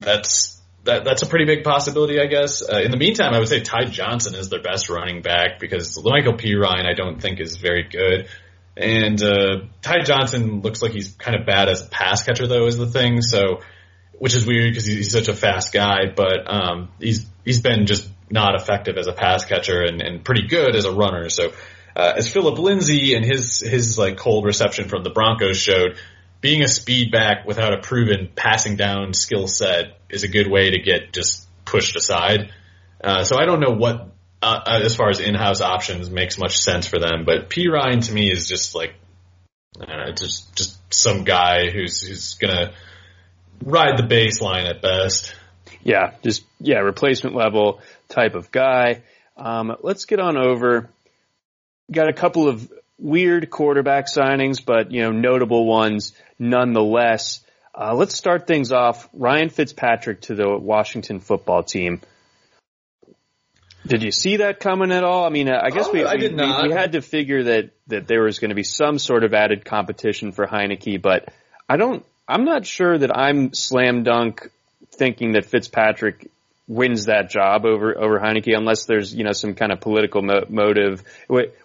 that's 0.00 0.61
that 0.84 1.04
that's 1.04 1.22
a 1.22 1.26
pretty 1.26 1.44
big 1.44 1.64
possibility, 1.64 2.20
I 2.20 2.26
guess. 2.26 2.62
Uh, 2.62 2.80
in 2.80 2.90
the 2.90 2.96
meantime, 2.96 3.32
I 3.34 3.38
would 3.38 3.48
say 3.48 3.60
Ty 3.60 3.84
Johnson 3.84 4.34
is 4.34 4.48
their 4.48 4.62
best 4.62 4.88
running 4.88 5.22
back 5.22 5.60
because 5.60 5.96
Lamical 5.98 6.38
Perine 6.38 6.86
I 6.86 6.94
don't 6.94 7.20
think 7.20 7.40
is 7.40 7.56
very 7.56 7.84
good, 7.84 8.28
and 8.76 9.22
uh, 9.22 9.62
Ty 9.80 10.00
Johnson 10.04 10.60
looks 10.60 10.82
like 10.82 10.92
he's 10.92 11.12
kind 11.12 11.38
of 11.38 11.46
bad 11.46 11.68
as 11.68 11.86
a 11.86 11.88
pass 11.88 12.24
catcher 12.24 12.46
though 12.46 12.66
is 12.66 12.76
the 12.76 12.86
thing. 12.86 13.22
So, 13.22 13.60
which 14.12 14.34
is 14.34 14.44
weird 14.44 14.72
because 14.72 14.86
he's 14.86 15.12
such 15.12 15.28
a 15.28 15.34
fast 15.34 15.72
guy, 15.72 16.06
but 16.14 16.52
um, 16.52 16.88
he's 16.98 17.26
he's 17.44 17.60
been 17.60 17.86
just 17.86 18.08
not 18.28 18.60
effective 18.60 18.96
as 18.96 19.06
a 19.06 19.12
pass 19.12 19.44
catcher 19.44 19.82
and, 19.82 20.02
and 20.02 20.24
pretty 20.24 20.48
good 20.48 20.74
as 20.74 20.84
a 20.84 20.92
runner. 20.92 21.28
So. 21.28 21.52
Uh, 21.94 22.14
as 22.16 22.26
Phillip 22.26 22.58
Lindsay 22.58 23.14
and 23.14 23.22
his 23.22 23.60
his 23.60 23.98
like 23.98 24.16
cold 24.16 24.46
reception 24.46 24.88
from 24.88 25.02
the 25.02 25.10
Broncos 25.10 25.58
showed, 25.58 25.98
being 26.42 26.62
a 26.62 26.68
speed 26.68 27.12
back 27.12 27.46
without 27.46 27.72
a 27.72 27.78
proven 27.78 28.28
passing 28.34 28.76
down 28.76 29.14
skill 29.14 29.46
set 29.46 29.96
is 30.10 30.24
a 30.24 30.28
good 30.28 30.50
way 30.50 30.70
to 30.70 30.82
get 30.82 31.12
just 31.12 31.46
pushed 31.64 31.96
aside. 31.96 32.52
Uh, 33.02 33.24
so 33.24 33.38
I 33.38 33.46
don't 33.46 33.60
know 33.60 33.70
what, 33.70 34.08
uh, 34.42 34.60
uh 34.66 34.80
as 34.82 34.94
far 34.94 35.08
as 35.08 35.20
in-house 35.20 35.60
options 35.62 36.10
makes 36.10 36.36
much 36.36 36.58
sense 36.58 36.86
for 36.86 36.98
them, 36.98 37.24
but 37.24 37.48
Perine 37.48 38.04
to 38.06 38.12
me 38.12 38.30
is 38.30 38.48
just 38.48 38.74
like, 38.74 38.92
know, 39.78 40.12
just, 40.12 40.54
just 40.54 40.76
some 40.92 41.22
guy 41.22 41.70
who's, 41.70 42.02
who's 42.02 42.34
gonna 42.34 42.72
ride 43.64 43.96
the 43.96 44.02
baseline 44.02 44.68
at 44.68 44.82
best. 44.82 45.34
Yeah, 45.84 46.14
just, 46.22 46.44
yeah, 46.60 46.78
replacement 46.78 47.36
level 47.36 47.80
type 48.08 48.34
of 48.34 48.50
guy. 48.50 49.02
Um, 49.36 49.76
let's 49.82 50.06
get 50.06 50.18
on 50.18 50.36
over. 50.36 50.88
Got 51.90 52.08
a 52.08 52.12
couple 52.12 52.48
of 52.48 52.70
weird 53.02 53.50
quarterback 53.50 54.06
signings, 54.06 54.64
but 54.64 54.92
you 54.92 55.02
know, 55.02 55.10
notable 55.10 55.66
ones 55.66 56.12
nonetheless. 56.38 57.44
Uh, 57.74 57.94
let's 57.94 58.14
start 58.14 58.46
things 58.46 58.70
off. 58.70 59.08
Ryan 59.12 59.48
Fitzpatrick 59.48 60.22
to 60.22 60.34
the 60.34 60.56
Washington 60.56 61.20
football 61.20 61.62
team. 61.62 62.00
Did 63.86 64.02
you 64.02 64.12
see 64.12 64.36
that 64.36 64.60
coming 64.60 64.92
at 64.92 65.02
all? 65.02 65.24
I 65.24 65.30
mean, 65.30 65.48
I 65.50 65.70
guess 65.70 65.88
oh, 65.88 65.92
we, 65.92 66.04
I 66.04 66.14
we, 66.14 66.28
we, 66.28 66.68
we, 66.68 66.72
had 66.72 66.92
to 66.92 67.02
figure 67.02 67.42
that, 67.44 67.70
that 67.88 68.06
there 68.06 68.22
was 68.22 68.38
going 68.38 68.50
to 68.50 68.54
be 68.54 68.62
some 68.62 68.98
sort 68.98 69.24
of 69.24 69.34
added 69.34 69.64
competition 69.64 70.30
for 70.30 70.46
Heinicke, 70.46 71.02
but 71.02 71.28
I 71.68 71.76
don't, 71.76 72.04
I'm 72.28 72.44
not 72.44 72.64
sure 72.64 72.96
that 72.96 73.16
I'm 73.16 73.52
slam 73.54 74.04
dunk 74.04 74.48
thinking 74.92 75.32
that 75.32 75.46
Fitzpatrick 75.46 76.30
wins 76.68 77.06
that 77.06 77.30
job 77.30 77.64
over 77.66 77.96
over 77.98 78.18
Heinicke 78.20 78.56
unless 78.56 78.84
there's 78.84 79.14
you 79.14 79.24
know 79.24 79.32
some 79.32 79.54
kind 79.54 79.72
of 79.72 79.80
political 79.80 80.22
mo- 80.22 80.46
motive, 80.48 81.02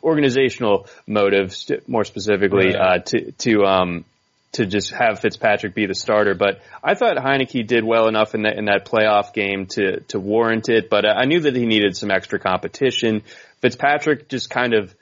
organizational 0.04 0.88
motive, 1.06 1.56
more 1.88 2.04
specifically 2.04 2.76
uh, 2.76 3.00
to 3.00 3.32
to 3.32 3.64
um 3.64 4.06
to 4.54 4.66
just 4.66 4.92
have 4.92 5.20
Fitzpatrick 5.20 5.76
be 5.76 5.86
the 5.86 5.94
starter. 5.94 6.34
But 6.34 6.62
I 6.84 6.96
thought 6.96 7.18
Heinicke 7.18 7.68
did 7.68 7.84
well 7.84 8.08
enough 8.08 8.34
in 8.34 8.44
that 8.44 8.58
in 8.58 8.66
that 8.66 8.86
playoff 8.86 9.34
game 9.34 9.68
to 9.68 10.02
to 10.10 10.20
warrant 10.20 10.70
it. 10.70 10.90
But 10.90 11.06
I 11.06 11.26
knew 11.26 11.42
that 11.42 11.56
he 11.56 11.66
needed 11.66 11.96
some 11.96 12.12
extra 12.12 12.40
competition. 12.40 13.24
Fitzpatrick 13.62 14.30
just 14.30 14.50
kind 14.50 14.74
of 14.74 14.94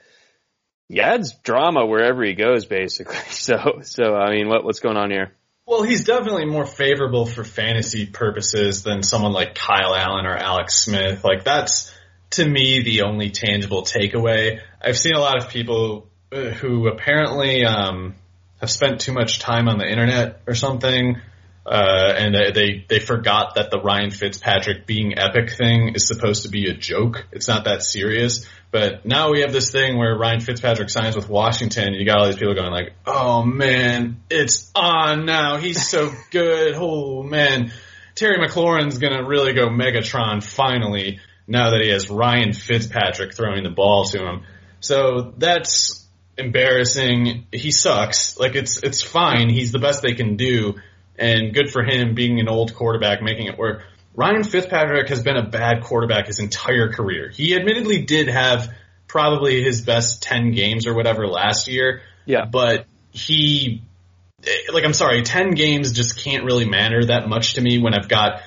yeah, 0.88 1.14
adds 1.14 1.34
drama 1.42 1.84
wherever 1.84 2.22
he 2.22 2.34
goes, 2.34 2.64
basically. 2.64 3.16
So 3.30 3.80
so 3.82 4.14
I 4.14 4.30
mean, 4.30 4.48
what 4.48 4.64
what's 4.64 4.80
going 4.80 4.96
on 4.96 5.10
here? 5.10 5.32
Well, 5.66 5.82
he's 5.82 6.04
definitely 6.04 6.44
more 6.44 6.64
favorable 6.64 7.26
for 7.26 7.42
fantasy 7.42 8.06
purposes 8.06 8.84
than 8.84 9.02
someone 9.02 9.32
like 9.32 9.56
Kyle 9.56 9.96
Allen 9.96 10.24
or 10.24 10.36
Alex 10.36 10.78
Smith. 10.84 11.24
Like 11.24 11.42
that's 11.42 11.92
to 12.30 12.48
me 12.48 12.82
the 12.82 13.02
only 13.02 13.30
tangible 13.30 13.82
takeaway. 13.82 14.60
I've 14.80 14.96
seen 14.96 15.14
a 15.14 15.18
lot 15.18 15.42
of 15.42 15.50
people 15.50 16.06
uh, 16.30 16.50
who 16.50 16.86
apparently 16.86 17.64
um, 17.64 18.14
have 18.60 18.70
spent 18.70 19.00
too 19.00 19.12
much 19.12 19.40
time 19.40 19.68
on 19.68 19.78
the 19.78 19.90
internet 19.90 20.40
or 20.46 20.54
something, 20.54 21.20
uh, 21.66 22.14
and 22.16 22.34
they 22.54 22.84
they 22.88 23.00
forgot 23.00 23.56
that 23.56 23.72
the 23.72 23.80
Ryan 23.80 24.12
Fitzpatrick 24.12 24.86
being 24.86 25.18
epic 25.18 25.50
thing 25.50 25.94
is 25.96 26.06
supposed 26.06 26.44
to 26.44 26.48
be 26.48 26.70
a 26.70 26.74
joke. 26.74 27.26
It's 27.32 27.48
not 27.48 27.64
that 27.64 27.82
serious. 27.82 28.46
But 28.70 29.04
now 29.04 29.32
we 29.32 29.40
have 29.40 29.52
this 29.52 29.72
thing 29.72 29.98
where 29.98 30.16
Ryan 30.16 30.38
Fitzpatrick 30.38 30.90
signs 30.90 31.16
with 31.16 31.28
Washington. 31.28 31.88
And 31.88 31.96
you 31.96 32.04
got 32.04 32.18
all 32.18 32.26
these 32.26 32.36
people 32.36 32.54
going 32.54 32.70
like, 32.70 32.92
"Oh 33.04 33.42
man, 33.42 34.20
it's 34.30 34.70
on 34.76 35.26
now. 35.26 35.56
He's 35.56 35.88
so 35.88 36.12
good. 36.30 36.74
Oh 36.76 37.24
man, 37.24 37.72
Terry 38.14 38.38
McLaurin's 38.38 38.98
gonna 38.98 39.24
really 39.26 39.52
go 39.52 39.68
Megatron 39.68 40.44
finally." 40.44 41.18
Now 41.48 41.70
that 41.70 41.80
he 41.80 41.90
has 41.90 42.10
Ryan 42.10 42.52
Fitzpatrick 42.52 43.34
throwing 43.34 43.62
the 43.62 43.70
ball 43.70 44.04
to 44.06 44.18
him, 44.18 44.42
so 44.80 45.32
that's 45.36 46.06
embarrassing. 46.38 47.46
He 47.52 47.70
sucks. 47.72 48.38
Like 48.38 48.54
it's 48.54 48.78
it's 48.82 49.02
fine. 49.02 49.48
He's 49.48 49.72
the 49.72 49.78
best 49.78 50.02
they 50.02 50.14
can 50.14 50.36
do, 50.36 50.74
and 51.18 51.54
good 51.54 51.70
for 51.70 51.82
him 51.82 52.14
being 52.14 52.40
an 52.40 52.48
old 52.48 52.74
quarterback 52.74 53.22
making 53.22 53.46
it 53.46 53.58
work. 53.58 53.82
Ryan 54.14 54.44
Fitzpatrick 54.44 55.08
has 55.10 55.22
been 55.22 55.36
a 55.36 55.46
bad 55.46 55.82
quarterback 55.82 56.26
his 56.26 56.38
entire 56.38 56.92
career. 56.92 57.28
He 57.28 57.54
admittedly 57.54 58.02
did 58.04 58.28
have 58.28 58.72
probably 59.06 59.62
his 59.62 59.82
best 59.82 60.22
10 60.22 60.52
games 60.52 60.86
or 60.86 60.94
whatever 60.94 61.26
last 61.26 61.68
year. 61.68 62.00
Yeah. 62.24 62.46
But 62.46 62.86
he, 63.10 63.82
like, 64.72 64.84
I'm 64.84 64.94
sorry, 64.94 65.22
10 65.22 65.50
games 65.50 65.92
just 65.92 66.18
can't 66.18 66.44
really 66.44 66.66
matter 66.66 67.04
that 67.06 67.28
much 67.28 67.54
to 67.54 67.60
me 67.60 67.78
when 67.78 67.94
I've 67.94 68.08
got, 68.08 68.42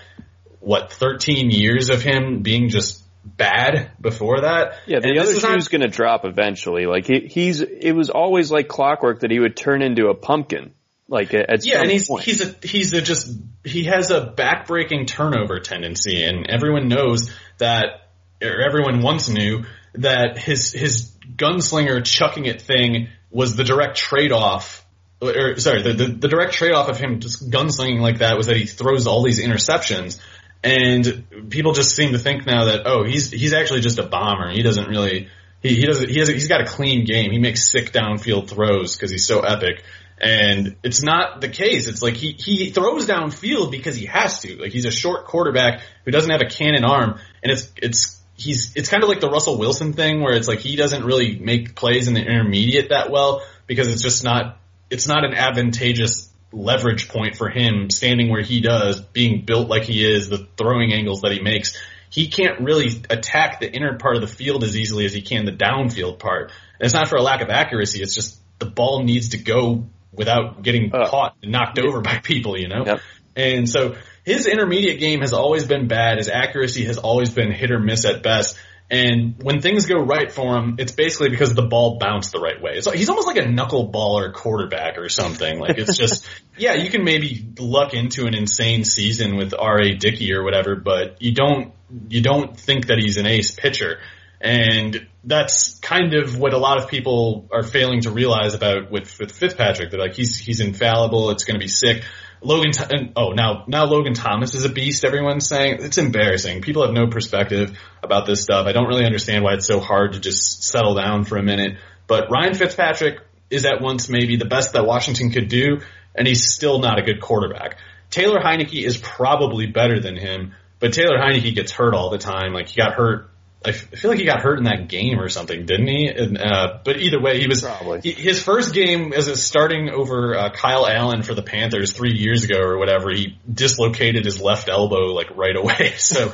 what, 0.60 0.92
13 0.92 1.52
years 1.52 1.90
of 1.90 2.02
him 2.02 2.42
being 2.42 2.70
just 2.70 3.04
bad 3.24 3.92
before 4.02 4.42
that. 4.42 4.74
Yeah, 4.88 5.00
the 5.00 5.10
and 5.10 5.20
other 5.20 5.34
shoe's 5.34 5.44
not... 5.44 5.70
going 5.70 5.82
to 5.82 5.88
drop 5.88 6.26
eventually. 6.26 6.88
Like 6.88 7.06
he, 7.06 7.28
he's, 7.28 7.62
it 7.62 7.94
was 7.94 8.10
always 8.10 8.52
like 8.52 8.68
clockwork 8.68 9.22
that 9.22 9.32
he 9.32 9.40
would 9.40 9.56
turn 9.56 9.82
into 9.82 10.08
a 10.08 10.16
pumpkin. 10.16 10.74
Like 11.10 11.34
at 11.34 11.66
yeah, 11.66 11.82
and 11.82 11.90
he's 11.90 12.08
point. 12.08 12.24
he's 12.24 12.42
a 12.42 12.56
he's 12.62 12.94
a 12.94 13.02
just 13.02 13.36
he 13.64 13.86
has 13.86 14.12
a 14.12 14.32
backbreaking 14.38 15.08
turnover 15.08 15.60
tendency, 15.60 16.24
and 16.24 16.48
everyone 16.48 16.88
knows 16.88 17.32
that, 17.58 18.12
or 18.44 18.62
everyone 18.62 19.02
once 19.02 19.28
knew 19.28 19.66
that 19.96 20.38
his 20.38 20.72
his 20.72 21.12
gunslinger 21.36 22.06
chucking 22.06 22.46
it 22.46 22.62
thing 22.62 23.08
was 23.32 23.56
the 23.56 23.64
direct 23.64 23.98
trade 23.98 24.32
off. 24.32 24.86
Or 25.20 25.58
sorry, 25.58 25.82
the, 25.82 25.94
the, 25.94 26.06
the 26.06 26.28
direct 26.28 26.54
trade 26.54 26.74
off 26.74 26.90
of 26.90 27.00
him 27.00 27.20
just 27.20 27.50
gunslinging 27.50 28.00
like 28.02 28.20
that 28.20 28.38
was 28.38 28.46
that 28.46 28.56
he 28.56 28.68
throws 28.68 29.08
all 29.08 29.24
these 29.24 29.44
interceptions, 29.44 30.22
and 30.64 31.50
people 31.50 31.74
just 31.74 31.96
seem 31.96 32.12
to 32.12 32.20
think 32.20 32.46
now 32.46 32.66
that 32.66 32.86
oh 32.86 33.04
he's 33.04 33.32
he's 33.32 33.54
actually 33.54 33.82
just 33.82 33.98
a 33.98 34.04
bomber. 34.04 34.52
He 34.52 34.62
doesn't 34.62 34.88
really 34.88 35.28
he 35.64 35.76
he 35.76 35.86
doesn't 35.88 36.08
he 36.08 36.20
has 36.20 36.28
he's 36.28 36.48
got 36.48 36.62
a 36.62 36.66
clean 36.66 37.04
game. 37.04 37.32
He 37.32 37.40
makes 37.40 37.68
sick 37.68 37.92
downfield 37.92 38.48
throws 38.48 38.96
because 38.96 39.10
he's 39.10 39.26
so 39.26 39.42
epic. 39.42 39.84
And 40.22 40.76
it's 40.84 41.02
not 41.02 41.40
the 41.40 41.48
case. 41.48 41.88
It's 41.88 42.02
like 42.02 42.16
he, 42.16 42.34
he 42.34 42.72
throws 42.72 43.06
downfield 43.06 43.72
because 43.72 43.96
he 43.96 44.06
has 44.06 44.40
to. 44.42 44.58
Like 44.58 44.72
he's 44.72 44.86
a 44.86 44.92
short 44.92 45.26
quarterback 45.26 45.82
who 46.04 46.12
doesn't 46.12 46.30
have 46.30 46.42
a 46.42 46.50
cannon 46.50 46.84
arm. 46.84 47.20
And 47.42 47.52
it's, 47.52 47.72
it's, 47.78 48.22
he's, 48.36 48.76
it's 48.76 48.90
kind 48.90 49.02
of 49.02 49.10
like 49.10 49.22
the 49.22 49.30
Russell 49.30 49.58
Wilson 49.58 49.94
thing 49.94 50.22
where 50.22 50.34
it's 50.34 50.48
like 50.48 50.60
he 50.60 50.76
doesn't 50.76 51.06
really 51.06 51.40
make 51.40 51.76
plays 51.76 52.08
in 52.08 52.16
the 52.16 52.22
intermediate 52.22 52.90
that 52.90 53.10
well 53.10 53.44
because 53.66 53.88
it's 53.88 54.02
just 54.02 54.24
not, 54.24 54.58
it's 54.90 55.08
not 55.08 55.24
an 55.24 55.34
advantageous 55.34 56.30
leverage 56.52 57.08
point 57.08 57.38
for 57.38 57.50
him 57.50 57.90
standing 57.90 58.30
where 58.30 58.42
he 58.42 58.60
does, 58.60 59.00
being 59.00 59.46
built 59.46 59.70
like 59.70 59.84
he 59.84 60.04
is, 60.04 60.30
the 60.30 60.48
throwing 60.58 60.92
angles 60.92 61.22
that 61.22 61.32
he 61.32 61.40
makes. 61.40 61.78
He 62.10 62.28
can't 62.28 62.60
really 62.62 63.04
attack 63.10 63.60
the 63.60 63.72
inner 63.72 63.98
part 63.98 64.16
of 64.16 64.22
the 64.22 64.28
field 64.28 64.64
as 64.64 64.76
easily 64.76 65.06
as 65.06 65.14
he 65.14 65.22
can 65.22 65.46
the 65.46 65.52
downfield 65.52 66.20
part. 66.20 66.52
And 66.80 66.86
it's 66.86 66.94
not 66.94 67.08
for 67.08 67.18
a 67.18 67.22
lack 67.22 67.42
of 67.42 67.50
accuracy. 67.50 68.02
It's 68.02 68.16
just 68.16 68.40
the 68.58 68.66
ball 68.66 69.04
needs 69.04 69.30
to 69.30 69.38
go 69.38 69.86
without 70.12 70.62
getting 70.62 70.94
uh, 70.94 71.08
caught 71.10 71.36
and 71.42 71.52
knocked 71.52 71.78
yeah. 71.78 71.86
over 71.86 72.02
by 72.02 72.18
people, 72.18 72.58
you 72.58 72.68
know? 72.68 72.86
Yep. 72.86 73.02
And 73.36 73.70
so 73.70 73.96
his 74.26 74.48
intermediate 74.48 75.00
game 75.00 75.22
has 75.22 75.34
always 75.34 75.66
been 75.66 75.88
bad. 75.88 76.18
His 76.18 76.30
accuracy 76.30 76.86
has 76.86 76.98
always 76.98 77.30
been 77.30 77.52
hit 77.52 77.72
or 77.72 77.80
miss 77.80 78.06
at 78.06 78.22
best. 78.22 78.58
And 78.92 79.36
when 79.44 79.62
things 79.62 79.86
go 79.86 79.98
right 79.98 80.32
for 80.32 80.58
him, 80.58 80.76
it's 80.80 80.92
basically 80.92 81.30
because 81.30 81.54
the 81.54 81.62
ball 81.62 82.00
bounced 82.00 82.32
the 82.32 82.40
right 82.40 82.60
way. 82.60 82.72
It's 82.74 82.88
like, 82.88 82.98
he's 82.98 83.10
almost 83.10 83.28
like 83.28 83.38
a 83.38 83.44
knuckleballer 83.44 84.34
quarterback 84.34 84.98
or 84.98 85.10
something. 85.10 85.60
Like 85.60 85.78
it's 85.78 85.96
just, 85.96 86.28
yeah, 86.58 86.74
you 86.74 86.90
can 86.90 87.04
maybe 87.04 87.54
luck 87.60 87.94
into 87.94 88.26
an 88.26 88.34
insane 88.34 88.84
season 88.84 89.38
with 89.38 89.54
R.A. 89.58 89.94
Dickey 89.96 90.34
or 90.34 90.44
whatever, 90.44 90.76
but 90.76 91.22
you 91.22 91.34
don't, 91.34 91.74
you 92.10 92.22
don't 92.22 92.60
think 92.60 92.88
that 92.88 92.98
he's 92.98 93.18
an 93.18 93.28
ace 93.28 93.52
pitcher. 93.52 94.00
And 94.42 95.08
that's 95.24 95.80
kind 95.80 96.14
of 96.14 96.38
what 96.38 96.54
a 96.54 96.58
lot 96.58 96.82
of 96.82 96.90
people 96.90 97.50
are 97.52 97.64
failing 97.64 98.02
to 98.02 98.12
realize 98.12 98.54
about 98.54 98.90
with, 98.90 99.20
with 99.20 99.32
Fitzpatrick. 99.32 99.92
They're 99.92 100.00
like, 100.00 100.16
he's, 100.16 100.38
he's 100.38 100.62
infallible. 100.62 101.32
It's 101.32 101.44
going 101.44 101.60
to 101.60 101.64
be 101.64 101.68
sick. 101.68 102.04
Logan, 102.42 102.72
oh, 103.18 103.32
now, 103.32 103.66
now 103.68 103.84
Logan 103.84 104.14
Thomas 104.14 104.56
is 104.56 104.64
a 104.64 104.70
beast. 104.70 105.04
Everyone's 105.04 105.48
saying 105.48 105.80
it's 105.82 105.98
embarrassing. 105.98 106.62
People 106.62 106.86
have 106.86 106.94
no 106.94 107.08
perspective 107.08 107.78
about 108.02 108.26
this 108.26 108.42
stuff. 108.42 108.66
I 108.66 108.72
don't 108.72 108.88
really 108.88 109.06
understand 109.06 109.44
why 109.44 109.56
it's 109.56 109.68
so 109.68 109.82
hard 109.82 110.14
to 110.14 110.22
just 110.22 110.64
settle 110.64 110.96
down 110.96 111.26
for 111.26 111.38
a 111.38 111.44
minute. 111.44 111.78
But 112.08 112.32
Ryan 112.32 112.54
Fitzpatrick 112.54 113.20
is 113.50 113.66
at 113.66 113.82
once 113.82 114.08
maybe 114.08 114.38
the 114.38 114.46
best 114.46 114.72
that 114.74 114.86
Washington 114.86 115.32
could 115.32 115.50
do, 115.50 115.82
and 116.16 116.28
he's 116.28 116.54
still 116.54 116.80
not 116.80 116.98
a 116.98 117.02
good 117.02 117.20
quarterback. 117.20 117.78
Taylor 118.10 118.40
Heinicke 118.40 118.84
is 118.84 118.98
probably 118.98 119.68
better 119.68 120.00
than 120.00 120.16
him, 120.16 120.54
but 120.80 120.94
Taylor 120.94 121.18
Heinicke 121.18 121.54
gets 121.54 121.72
hurt 121.72 121.94
all 121.94 122.10
the 122.10 122.18
time. 122.18 122.54
Like 122.54 122.70
he 122.70 122.82
got 122.82 122.94
hurt 122.94 123.29
I 123.64 123.74
feel 123.74 124.12
like 124.12 124.20
he 124.20 124.26
got 124.26 124.40
hurt 124.40 124.58
in 124.58 124.64
that 124.64 124.88
game 124.88 125.20
or 125.20 125.28
something, 125.28 125.66
didn't 125.66 125.88
he? 125.88 126.08
And, 126.08 126.38
uh, 126.38 126.80
but 126.86 126.98
either 126.98 127.20
way, 127.20 127.42
he 127.42 127.48
was 127.48 127.66
he, 128.02 128.14
his 128.14 128.42
first 128.42 128.74
game 128.74 129.12
as 129.12 129.28
a 129.28 129.36
starting 129.36 129.90
over 129.90 130.38
uh, 130.38 130.50
Kyle 130.52 130.88
Allen 130.88 131.24
for 131.24 131.34
the 131.34 131.42
Panthers 131.42 131.92
three 131.92 132.14
years 132.14 132.46
ago 132.46 132.60
or 132.62 132.78
whatever. 132.78 133.12
He 133.12 133.38
dislocated 133.52 134.24
his 134.24 134.40
left 134.40 134.70
elbow 134.70 135.14
like 135.14 135.36
right 135.36 135.56
away. 135.56 135.96
So 135.98 136.34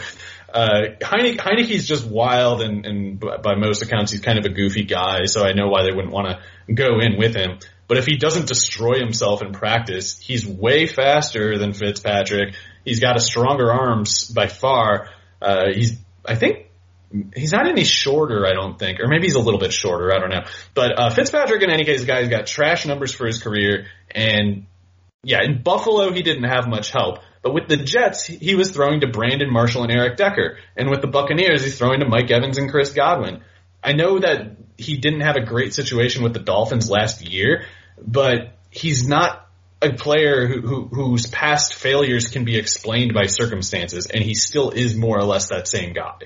uh, 0.54 0.96
Heine, 1.04 1.38
Heinicke's 1.38 1.86
just 1.86 2.08
wild, 2.08 2.62
and, 2.62 2.86
and 2.86 3.20
by 3.20 3.56
most 3.56 3.82
accounts, 3.82 4.12
he's 4.12 4.22
kind 4.22 4.40
of 4.40 4.46
a 4.46 4.50
goofy 4.50 4.86
guy. 4.86 5.26
So 5.26 5.44
I 5.44 5.54
know 5.54 5.68
why 5.68 5.84
they 5.84 5.92
wouldn't 5.92 6.14
want 6.14 6.28
to 6.28 6.74
go 6.74 7.00
in 7.00 7.18
with 7.18 7.36
him. 7.36 7.60
But 7.88 7.98
if 7.98 8.06
he 8.06 8.18
doesn't 8.18 8.48
destroy 8.48 9.00
himself 9.00 9.42
in 9.42 9.52
practice, 9.52 10.20
he's 10.20 10.46
way 10.46 10.88
faster 10.88 11.58
than 11.58 11.74
Fitzpatrick. 11.74 12.56
He's 12.86 13.00
got 13.00 13.18
a 13.18 13.20
stronger 13.20 13.72
arms 13.72 14.30
by 14.30 14.48
far. 14.48 15.10
Uh, 15.42 15.74
he's 15.74 15.98
I 16.26 16.36
think 16.36 16.65
he's 17.36 17.52
not 17.52 17.68
any 17.68 17.84
shorter, 17.84 18.46
I 18.46 18.54
don't 18.54 18.78
think, 18.78 19.00
or 19.00 19.08
maybe 19.08 19.24
he's 19.24 19.36
a 19.36 19.40
little 19.40 19.60
bit 19.60 19.74
shorter. 19.74 20.14
I 20.14 20.20
don't 20.20 20.30
know. 20.30 20.44
But 20.74 21.00
uh, 21.00 21.10
Fitzpatrick, 21.10 21.62
in 21.62 21.70
any 21.70 21.86
case, 21.86 22.06
guy's 22.06 22.30
got 22.30 22.48
trash 22.48 22.86
numbers 22.86 23.14
for 23.14 23.26
his 23.28 23.42
career, 23.42 23.88
and 24.12 24.66
yeah, 25.24 25.44
in 25.44 25.64
Buffalo 25.64 26.12
he 26.12 26.22
didn't 26.22 26.44
have 26.44 26.68
much 26.68 26.92
help. 26.92 27.20
But 27.42 27.54
with 27.54 27.68
the 27.68 27.78
Jets, 27.78 28.26
he 28.26 28.56
was 28.56 28.72
throwing 28.72 29.02
to 29.02 29.08
Brandon 29.08 29.52
Marshall 29.52 29.84
and 29.84 29.92
Eric 29.92 30.18
Decker, 30.18 30.58
and 30.76 30.90
with 30.90 31.02
the 31.02 31.08
Buccaneers, 31.08 31.64
he's 31.64 31.78
throwing 31.78 32.00
to 32.00 32.08
Mike 32.08 32.32
Evans 32.32 32.58
and 32.58 32.70
Chris 32.70 32.94
Godwin. 32.94 33.42
I 33.84 33.94
know 33.94 34.20
that 34.20 34.58
he 34.78 34.98
didn't 34.98 35.22
have 35.22 35.36
a 35.36 35.46
great 35.46 35.74
situation 35.74 36.24
with 36.24 36.34
the 36.34 36.40
Dolphins 36.40 36.90
last 36.90 37.22
year, 37.22 37.66
but 38.02 38.58
he's 38.72 39.08
not 39.08 39.48
a 39.82 39.94
player 39.94 40.48
who, 40.48 40.62
who, 40.62 40.88
whose 40.88 41.28
past 41.28 41.76
failures 41.76 42.30
can 42.30 42.46
be 42.46 42.58
explained 42.58 43.14
by 43.14 43.28
circumstances, 43.28 44.08
and 44.08 44.24
he 44.24 44.34
still 44.34 44.72
is 44.72 44.96
more 44.96 45.18
or 45.18 45.24
less 45.24 45.50
that 45.50 45.68
same 45.68 45.94
guy. 45.94 46.18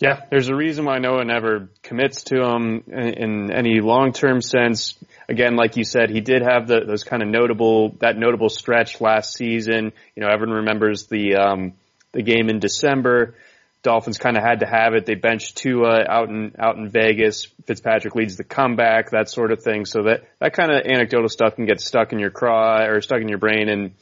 Yeah, 0.00 0.22
there's 0.30 0.48
a 0.48 0.54
reason 0.56 0.86
why 0.86 0.98
Noah 0.98 1.26
never 1.26 1.68
commits 1.82 2.24
to 2.24 2.42
him 2.42 2.84
in, 2.86 3.08
in 3.08 3.52
any 3.52 3.80
long-term 3.80 4.40
sense. 4.40 4.94
Again, 5.28 5.56
like 5.56 5.76
you 5.76 5.84
said, 5.84 6.08
he 6.08 6.22
did 6.22 6.40
have 6.40 6.66
the, 6.66 6.80
those 6.86 7.04
kind 7.04 7.22
of 7.22 7.28
notable, 7.28 7.90
that 8.00 8.16
notable 8.16 8.48
stretch 8.48 9.02
last 9.02 9.34
season. 9.34 9.92
You 10.16 10.22
know, 10.22 10.28
everyone 10.28 10.56
remembers 10.56 11.06
the, 11.06 11.36
um, 11.36 11.74
the 12.12 12.22
game 12.22 12.48
in 12.48 12.60
December. 12.60 13.34
Dolphins 13.82 14.16
kind 14.16 14.38
of 14.38 14.42
had 14.42 14.60
to 14.60 14.66
have 14.66 14.94
it. 14.94 15.04
They 15.04 15.16
benched 15.16 15.58
Tua 15.58 16.02
out 16.08 16.30
in, 16.30 16.54
out 16.58 16.76
in 16.78 16.88
Vegas. 16.88 17.48
Fitzpatrick 17.66 18.14
leads 18.14 18.36
the 18.36 18.44
comeback, 18.44 19.10
that 19.10 19.28
sort 19.28 19.52
of 19.52 19.62
thing. 19.62 19.84
So 19.84 20.04
that, 20.04 20.22
that 20.38 20.54
kind 20.54 20.70
of 20.70 20.86
anecdotal 20.86 21.28
stuff 21.28 21.56
can 21.56 21.66
get 21.66 21.78
stuck 21.78 22.14
in 22.14 22.18
your 22.18 22.30
craw 22.30 22.86
or 22.86 23.02
stuck 23.02 23.20
in 23.20 23.28
your 23.28 23.38
brain 23.38 23.68
and, 23.68 23.92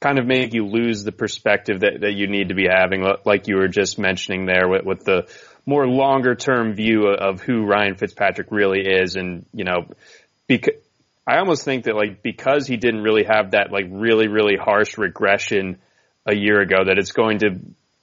kind 0.00 0.18
of 0.18 0.26
make 0.26 0.54
you 0.54 0.66
lose 0.66 1.02
the 1.02 1.12
perspective 1.12 1.80
that, 1.80 2.00
that 2.02 2.12
you 2.14 2.28
need 2.28 2.48
to 2.48 2.54
be 2.54 2.66
having, 2.70 3.04
like 3.24 3.48
you 3.48 3.56
were 3.56 3.68
just 3.68 3.98
mentioning 3.98 4.46
there 4.46 4.68
with, 4.68 4.84
with 4.84 5.04
the 5.04 5.26
more 5.66 5.86
longer 5.86 6.34
term 6.34 6.74
view 6.74 7.08
of 7.08 7.40
who 7.40 7.66
Ryan 7.66 7.96
Fitzpatrick 7.96 8.48
really 8.50 8.80
is. 8.80 9.16
And, 9.16 9.44
you 9.52 9.64
know, 9.64 9.86
because 10.46 10.74
I 11.28 11.38
almost 11.40 11.64
think 11.64 11.84
that 11.84 11.94
like 11.94 12.22
because 12.22 12.66
he 12.66 12.78
didn't 12.78 13.02
really 13.02 13.24
have 13.24 13.50
that 13.50 13.70
like 13.70 13.84
really 13.90 14.28
really 14.28 14.56
harsh 14.56 14.96
regression 14.96 15.78
a 16.24 16.34
year 16.34 16.58
ago, 16.60 16.84
that 16.86 16.96
it's 16.96 17.12
going 17.12 17.40
to 17.40 17.60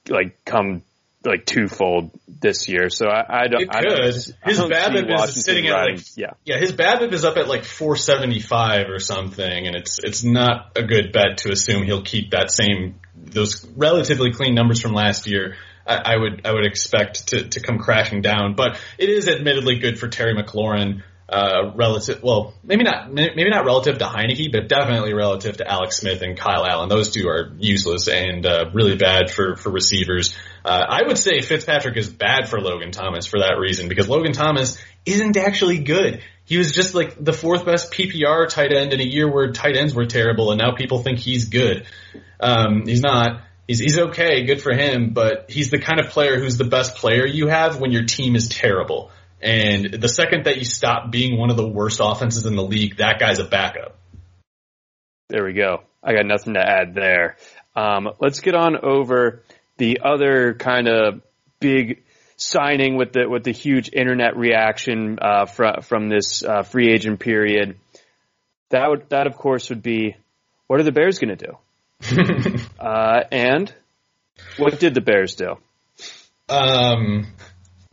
like 0.08 0.44
come 0.44 0.82
like 1.26 1.44
twofold 1.44 2.10
this 2.40 2.68
year. 2.68 2.88
So 2.90 3.06
I, 3.08 3.44
I 3.44 3.48
don't. 3.48 3.62
It 3.62 3.68
I 3.70 3.80
could. 3.80 3.88
don't, 3.88 4.04
his 4.04 4.32
BABIP 4.44 4.96
is 4.96 5.04
Washington 5.08 5.42
sitting 5.42 5.66
at 5.66 5.74
like 5.74 6.16
yeah. 6.16 6.34
yeah, 6.44 6.58
his 6.58 6.72
BABIP 6.72 7.12
is 7.12 7.24
up 7.24 7.36
at 7.36 7.48
like 7.48 7.64
475 7.64 8.88
or 8.88 8.98
something, 8.98 9.66
and 9.66 9.76
it's 9.76 9.98
it's 10.02 10.24
not 10.24 10.72
a 10.76 10.82
good 10.82 11.12
bet 11.12 11.38
to 11.38 11.50
assume 11.50 11.84
he'll 11.84 12.02
keep 12.02 12.30
that 12.30 12.50
same 12.50 13.00
those 13.14 13.66
relatively 13.76 14.32
clean 14.32 14.54
numbers 14.54 14.80
from 14.80 14.92
last 14.92 15.26
year. 15.26 15.56
I, 15.86 16.14
I 16.14 16.16
would 16.16 16.46
I 16.46 16.52
would 16.52 16.66
expect 16.66 17.28
to 17.28 17.48
to 17.48 17.60
come 17.60 17.78
crashing 17.78 18.22
down, 18.22 18.54
but 18.54 18.78
it 18.98 19.08
is 19.08 19.28
admittedly 19.28 19.78
good 19.78 19.98
for 19.98 20.08
Terry 20.08 20.34
McLaurin. 20.34 21.02
Uh, 21.28 21.72
relative, 21.74 22.22
well, 22.22 22.54
maybe 22.62 22.84
not, 22.84 23.12
maybe 23.12 23.50
not 23.50 23.64
relative 23.64 23.98
to 23.98 24.04
Heinicke, 24.04 24.52
but 24.52 24.68
definitely 24.68 25.12
relative 25.12 25.56
to 25.56 25.68
Alex 25.68 25.96
Smith 25.96 26.22
and 26.22 26.38
Kyle 26.38 26.64
Allen. 26.64 26.88
Those 26.88 27.10
two 27.10 27.26
are 27.26 27.50
useless 27.58 28.06
and 28.06 28.46
uh, 28.46 28.66
really 28.72 28.94
bad 28.94 29.28
for 29.28 29.56
for 29.56 29.70
receivers. 29.70 30.36
Uh, 30.66 30.84
I 30.88 31.06
would 31.06 31.16
say 31.16 31.42
Fitzpatrick 31.42 31.96
is 31.96 32.10
bad 32.10 32.48
for 32.48 32.60
Logan 32.60 32.90
Thomas 32.90 33.24
for 33.24 33.38
that 33.38 33.56
reason 33.56 33.88
because 33.88 34.08
Logan 34.08 34.32
Thomas 34.32 34.76
isn't 35.04 35.36
actually 35.36 35.78
good. 35.78 36.22
He 36.44 36.58
was 36.58 36.72
just 36.72 36.92
like 36.92 37.22
the 37.22 37.32
fourth 37.32 37.64
best 37.64 37.92
PPR 37.92 38.48
tight 38.48 38.72
end 38.72 38.92
in 38.92 39.00
a 39.00 39.04
year 39.04 39.32
where 39.32 39.52
tight 39.52 39.76
ends 39.76 39.94
were 39.94 40.06
terrible, 40.06 40.50
and 40.50 40.60
now 40.60 40.74
people 40.74 41.04
think 41.04 41.20
he's 41.20 41.44
good. 41.50 41.86
Um, 42.40 42.84
he's 42.84 43.00
not. 43.00 43.42
He's 43.68 43.78
he's 43.78 43.96
okay, 43.96 44.44
good 44.44 44.60
for 44.60 44.72
him, 44.72 45.10
but 45.10 45.46
he's 45.48 45.70
the 45.70 45.78
kind 45.78 46.00
of 46.00 46.08
player 46.08 46.36
who's 46.40 46.56
the 46.56 46.64
best 46.64 46.96
player 46.96 47.24
you 47.24 47.46
have 47.46 47.80
when 47.80 47.92
your 47.92 48.04
team 48.04 48.34
is 48.34 48.48
terrible. 48.48 49.12
And 49.40 49.92
the 49.92 50.08
second 50.08 50.46
that 50.46 50.56
you 50.56 50.64
stop 50.64 51.12
being 51.12 51.38
one 51.38 51.50
of 51.50 51.56
the 51.56 51.68
worst 51.68 52.00
offenses 52.02 52.44
in 52.44 52.56
the 52.56 52.64
league, 52.64 52.96
that 52.96 53.20
guy's 53.20 53.38
a 53.38 53.44
backup. 53.44 53.98
There 55.28 55.44
we 55.44 55.52
go. 55.52 55.84
I 56.02 56.12
got 56.14 56.26
nothing 56.26 56.54
to 56.54 56.60
add 56.60 56.94
there. 56.94 57.36
Um, 57.76 58.08
let's 58.20 58.40
get 58.40 58.54
on 58.54 58.76
over 58.82 59.42
the 59.78 60.00
other 60.04 60.54
kind 60.54 60.88
of 60.88 61.20
big 61.60 62.02
signing 62.36 62.96
with 62.96 63.12
the 63.12 63.28
with 63.28 63.44
the 63.44 63.52
huge 63.52 63.90
internet 63.92 64.36
reaction 64.36 65.18
uh, 65.20 65.46
from 65.46 65.82
from 65.82 66.08
this 66.08 66.42
uh, 66.44 66.62
free 66.62 66.92
agent 66.92 67.20
period. 67.20 67.78
That 68.70 68.88
would 68.88 69.08
that 69.10 69.26
of 69.26 69.36
course 69.36 69.68
would 69.70 69.82
be 69.82 70.16
what 70.66 70.80
are 70.80 70.84
the 70.84 70.92
Bears 70.92 71.18
going 71.18 71.36
to 71.36 71.46
do? 71.46 72.58
uh, 72.80 73.22
and 73.30 73.72
what 74.58 74.78
did 74.80 74.94
the 74.94 75.00
Bears 75.00 75.34
do? 75.34 75.56
Um, 76.48 77.32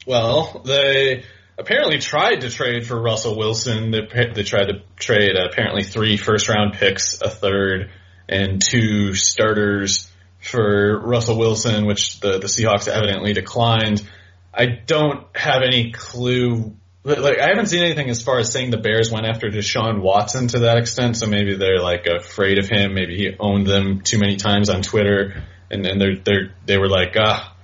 well, 0.05 0.61
they 0.65 1.23
apparently 1.57 1.99
tried 1.99 2.41
to 2.41 2.49
trade 2.49 2.85
for 2.85 2.99
Russell 2.99 3.37
Wilson. 3.37 3.91
They, 3.91 4.01
they 4.33 4.43
tried 4.43 4.65
to 4.65 4.81
trade 4.97 5.35
apparently 5.35 5.83
three 5.83 6.17
first 6.17 6.49
round 6.49 6.73
picks, 6.73 7.21
a 7.21 7.29
third, 7.29 7.91
and 8.27 8.61
two 8.61 9.13
starters 9.13 10.09
for 10.43 10.99
Russell 10.99 11.37
Wilson, 11.37 11.85
which 11.85 12.19
the, 12.19 12.39
the 12.39 12.47
Seahawks 12.47 12.87
evidently 12.87 13.33
declined. 13.33 14.07
I 14.53 14.65
don't 14.65 15.25
have 15.35 15.61
any 15.63 15.91
clue. 15.91 16.75
Like 17.03 17.39
I 17.39 17.47
haven't 17.47 17.67
seen 17.67 17.83
anything 17.83 18.09
as 18.09 18.21
far 18.21 18.39
as 18.39 18.51
saying 18.51 18.69
the 18.69 18.77
Bears 18.77 19.11
went 19.11 19.25
after 19.25 19.49
Deshaun 19.49 20.01
Watson 20.01 20.47
to 20.49 20.59
that 20.59 20.77
extent. 20.77 21.17
So 21.17 21.27
maybe 21.27 21.55
they're 21.55 21.81
like 21.81 22.05
afraid 22.05 22.59
of 22.59 22.69
him. 22.69 22.93
Maybe 22.93 23.17
he 23.17 23.31
owned 23.39 23.67
them 23.67 24.01
too 24.01 24.19
many 24.19 24.35
times 24.35 24.69
on 24.69 24.81
Twitter, 24.81 25.43
and 25.71 25.85
and 25.85 25.99
they're 25.99 26.17
they're 26.17 26.55
they 26.65 26.77
were 26.77 26.89
like, 26.89 27.15
ah, 27.17 27.55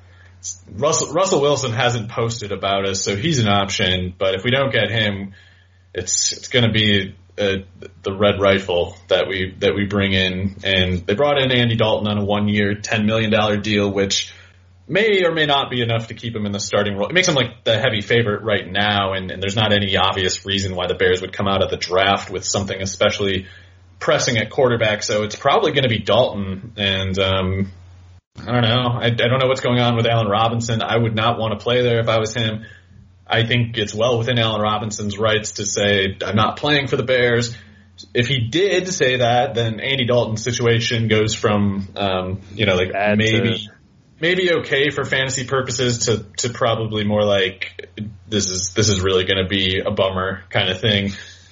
Russell 0.72 1.14
Russell 1.14 1.42
Wilson 1.42 1.72
hasn't 1.72 2.10
posted 2.10 2.52
about 2.52 2.88
us, 2.88 3.04
so 3.04 3.16
he's 3.16 3.40
an 3.40 3.48
option. 3.48 4.14
But 4.18 4.36
if 4.36 4.44
we 4.44 4.52
don't 4.52 4.72
get 4.72 4.90
him, 4.90 5.34
it's 5.94 6.32
it's 6.34 6.48
going 6.48 6.66
to 6.66 6.72
be 6.72 7.16
uh, 7.40 7.58
the 8.04 8.14
red 8.14 8.40
rifle 8.40 8.96
that 9.08 9.28
we 9.28 9.56
that 9.60 9.74
we 9.76 9.86
bring 9.86 10.14
in. 10.14 10.58
And 10.64 11.06
they 11.06 11.16
brought 11.16 11.42
in 11.42 11.52
Andy 11.52 11.76
Dalton 11.76 12.08
on 12.08 12.18
a 12.18 12.26
one 12.26 12.48
year, 12.48 12.76
ten 12.76 13.06
million 13.06 13.32
dollar 13.32 13.58
deal, 13.58 13.92
which 13.92 14.34
may 14.88 15.24
or 15.24 15.32
may 15.32 15.46
not 15.46 15.70
be 15.70 15.82
enough 15.82 16.08
to 16.08 16.14
keep 16.16 16.36
him 16.36 16.46
in 16.46 16.52
the 16.52 16.60
starting 16.60 16.98
role. 16.98 17.08
It 17.08 17.14
makes 17.14 17.28
him 17.28 17.36
like 17.36 17.64
the 17.64 17.78
heavy 17.78 18.02
favorite 18.02 18.44
right 18.44 18.70
now, 18.70 19.14
and, 19.14 19.32
and 19.32 19.42
there's 19.42 19.56
not 19.56 19.72
any 19.72 19.96
obvious 19.96 20.46
reason 20.46 20.76
why 20.76 20.88
the 20.88 20.96
Bears 20.96 21.22
would 21.22 21.32
come 21.32 21.48
out 21.48 21.64
of 21.64 21.70
the 21.70 21.78
draft 21.78 22.30
with 22.30 22.44
something 22.44 22.82
especially 22.82 23.48
pressing 24.00 24.38
at 24.38 24.50
quarterback. 24.50 25.04
So 25.04 25.24
it's 25.24 25.36
probably 25.36 25.72
going 25.72 25.84
to 25.84 25.90
be 25.90 26.00
Dalton, 26.00 26.74
and 26.76 27.18
um, 27.20 27.72
I 28.38 28.52
don't 28.52 28.62
know. 28.62 29.00
I, 29.00 29.06
I 29.06 29.10
don't 29.10 29.40
know 29.40 29.48
what's 29.48 29.62
going 29.62 29.80
on 29.80 29.96
with 29.96 30.08
Allen 30.08 30.28
Robinson. 30.28 30.82
I 30.82 30.98
would 30.98 31.16
not 31.16 31.38
want 31.38 31.58
to 31.58 31.64
play 31.64 31.84
there 31.84 32.00
if 32.00 32.10
I 32.10 32.18
was 32.20 32.34
him. 32.34 32.66
I 33.30 33.46
think 33.46 33.78
it's 33.78 33.94
well 33.94 34.18
within 34.18 34.40
Allen 34.40 34.62
Robinson's 34.62 35.18
rights 35.18 35.54
to 35.54 35.66
say 35.66 36.18
I'm 36.26 36.36
not 36.36 36.58
playing 36.58 36.88
for 36.88 36.98
the 36.98 37.04
Bears. 37.04 37.56
If 38.14 38.28
he 38.28 38.48
did 38.48 38.88
say 38.88 39.18
that, 39.18 39.54
then 39.54 39.80
Andy 39.80 40.06
Dalton's 40.06 40.44
situation 40.44 41.08
goes 41.10 41.36
from 41.36 41.90
um, 41.96 42.42
you 42.54 42.66
know 42.66 42.76
like 42.76 42.92
Bad 42.92 43.18
maybe 43.18 43.58
to- 43.58 43.72
maybe 44.20 44.52
okay 44.52 44.90
for 44.90 45.06
fantasy 45.06 45.46
purposes 45.46 46.06
to 46.06 46.26
to 46.38 46.50
probably 46.50 47.04
more 47.04 47.24
like 47.24 47.90
this 48.28 48.50
is 48.50 48.72
this 48.74 48.90
is 48.90 49.02
really 49.02 49.26
going 49.26 49.42
to 49.44 49.48
be 49.48 49.80
a 49.86 49.92
bummer 49.92 50.44
kind 50.50 50.70
of 50.70 50.80
thing. 50.80 51.12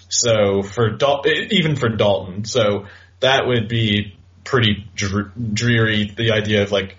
So 0.09 0.63
for 0.63 0.91
Dal- 0.91 1.25
even 1.27 1.75
for 1.75 1.89
Dalton, 1.89 2.45
so 2.45 2.87
that 3.19 3.45
would 3.45 3.67
be 3.67 4.17
pretty 4.43 4.87
dr- 4.95 5.33
dreary. 5.53 6.11
The 6.15 6.31
idea 6.31 6.63
of 6.63 6.71
like 6.71 6.97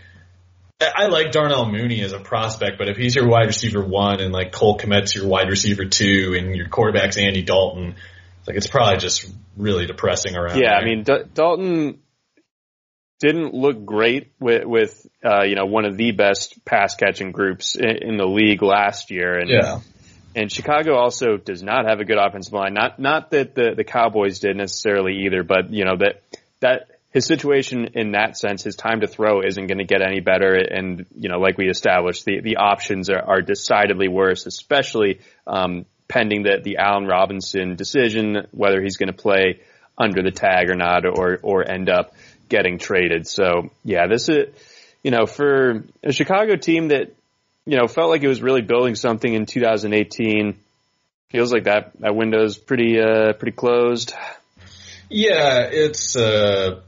I 0.80 1.06
like 1.06 1.32
Darnell 1.32 1.70
Mooney 1.70 2.02
as 2.02 2.12
a 2.12 2.20
prospect, 2.20 2.78
but 2.78 2.88
if 2.88 2.96
he's 2.96 3.16
your 3.16 3.26
wide 3.26 3.46
receiver 3.46 3.84
one 3.84 4.20
and 4.20 4.32
like 4.32 4.52
Cole 4.52 4.78
Kmet's 4.78 5.14
your 5.14 5.26
wide 5.26 5.48
receiver 5.48 5.84
two 5.84 6.36
and 6.38 6.54
your 6.54 6.68
quarterback's 6.68 7.18
Andy 7.18 7.42
Dalton, 7.42 7.96
like 8.46 8.56
it's 8.56 8.68
probably 8.68 8.98
just 8.98 9.28
really 9.56 9.86
depressing 9.86 10.36
around. 10.36 10.60
Yeah, 10.60 10.74
I 10.74 10.84
mean 10.84 11.02
D- 11.02 11.24
Dalton 11.34 11.98
didn't 13.18 13.54
look 13.54 13.84
great 13.84 14.32
with 14.38 14.64
with 14.66 15.06
uh, 15.24 15.42
you 15.42 15.56
know 15.56 15.66
one 15.66 15.84
of 15.84 15.96
the 15.96 16.12
best 16.12 16.64
pass 16.64 16.94
catching 16.94 17.32
groups 17.32 17.74
in, 17.74 18.10
in 18.10 18.16
the 18.16 18.26
league 18.26 18.62
last 18.62 19.10
year, 19.10 19.36
and 19.36 19.50
yeah, 19.50 19.80
and 20.36 20.52
Chicago 20.52 20.94
also 20.94 21.36
does 21.36 21.62
not 21.62 21.86
have 21.86 21.98
a 21.98 22.04
good 22.04 22.18
offensive 22.18 22.52
line. 22.52 22.74
Not 22.74 23.00
not 23.00 23.32
that 23.32 23.56
the 23.56 23.74
the 23.76 23.84
Cowboys 23.84 24.38
did 24.38 24.56
necessarily 24.56 25.24
either, 25.26 25.42
but 25.42 25.72
you 25.72 25.84
know 25.84 25.96
that 25.96 26.22
that 26.60 26.97
his 27.11 27.26
situation 27.26 27.90
in 27.94 28.12
that 28.12 28.36
sense, 28.36 28.62
his 28.62 28.76
time 28.76 29.00
to 29.00 29.06
throw 29.06 29.42
isn't 29.42 29.66
going 29.66 29.78
to 29.78 29.84
get 29.84 30.02
any 30.02 30.20
better. 30.20 30.54
And 30.54 31.06
you 31.16 31.28
know, 31.28 31.38
like 31.38 31.59
we 31.59 31.68
established, 31.68 32.24
the 32.24 32.40
the 32.40 32.56
options 32.56 33.11
are, 33.11 33.22
are 33.22 33.42
decidedly 33.42 34.09
worse, 34.09 34.46
especially 34.46 35.20
um, 35.46 35.86
pending 36.06 36.42
the 36.42 36.61
the 36.62 36.76
Allen 36.78 37.06
Robinson 37.06 37.76
decision 37.76 38.46
whether 38.50 38.82
he's 38.82 38.96
going 38.96 39.12
to 39.12 39.16
play 39.16 39.61
under 39.96 40.22
the 40.22 40.30
tag 40.30 40.70
or 40.70 40.76
not, 40.76 41.06
or 41.06 41.38
or 41.42 41.68
end 41.68 41.88
up 41.88 42.14
getting 42.48 42.78
traded. 42.78 43.26
So 43.26 43.70
yeah, 43.84 44.06
this 44.06 44.28
is 44.28 44.48
you 45.02 45.11
know 45.11 45.26
for 45.26 45.84
a 46.02 46.12
Chicago 46.12 46.56
team 46.56 46.88
that 46.88 47.14
you 47.68 47.76
know, 47.76 47.86
felt 47.86 48.09
like 48.09 48.22
it 48.22 48.28
was 48.28 48.40
really 48.40 48.62
building 48.62 48.94
something 48.94 49.30
in 49.30 49.44
2018. 49.44 50.59
Feels 51.28 51.52
like 51.52 51.64
that 51.64 51.92
that 52.00 52.16
window's 52.16 52.56
pretty 52.56 52.98
uh 52.98 53.34
pretty 53.34 53.54
closed. 53.54 54.14
Yeah, 55.11 55.68
it's 55.70 56.16
uh, 56.16 56.80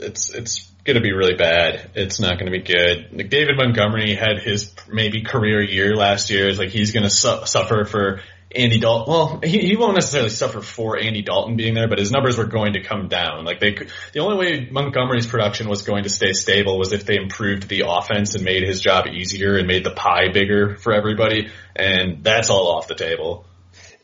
it's 0.00 0.30
it's 0.30 0.70
gonna 0.84 1.00
be 1.00 1.12
really 1.12 1.34
bad. 1.34 1.90
It's 1.94 2.20
not 2.20 2.38
gonna 2.38 2.50
be 2.50 2.62
good. 2.62 3.08
Like 3.12 3.30
David 3.30 3.56
Montgomery 3.56 4.14
had 4.14 4.38
his 4.42 4.74
maybe 4.88 5.22
career 5.22 5.62
year 5.62 5.94
last 5.94 6.30
year. 6.30 6.48
It's 6.48 6.58
like 6.58 6.70
he's 6.70 6.92
gonna 6.92 7.10
su- 7.10 7.46
suffer 7.46 7.84
for 7.84 8.20
Andy 8.54 8.80
Dalton. 8.80 9.12
Well, 9.12 9.40
he, 9.44 9.58
he 9.60 9.76
won't 9.76 9.94
necessarily 9.94 10.30
suffer 10.30 10.60
for 10.60 10.98
Andy 10.98 11.22
Dalton 11.22 11.56
being 11.56 11.74
there, 11.74 11.88
but 11.88 11.98
his 11.98 12.10
numbers 12.10 12.36
were 12.36 12.46
going 12.46 12.72
to 12.72 12.82
come 12.82 13.06
down. 13.06 13.44
Like 13.44 13.60
they, 13.60 13.76
the 14.12 14.20
only 14.20 14.36
way 14.36 14.68
Montgomery's 14.70 15.26
production 15.26 15.68
was 15.68 15.82
going 15.82 16.02
to 16.02 16.10
stay 16.10 16.32
stable 16.32 16.76
was 16.76 16.92
if 16.92 17.04
they 17.04 17.16
improved 17.16 17.68
the 17.68 17.84
offense 17.86 18.34
and 18.34 18.44
made 18.44 18.64
his 18.64 18.80
job 18.80 19.06
easier 19.06 19.56
and 19.56 19.68
made 19.68 19.84
the 19.84 19.92
pie 19.92 20.32
bigger 20.32 20.76
for 20.76 20.92
everybody. 20.92 21.50
And 21.76 22.24
that's 22.24 22.50
all 22.50 22.76
off 22.76 22.88
the 22.88 22.96
table. 22.96 23.46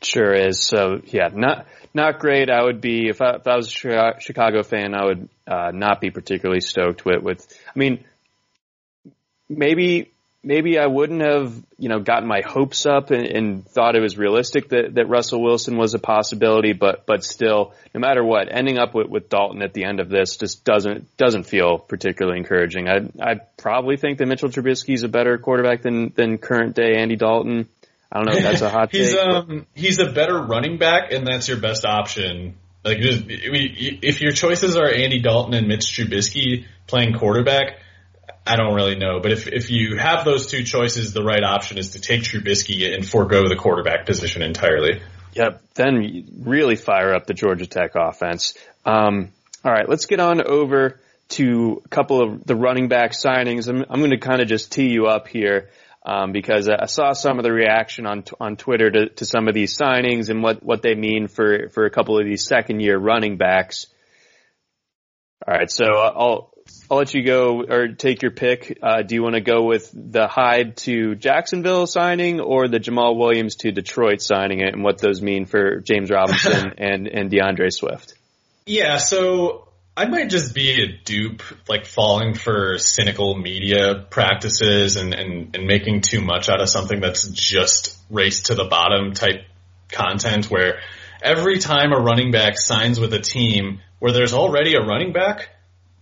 Sure 0.01 0.33
is. 0.33 0.63
So 0.65 1.01
yeah, 1.07 1.31
not 1.35 1.67
not 1.93 2.21
great. 2.21 2.49
I 2.49 2.63
would 2.63 2.81
be 2.81 3.09
if 3.09 3.21
I, 3.21 3.37
if 3.37 3.47
I 3.47 3.57
was 3.57 3.67
a 3.69 4.21
Chicago 4.21 4.63
fan, 4.63 4.95
I 4.95 5.07
would 5.07 5.29
uh, 5.47 5.71
not 5.73 6.01
be 6.01 6.11
particularly 6.11 6.61
stoked 6.61 7.05
with 7.05 7.23
with. 7.23 7.47
I 7.69 7.79
mean, 7.79 8.05
maybe 9.49 10.11
maybe 10.47 10.79
I 10.79 10.87
wouldn't 10.87 11.23
have 11.23 11.53
you 11.77 11.89
know 11.89 11.99
gotten 11.99 12.29
my 12.29 12.41
hopes 12.41 12.87
up 12.87 13.11
and, 13.11 13.27
and 13.27 13.67
thought 13.67 13.97
it 13.97 14.01
was 14.01 14.17
realistic 14.17 14.69
that 14.71 14.95
that 14.95 15.09
Russell 15.09 15.43
Wilson 15.43 15.77
was 15.77 15.95
a 15.95 15.99
possibility, 15.99 16.73
but 16.73 17.05
but 17.05 17.25
still, 17.25 17.75
no 17.93 18.01
matter 18.01 18.25
what, 18.25 18.49
ending 18.51 18.79
up 18.79 18.95
with, 18.95 19.09
with 19.09 19.29
Dalton 19.29 19.63
at 19.63 19.75
the 19.75 19.85
end 19.85 20.01
of 20.01 20.09
this 20.09 20.37
just 20.37 20.65
doesn't 20.65 21.17
doesn't 21.17 21.45
feel 21.45 21.79
particularly 21.79 22.39
encouraging. 22.39 22.89
I 22.89 23.09
I 23.21 23.35
probably 23.57 23.97
think 23.97 24.19
that 24.19 24.27
Mitchell 24.27 24.49
Trubisky 24.49 24.95
is 24.95 25.03
a 25.03 25.09
better 25.09 25.37
quarterback 25.39 25.83
than 25.83 26.13
than 26.15 26.39
current 26.39 26.75
day 26.75 26.95
Andy 26.97 27.17
Dalton. 27.17 27.69
I 28.11 28.19
don't 28.19 28.27
know 28.27 28.37
if 28.39 28.45
that's 28.45 28.63
a 28.63 28.71
hot 28.71 28.91
he's 28.93 29.11
take. 29.11 29.21
but- 29.21 29.37
um 29.37 29.67
he's 29.75 29.99
a 29.99 30.11
better 30.11 30.41
running 30.41 30.79
back, 30.79 31.13
and 31.13 31.27
that's 31.27 31.49
your 31.49 31.59
best 31.59 31.85
option. 31.85 32.55
Like 32.87 33.01
just, 33.01 33.25
if 33.27 34.21
your 34.21 34.31
choices 34.31 34.77
are 34.77 34.89
Andy 34.89 35.21
Dalton 35.21 35.55
and 35.55 35.67
Mitch 35.67 35.87
Trubisky 35.87 36.67
playing 36.87 37.15
quarterback, 37.15 37.81
I 38.47 38.55
don't 38.55 38.77
really 38.77 38.95
know. 38.95 39.19
But 39.21 39.33
if 39.33 39.49
if 39.49 39.71
you 39.73 39.97
have 39.97 40.25
those 40.25 40.47
two 40.47 40.63
choices, 40.63 41.13
the 41.13 41.25
right 41.25 41.43
option 41.43 41.79
is 41.79 41.91
to 41.91 42.01
take 42.01 42.23
Trubisky 42.23 42.95
and 42.95 43.05
forego 43.05 43.49
the 43.49 43.57
quarterback 43.57 44.07
position 44.07 44.41
entirely. 44.41 45.03
Yep. 45.35 45.63
Then 45.75 46.29
really 46.39 46.77
fire 46.77 47.13
up 47.13 47.27
the 47.27 47.35
Georgia 47.35 47.67
Tech 47.67 47.97
offense. 47.97 48.55
Um, 48.85 49.33
all 49.65 49.73
right, 49.73 49.89
let's 49.89 50.07
get 50.07 50.21
on 50.21 50.47
over 50.47 51.01
to 51.31 51.83
a 51.85 51.89
couple 51.89 52.23
of 52.23 52.45
the 52.45 52.55
running 52.55 52.87
back 52.87 53.11
signings. 53.13 53.69
I'm, 53.69 53.85
I'm 53.91 53.99
going 53.99 54.13
to 54.13 54.19
kind 54.19 54.41
of 54.41 54.47
just 54.47 54.71
tee 54.71 54.91
you 54.91 55.09
up 55.09 55.27
here. 55.27 55.71
Um, 56.09 56.31
because 56.31 56.69
I 56.69 56.87
saw 56.87 57.15
some 57.15 57.39
of 57.39 57.43
the 57.43 57.53
reaction 57.53 58.07
on 58.07 58.23
on 58.41 58.57
Twitter 58.57 58.89
to, 58.93 59.09
to 59.09 59.25
some 59.25 59.49
of 59.49 59.55
these 59.55 59.77
signings 59.77 60.31
and 60.31 60.41
what, 60.41 60.63
what 60.63 60.81
they 60.81 60.95
mean 60.95 61.27
for, 61.27 61.69
for 61.71 61.85
a 61.85 61.91
couple 61.91 62.17
of 62.17 62.25
these 62.25 62.47
second 62.47 62.79
year 62.79 62.97
running 62.97 63.39
backs. 63.39 63.87
All 65.45 65.53
right, 65.53 65.69
so 65.69 65.85
I'll 65.85 66.53
I'll 66.91 66.99
let 66.99 67.15
you 67.15 67.25
go 67.25 67.63
or 67.63 67.89
take 67.89 68.23
your 68.23 68.31
pick. 68.31 68.79
Uh, 68.83 69.03
do 69.03 69.15
you 69.15 69.23
want 69.23 69.35
to 69.35 69.41
go 69.41 69.65
with 69.65 69.91
the 69.93 70.29
Hyde 70.29 70.77
to 70.79 71.15
Jacksonville 71.17 71.87
signing 71.87 72.41
or 72.41 72.69
the 72.69 72.79
Jamaal 72.79 73.17
Williams 73.17 73.57
to 73.57 73.73
Detroit 73.73 74.21
signing 74.21 74.61
it 74.61 74.75
and 74.75 74.85
what 74.85 74.99
those 74.99 75.21
mean 75.21 75.47
for 75.47 75.81
James 75.81 76.11
Robinson 76.11 76.75
and, 76.79 77.09
and 77.09 77.31
D'Andre 77.31 77.71
Swift? 77.71 78.15
Yeah, 78.67 78.99
so 78.99 79.66
I 79.97 80.05
might 80.07 80.29
just 80.29 80.55
be 80.55 80.83
a 80.83 80.99
dupe, 81.05 81.43
like 81.69 81.87
falling 81.87 82.35
for 82.35 82.77
cynical 82.79 83.35
media 83.35 84.05
practices 84.11 84.97
and, 84.97 85.15
and, 85.15 85.57
and 85.57 85.67
making 85.67 86.03
too 86.03 86.21
much 86.21 86.51
out 86.51 86.61
of 86.61 86.69
something 86.69 87.01
that's 87.01 87.27
just 87.29 87.97
race 88.11 88.45
to 88.45 88.55
the 88.55 88.65
bottom 88.65 89.15
type 89.15 89.47
content 89.91 90.51
where 90.51 90.81
every 91.23 91.59
time 91.59 91.93
a 91.93 91.99
running 91.99 92.31
back 92.31 92.59
signs 92.59 93.01
with 93.01 93.15
a 93.15 93.21
team 93.21 93.81
where 93.99 94.13
there's 94.13 94.35
already 94.35 94.75
a 94.75 94.81
running 94.81 95.15
back, 95.15 95.49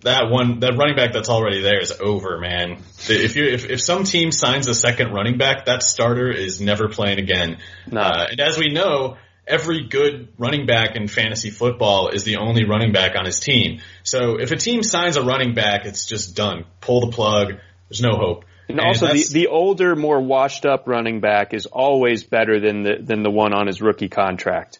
that 0.00 0.28
one 0.28 0.60
that 0.60 0.76
running 0.76 0.96
back 0.96 1.12
that's 1.12 1.28
already 1.28 1.62
there 1.62 1.80
is 1.80 1.92
over, 1.92 2.38
man. 2.38 2.82
If 3.08 3.36
you 3.36 3.44
if 3.44 3.70
if 3.70 3.80
some 3.80 4.04
team 4.04 4.32
signs 4.32 4.66
a 4.68 4.74
second 4.74 5.12
running 5.12 5.38
back, 5.38 5.66
that 5.66 5.82
starter 5.82 6.30
is 6.30 6.60
never 6.60 6.88
playing 6.88 7.18
again. 7.18 7.58
No. 7.90 8.00
Uh, 8.00 8.26
and 8.30 8.40
as 8.40 8.58
we 8.58 8.68
know, 8.68 9.16
every 9.46 9.88
good 9.88 10.28
running 10.38 10.66
back 10.66 10.96
in 10.96 11.08
fantasy 11.08 11.50
football 11.50 12.08
is 12.08 12.24
the 12.24 12.36
only 12.36 12.64
running 12.64 12.92
back 12.92 13.16
on 13.16 13.24
his 13.24 13.40
team. 13.40 13.80
So 14.02 14.36
if 14.40 14.50
a 14.50 14.56
team 14.56 14.82
signs 14.82 15.16
a 15.16 15.22
running 15.22 15.54
back, 15.54 15.86
it's 15.86 16.06
just 16.06 16.36
done. 16.36 16.64
Pull 16.80 17.06
the 17.06 17.12
plug. 17.12 17.54
There's 17.88 18.00
no 18.00 18.16
hope. 18.16 18.44
And, 18.68 18.78
and 18.78 18.86
also, 18.86 19.08
the, 19.08 19.28
the 19.30 19.46
older, 19.48 19.94
more 19.94 20.20
washed 20.20 20.64
up 20.64 20.84
running 20.86 21.20
back 21.20 21.52
is 21.52 21.66
always 21.66 22.24
better 22.24 22.60
than 22.60 22.82
the 22.82 22.96
than 23.00 23.22
the 23.22 23.30
one 23.30 23.52
on 23.52 23.66
his 23.66 23.82
rookie 23.82 24.08
contract. 24.08 24.78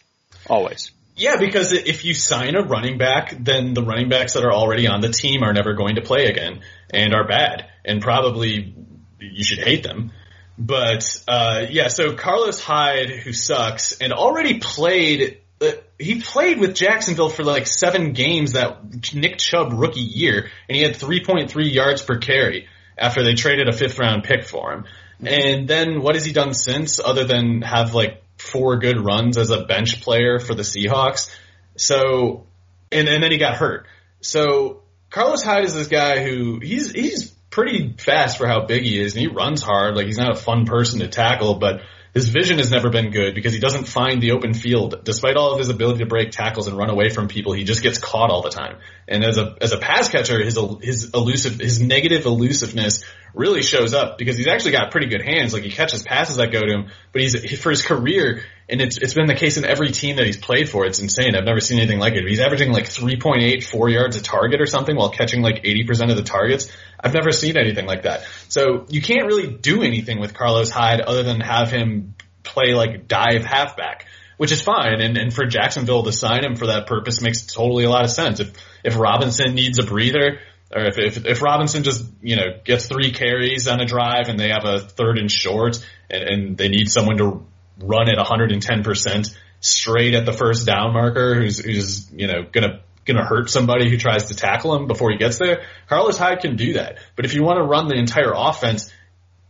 Always. 0.49 0.91
Yeah, 1.15 1.37
because 1.37 1.71
if 1.71 2.03
you 2.03 2.13
sign 2.13 2.55
a 2.55 2.63
running 2.63 2.97
back, 2.97 3.35
then 3.39 3.73
the 3.73 3.83
running 3.83 4.09
backs 4.09 4.33
that 4.33 4.43
are 4.43 4.51
already 4.51 4.87
on 4.87 4.99
the 4.99 5.09
team 5.09 5.43
are 5.43 5.53
never 5.53 5.73
going 5.73 5.95
to 5.95 6.01
play 6.01 6.25
again 6.25 6.61
and 6.89 7.13
are 7.13 7.25
bad 7.25 7.69
and 7.85 8.01
probably 8.01 8.75
you 9.19 9.43
should 9.43 9.59
hate 9.59 9.83
them. 9.83 10.11
But 10.57 11.23
uh, 11.27 11.65
yeah, 11.69 11.89
so 11.89 12.15
Carlos 12.15 12.61
Hyde, 12.61 13.09
who 13.09 13.33
sucks 13.33 13.99
and 13.99 14.13
already 14.13 14.59
played, 14.59 15.41
uh, 15.61 15.71
he 15.99 16.21
played 16.21 16.59
with 16.59 16.75
Jacksonville 16.75 17.29
for 17.29 17.43
like 17.43 17.67
seven 17.67 18.13
games 18.13 18.53
that 18.53 19.13
Nick 19.13 19.37
Chubb 19.37 19.73
rookie 19.73 19.99
year, 19.99 20.49
and 20.69 20.75
he 20.75 20.81
had 20.81 20.95
3.3 20.95 21.73
yards 21.73 22.01
per 22.01 22.17
carry 22.17 22.67
after 22.97 23.23
they 23.23 23.33
traded 23.33 23.67
a 23.67 23.73
fifth 23.73 23.99
round 23.99 24.23
pick 24.23 24.45
for 24.45 24.71
him. 24.71 24.85
And 25.23 25.67
then 25.67 26.01
what 26.01 26.15
has 26.15 26.25
he 26.25 26.33
done 26.33 26.53
since, 26.53 26.99
other 26.99 27.25
than 27.25 27.61
have 27.61 27.93
like 27.93 28.23
four 28.37 28.77
good 28.77 29.03
runs 29.03 29.37
as 29.37 29.49
a 29.49 29.63
bench 29.65 30.01
player 30.01 30.39
for 30.39 30.55
the 30.55 30.63
Seahawks. 30.63 31.33
So, 31.77 32.45
and, 32.91 33.07
and 33.07 33.23
then 33.23 33.31
he 33.31 33.37
got 33.37 33.55
hurt. 33.55 33.87
So 34.21 34.83
Carlos 35.09 35.43
Hyde 35.43 35.65
is 35.65 35.73
this 35.73 35.87
guy 35.87 36.23
who 36.23 36.59
he's, 36.59 36.91
he's 36.91 37.34
pretty 37.55 37.95
fast 37.97 38.37
for 38.37 38.47
how 38.47 38.65
big 38.65 38.83
he 38.83 39.01
is 39.01 39.15
and 39.15 39.21
he 39.21 39.27
runs 39.27 39.61
hard. 39.61 39.95
Like 39.95 40.07
he's 40.07 40.17
not 40.17 40.29
a 40.29 40.35
fun 40.35 40.65
person 40.65 40.99
to 40.99 41.07
tackle, 41.07 41.55
but 41.55 41.79
his 42.13 42.27
vision 42.27 42.57
has 42.57 42.69
never 42.69 42.89
been 42.89 43.11
good 43.11 43.33
because 43.33 43.53
he 43.53 43.59
doesn't 43.59 43.87
find 43.87 44.21
the 44.21 44.31
open 44.31 44.53
field. 44.53 45.01
Despite 45.05 45.37
all 45.37 45.53
of 45.53 45.59
his 45.59 45.69
ability 45.69 45.99
to 45.99 46.05
break 46.05 46.31
tackles 46.31 46.67
and 46.67 46.77
run 46.77 46.89
away 46.89 47.09
from 47.09 47.29
people, 47.29 47.53
he 47.53 47.63
just 47.63 47.81
gets 47.81 47.97
caught 47.97 48.29
all 48.29 48.41
the 48.41 48.49
time. 48.49 48.79
And 49.07 49.23
as 49.23 49.37
a 49.37 49.55
as 49.61 49.71
a 49.71 49.77
pass 49.77 50.09
catcher, 50.09 50.43
his 50.43 50.59
his 50.81 51.11
elusive 51.13 51.55
his 51.61 51.79
negative 51.81 52.25
elusiveness 52.25 53.05
really 53.33 53.61
shows 53.61 53.93
up 53.93 54.17
because 54.17 54.35
he's 54.35 54.47
actually 54.47 54.73
got 54.73 54.91
pretty 54.91 55.07
good 55.07 55.21
hands. 55.21 55.53
Like 55.53 55.63
he 55.63 55.71
catches 55.71 56.03
passes 56.03 56.35
that 56.35 56.51
go 56.51 56.59
to 56.59 56.73
him, 56.73 56.91
but 57.13 57.21
he's 57.21 57.57
for 57.61 57.69
his 57.69 57.81
career, 57.81 58.43
and 58.67 58.81
it's 58.81 58.97
it's 58.97 59.13
been 59.13 59.27
the 59.27 59.35
case 59.35 59.57
in 59.57 59.65
every 59.65 59.91
team 59.91 60.15
that 60.15 60.25
he's 60.25 60.37
played 60.37 60.69
for. 60.69 60.85
It's 60.85 60.99
insane. 60.99 61.35
I've 61.35 61.45
never 61.45 61.59
seen 61.59 61.77
anything 61.77 61.99
like 61.99 62.13
it. 62.13 62.27
He's 62.27 62.39
averaging 62.39 62.71
like 62.71 62.85
3.8 62.85 63.63
4 63.63 63.89
yards 63.89 64.15
a 64.15 64.21
target 64.21 64.59
or 64.61 64.65
something 64.65 64.95
while 64.95 65.09
catching 65.09 65.41
like 65.41 65.63
80% 65.63 66.09
of 66.09 66.17
the 66.17 66.23
targets. 66.23 66.71
I've 66.99 67.13
never 67.13 67.31
seen 67.31 67.57
anything 67.57 67.85
like 67.85 68.03
that. 68.03 68.25
So 68.49 68.85
you 68.89 69.01
can't 69.01 69.27
really 69.27 69.47
do 69.47 69.83
anything 69.83 70.19
with 70.19 70.33
Carlos 70.33 70.71
Hyde 70.71 71.01
other 71.01 71.23
than 71.23 71.41
have 71.41 71.71
him 71.71 72.15
play 72.43 72.73
like 72.73 73.07
dive 73.07 73.45
halfback, 73.45 74.07
which 74.37 74.51
is 74.51 74.61
fine. 74.61 74.99
And, 74.99 75.17
and 75.17 75.33
for 75.33 75.45
Jacksonville 75.45 76.03
to 76.03 76.11
sign 76.11 76.43
him 76.43 76.55
for 76.55 76.67
that 76.67 76.87
purpose 76.87 77.21
makes 77.21 77.45
totally 77.45 77.83
a 77.83 77.89
lot 77.89 78.03
of 78.03 78.09
sense. 78.09 78.39
If, 78.39 78.53
if 78.83 78.97
Robinson 78.97 79.53
needs 79.53 79.77
a 79.77 79.83
breather, 79.83 80.39
or 80.73 80.85
if, 80.85 80.97
if, 80.97 81.25
if 81.25 81.41
Robinson 81.43 81.83
just, 81.83 82.05
you 82.21 82.35
know, 82.35 82.59
gets 82.63 82.87
three 82.87 83.11
carries 83.11 83.67
on 83.67 83.79
a 83.79 83.85
drive 83.85 84.29
and 84.29 84.39
they 84.39 84.49
have 84.49 84.65
a 84.65 84.79
third 84.79 85.19
and 85.19 85.29
short 85.29 85.77
and, 86.09 86.23
and 86.23 86.57
they 86.57 86.69
need 86.69 86.89
someone 86.89 87.17
to 87.17 87.45
run 87.79 88.09
at 88.09 88.17
110% 88.17 89.35
straight 89.59 90.13
at 90.13 90.25
the 90.25 90.33
first 90.33 90.65
down 90.65 90.93
marker 90.93 91.35
who's, 91.35 91.59
who's, 91.59 92.11
you 92.11 92.27
know, 92.27 92.43
gonna, 92.51 92.81
gonna 93.05 93.25
hurt 93.25 93.49
somebody 93.49 93.89
who 93.89 93.97
tries 93.97 94.25
to 94.25 94.35
tackle 94.35 94.75
him 94.75 94.87
before 94.87 95.11
he 95.11 95.17
gets 95.17 95.37
there. 95.37 95.63
Carlos 95.87 96.17
Hyde 96.17 96.39
can 96.39 96.55
do 96.55 96.73
that. 96.73 96.97
But 97.15 97.25
if 97.25 97.33
you 97.33 97.43
want 97.43 97.57
to 97.57 97.63
run 97.63 97.87
the 97.87 97.95
entire 97.95 98.33
offense, 98.35 98.91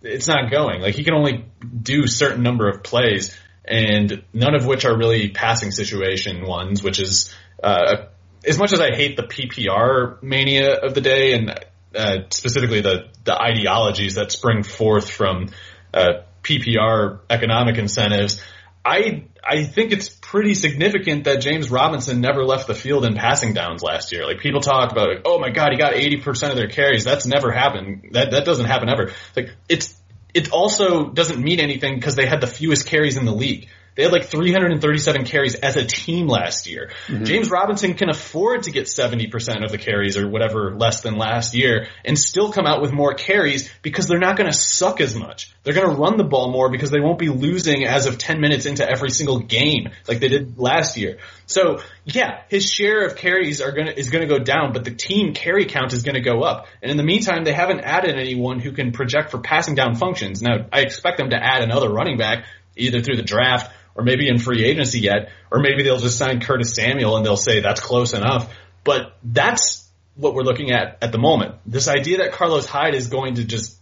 it's 0.01 0.27
not 0.27 0.51
going. 0.51 0.81
Like 0.81 0.95
he 0.95 1.03
can 1.03 1.13
only 1.13 1.45
do 1.81 2.07
certain 2.07 2.43
number 2.43 2.69
of 2.69 2.83
plays 2.83 3.35
and 3.67 4.23
none 4.33 4.55
of 4.55 4.65
which 4.65 4.85
are 4.85 4.95
really 4.95 5.29
passing 5.29 5.71
situation 5.71 6.45
ones, 6.45 6.83
which 6.83 6.99
is, 6.99 7.33
uh, 7.63 8.05
as 8.45 8.57
much 8.59 8.73
as 8.73 8.79
I 8.79 8.95
hate 8.95 9.17
the 9.17 9.23
PPR 9.23 10.21
mania 10.21 10.75
of 10.75 10.93
the 10.93 11.01
day 11.01 11.33
and 11.33 11.49
uh, 11.95 12.17
specifically 12.29 12.81
the 12.81 13.07
the 13.23 13.33
ideologies 13.33 14.15
that 14.15 14.31
spring 14.31 14.63
forth 14.63 15.09
from 15.09 15.49
uh, 15.93 16.23
PPR 16.45 17.19
economic 17.29 17.77
incentives, 17.77 18.41
I 18.85 19.25
I 19.43 19.63
think 19.63 19.91
it's 19.91 20.09
pretty 20.09 20.53
significant 20.53 21.25
that 21.25 21.41
James 21.41 21.69
Robinson 21.71 22.21
never 22.21 22.45
left 22.45 22.67
the 22.67 22.75
field 22.75 23.05
in 23.05 23.15
passing 23.15 23.53
downs 23.53 23.81
last 23.81 24.11
year. 24.11 24.25
Like 24.25 24.39
people 24.39 24.61
talk 24.61 24.91
about, 24.91 25.09
like, 25.09 25.21
oh 25.25 25.39
my 25.39 25.49
god, 25.49 25.71
he 25.71 25.77
got 25.77 25.95
eighty 25.95 26.17
percent 26.17 26.51
of 26.51 26.57
their 26.57 26.67
carries. 26.67 27.03
That's 27.03 27.25
never 27.25 27.51
happened. 27.51 28.09
That 28.11 28.31
that 28.31 28.45
doesn't 28.45 28.65
happen 28.65 28.89
ever. 28.89 29.11
Like 29.35 29.51
it's 29.67 29.99
it 30.35 30.51
also 30.51 31.09
doesn't 31.09 31.41
mean 31.41 31.59
anything 31.59 31.95
because 31.95 32.15
they 32.15 32.27
had 32.27 32.41
the 32.41 32.47
fewest 32.47 32.85
carries 32.85 33.17
in 33.17 33.25
the 33.25 33.33
league. 33.33 33.69
They 33.95 34.03
had 34.03 34.11
like 34.11 34.25
337 34.25 35.25
carries 35.25 35.55
as 35.55 35.77
a 35.77 35.85
team 35.85 36.27
last 36.27 36.67
year. 36.67 36.91
Mm-hmm. 37.07 37.23
James 37.23 37.49
Robinson 37.49 37.93
can 37.93 38.09
afford 38.09 38.63
to 38.63 38.71
get 38.71 38.85
70% 38.85 39.63
of 39.63 39.71
the 39.71 39.77
carries 39.77 40.17
or 40.17 40.29
whatever 40.29 40.75
less 40.75 41.01
than 41.01 41.17
last 41.17 41.55
year 41.55 41.87
and 42.03 42.19
still 42.19 42.51
come 42.51 42.65
out 42.65 42.81
with 42.81 42.91
more 42.91 43.13
carries 43.13 43.69
because 43.81 44.07
they're 44.07 44.19
not 44.19 44.37
going 44.37 44.51
to 44.51 44.57
suck 44.57 44.99
as 44.99 45.15
much. 45.15 45.53
They're 45.63 45.73
going 45.73 45.89
to 45.89 45.95
run 45.95 46.17
the 46.17 46.23
ball 46.23 46.51
more 46.51 46.69
because 46.69 46.91
they 46.91 46.99
won't 46.99 47.19
be 47.19 47.29
losing 47.29 47.85
as 47.85 48.05
of 48.05 48.17
10 48.17 48.41
minutes 48.41 48.65
into 48.65 48.87
every 48.87 49.09
single 49.09 49.39
game 49.39 49.89
like 50.07 50.19
they 50.19 50.27
did 50.27 50.59
last 50.59 50.97
year. 50.97 51.17
So 51.47 51.79
yeah, 52.05 52.41
his 52.49 52.69
share 52.69 53.05
of 53.05 53.15
carries 53.15 53.61
are 53.61 53.71
gonna 53.71 53.91
is 53.91 54.09
gonna 54.09 54.27
go 54.27 54.39
down, 54.39 54.73
but 54.73 54.83
the 54.83 54.91
team 54.91 55.33
carry 55.33 55.65
count 55.65 55.93
is 55.93 56.03
gonna 56.03 56.21
go 56.21 56.41
up. 56.41 56.67
And 56.81 56.91
in 56.91 56.97
the 56.97 57.03
meantime, 57.03 57.43
they 57.43 57.53
haven't 57.53 57.81
added 57.81 58.15
anyone 58.17 58.59
who 58.59 58.71
can 58.71 58.91
project 58.91 59.31
for 59.31 59.39
passing 59.39 59.75
down 59.75 59.95
functions. 59.95 60.41
Now, 60.41 60.65
I 60.71 60.81
expect 60.81 61.17
them 61.17 61.29
to 61.29 61.37
add 61.37 61.61
another 61.61 61.89
running 61.89 62.17
back 62.17 62.45
either 62.75 63.01
through 63.01 63.17
the 63.17 63.23
draft 63.23 63.71
or 63.95 64.03
maybe 64.03 64.27
in 64.27 64.37
free 64.37 64.63
agency 64.65 64.99
yet, 64.99 65.29
or 65.51 65.59
maybe 65.59 65.83
they'll 65.83 65.97
just 65.97 66.17
sign 66.17 66.41
Curtis 66.41 66.75
Samuel 66.75 67.17
and 67.17 67.25
they'll 67.25 67.37
say 67.37 67.61
that's 67.61 67.79
close 67.79 68.13
enough. 68.13 68.53
But 68.83 69.17
that's 69.23 69.89
what 70.15 70.33
we're 70.33 70.43
looking 70.43 70.71
at 70.71 70.97
at 71.01 71.11
the 71.11 71.17
moment. 71.17 71.55
This 71.65 71.87
idea 71.87 72.19
that 72.19 72.33
Carlos 72.33 72.65
Hyde 72.65 72.95
is 72.95 73.07
going 73.07 73.35
to 73.35 73.45
just 73.45 73.77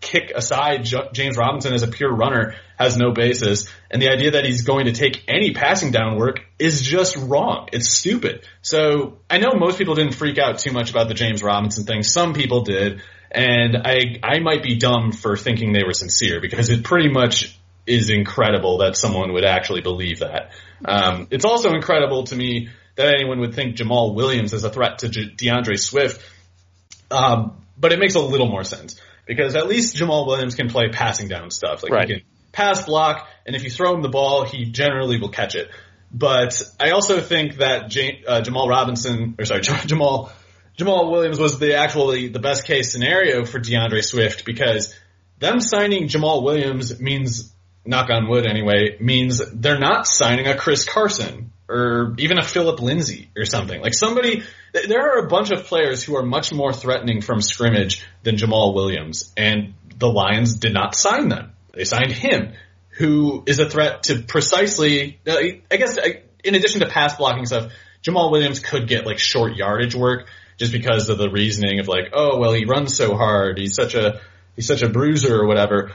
kick 0.00 0.30
aside 0.34 0.86
James 1.12 1.36
Robinson 1.36 1.72
as 1.72 1.82
a 1.82 1.88
pure 1.88 2.14
runner 2.14 2.54
has 2.78 2.96
no 2.96 3.12
basis. 3.12 3.68
And 3.90 4.00
the 4.00 4.10
idea 4.10 4.32
that 4.32 4.44
he's 4.44 4.62
going 4.62 4.86
to 4.86 4.92
take 4.92 5.24
any 5.26 5.52
passing 5.52 5.90
down 5.90 6.16
work 6.16 6.40
is 6.58 6.82
just 6.82 7.16
wrong. 7.16 7.68
It's 7.72 7.88
stupid. 7.88 8.46
So 8.62 9.18
I 9.28 9.38
know 9.38 9.54
most 9.54 9.78
people 9.78 9.94
didn't 9.94 10.14
freak 10.14 10.38
out 10.38 10.58
too 10.58 10.72
much 10.72 10.90
about 10.90 11.08
the 11.08 11.14
James 11.14 11.42
Robinson 11.42 11.84
thing. 11.84 12.02
Some 12.02 12.34
people 12.34 12.62
did. 12.62 13.02
And 13.30 13.76
I, 13.84 14.20
I 14.22 14.38
might 14.38 14.62
be 14.62 14.76
dumb 14.76 15.12
for 15.12 15.36
thinking 15.36 15.72
they 15.72 15.84
were 15.84 15.92
sincere 15.92 16.40
because 16.40 16.70
it 16.70 16.84
pretty 16.84 17.08
much 17.08 17.58
is 17.86 18.10
incredible 18.10 18.78
that 18.78 18.96
someone 18.96 19.32
would 19.32 19.44
actually 19.44 19.80
believe 19.80 20.20
that. 20.20 20.50
Um, 20.84 21.28
it's 21.30 21.44
also 21.44 21.72
incredible 21.72 22.24
to 22.24 22.36
me 22.36 22.68
that 22.96 23.14
anyone 23.14 23.40
would 23.40 23.54
think 23.54 23.76
Jamaal 23.76 24.14
Williams 24.14 24.52
is 24.52 24.64
a 24.64 24.70
threat 24.70 25.00
to 25.00 25.08
J- 25.08 25.30
D'Andre 25.36 25.76
Swift. 25.76 26.22
Um, 27.10 27.62
but 27.78 27.92
it 27.92 27.98
makes 27.98 28.14
a 28.14 28.20
little 28.20 28.48
more 28.48 28.64
sense 28.64 29.00
because 29.26 29.54
at 29.54 29.68
least 29.68 29.96
Jamaal 29.96 30.26
Williams 30.26 30.54
can 30.54 30.68
play 30.68 30.88
passing 30.88 31.28
down 31.28 31.50
stuff. 31.50 31.82
Like 31.82 31.92
right. 31.92 32.08
he 32.08 32.14
can 32.16 32.24
pass 32.52 32.84
block, 32.84 33.28
and 33.44 33.54
if 33.54 33.62
you 33.62 33.70
throw 33.70 33.94
him 33.94 34.02
the 34.02 34.08
ball, 34.08 34.44
he 34.44 34.66
generally 34.66 35.20
will 35.20 35.28
catch 35.28 35.54
it. 35.54 35.70
But 36.10 36.62
I 36.80 36.90
also 36.90 37.20
think 37.20 37.58
that 37.58 37.90
J- 37.90 38.22
uh, 38.26 38.40
Jamal 38.40 38.68
Robinson, 38.68 39.36
or 39.38 39.44
sorry, 39.44 39.60
Jamal 39.86 40.32
Jamaal 40.78 41.10
Williams 41.10 41.38
was 41.38 41.58
the 41.58 41.74
actually 41.74 42.28
the 42.28 42.38
best 42.38 42.64
case 42.64 42.92
scenario 42.92 43.44
for 43.44 43.58
D'Andre 43.58 44.00
Swift 44.00 44.44
because 44.44 44.94
them 45.38 45.60
signing 45.60 46.08
Jamaal 46.08 46.42
Williams 46.42 46.98
means 47.00 47.52
knock 47.86 48.10
on 48.10 48.28
wood 48.28 48.46
anyway, 48.46 48.96
means 49.00 49.40
they're 49.52 49.78
not 49.78 50.06
signing 50.06 50.46
a 50.46 50.56
Chris 50.56 50.84
Carson 50.84 51.52
or 51.68 52.14
even 52.18 52.38
a 52.38 52.44
Phillip 52.44 52.80
Lindsay 52.80 53.30
or 53.36 53.44
something. 53.44 53.80
Like 53.80 53.94
somebody, 53.94 54.44
there 54.72 55.00
are 55.00 55.24
a 55.24 55.28
bunch 55.28 55.50
of 55.50 55.64
players 55.64 56.02
who 56.02 56.16
are 56.16 56.22
much 56.22 56.52
more 56.52 56.72
threatening 56.72 57.20
from 57.20 57.40
scrimmage 57.40 58.06
than 58.22 58.36
Jamaal 58.36 58.74
Williams, 58.74 59.32
and 59.36 59.74
the 59.96 60.08
Lions 60.08 60.56
did 60.56 60.72
not 60.72 60.94
sign 60.94 61.28
them. 61.28 61.52
They 61.72 61.84
signed 61.84 62.12
him, 62.12 62.52
who 62.90 63.42
is 63.46 63.58
a 63.58 63.68
threat 63.68 64.04
to 64.04 64.22
precisely, 64.22 65.18
uh, 65.26 65.36
I 65.70 65.76
guess, 65.76 65.98
in 66.44 66.54
addition 66.54 66.80
to 66.80 66.88
pass 66.88 67.16
blocking 67.16 67.46
stuff, 67.46 67.72
Jamaal 68.02 68.30
Williams 68.30 68.60
could 68.60 68.88
get 68.88 69.04
like 69.04 69.18
short 69.18 69.56
yardage 69.56 69.94
work 69.94 70.28
just 70.56 70.72
because 70.72 71.08
of 71.08 71.18
the 71.18 71.28
reasoning 71.28 71.80
of 71.80 71.88
like, 71.88 72.12
oh, 72.12 72.38
well, 72.38 72.52
he 72.52 72.64
runs 72.64 72.96
so 72.96 73.16
hard. 73.16 73.58
He's 73.58 73.74
such 73.74 73.94
a, 73.94 74.20
he's 74.54 74.66
such 74.66 74.82
a 74.82 74.88
bruiser 74.88 75.38
or 75.38 75.46
whatever. 75.46 75.92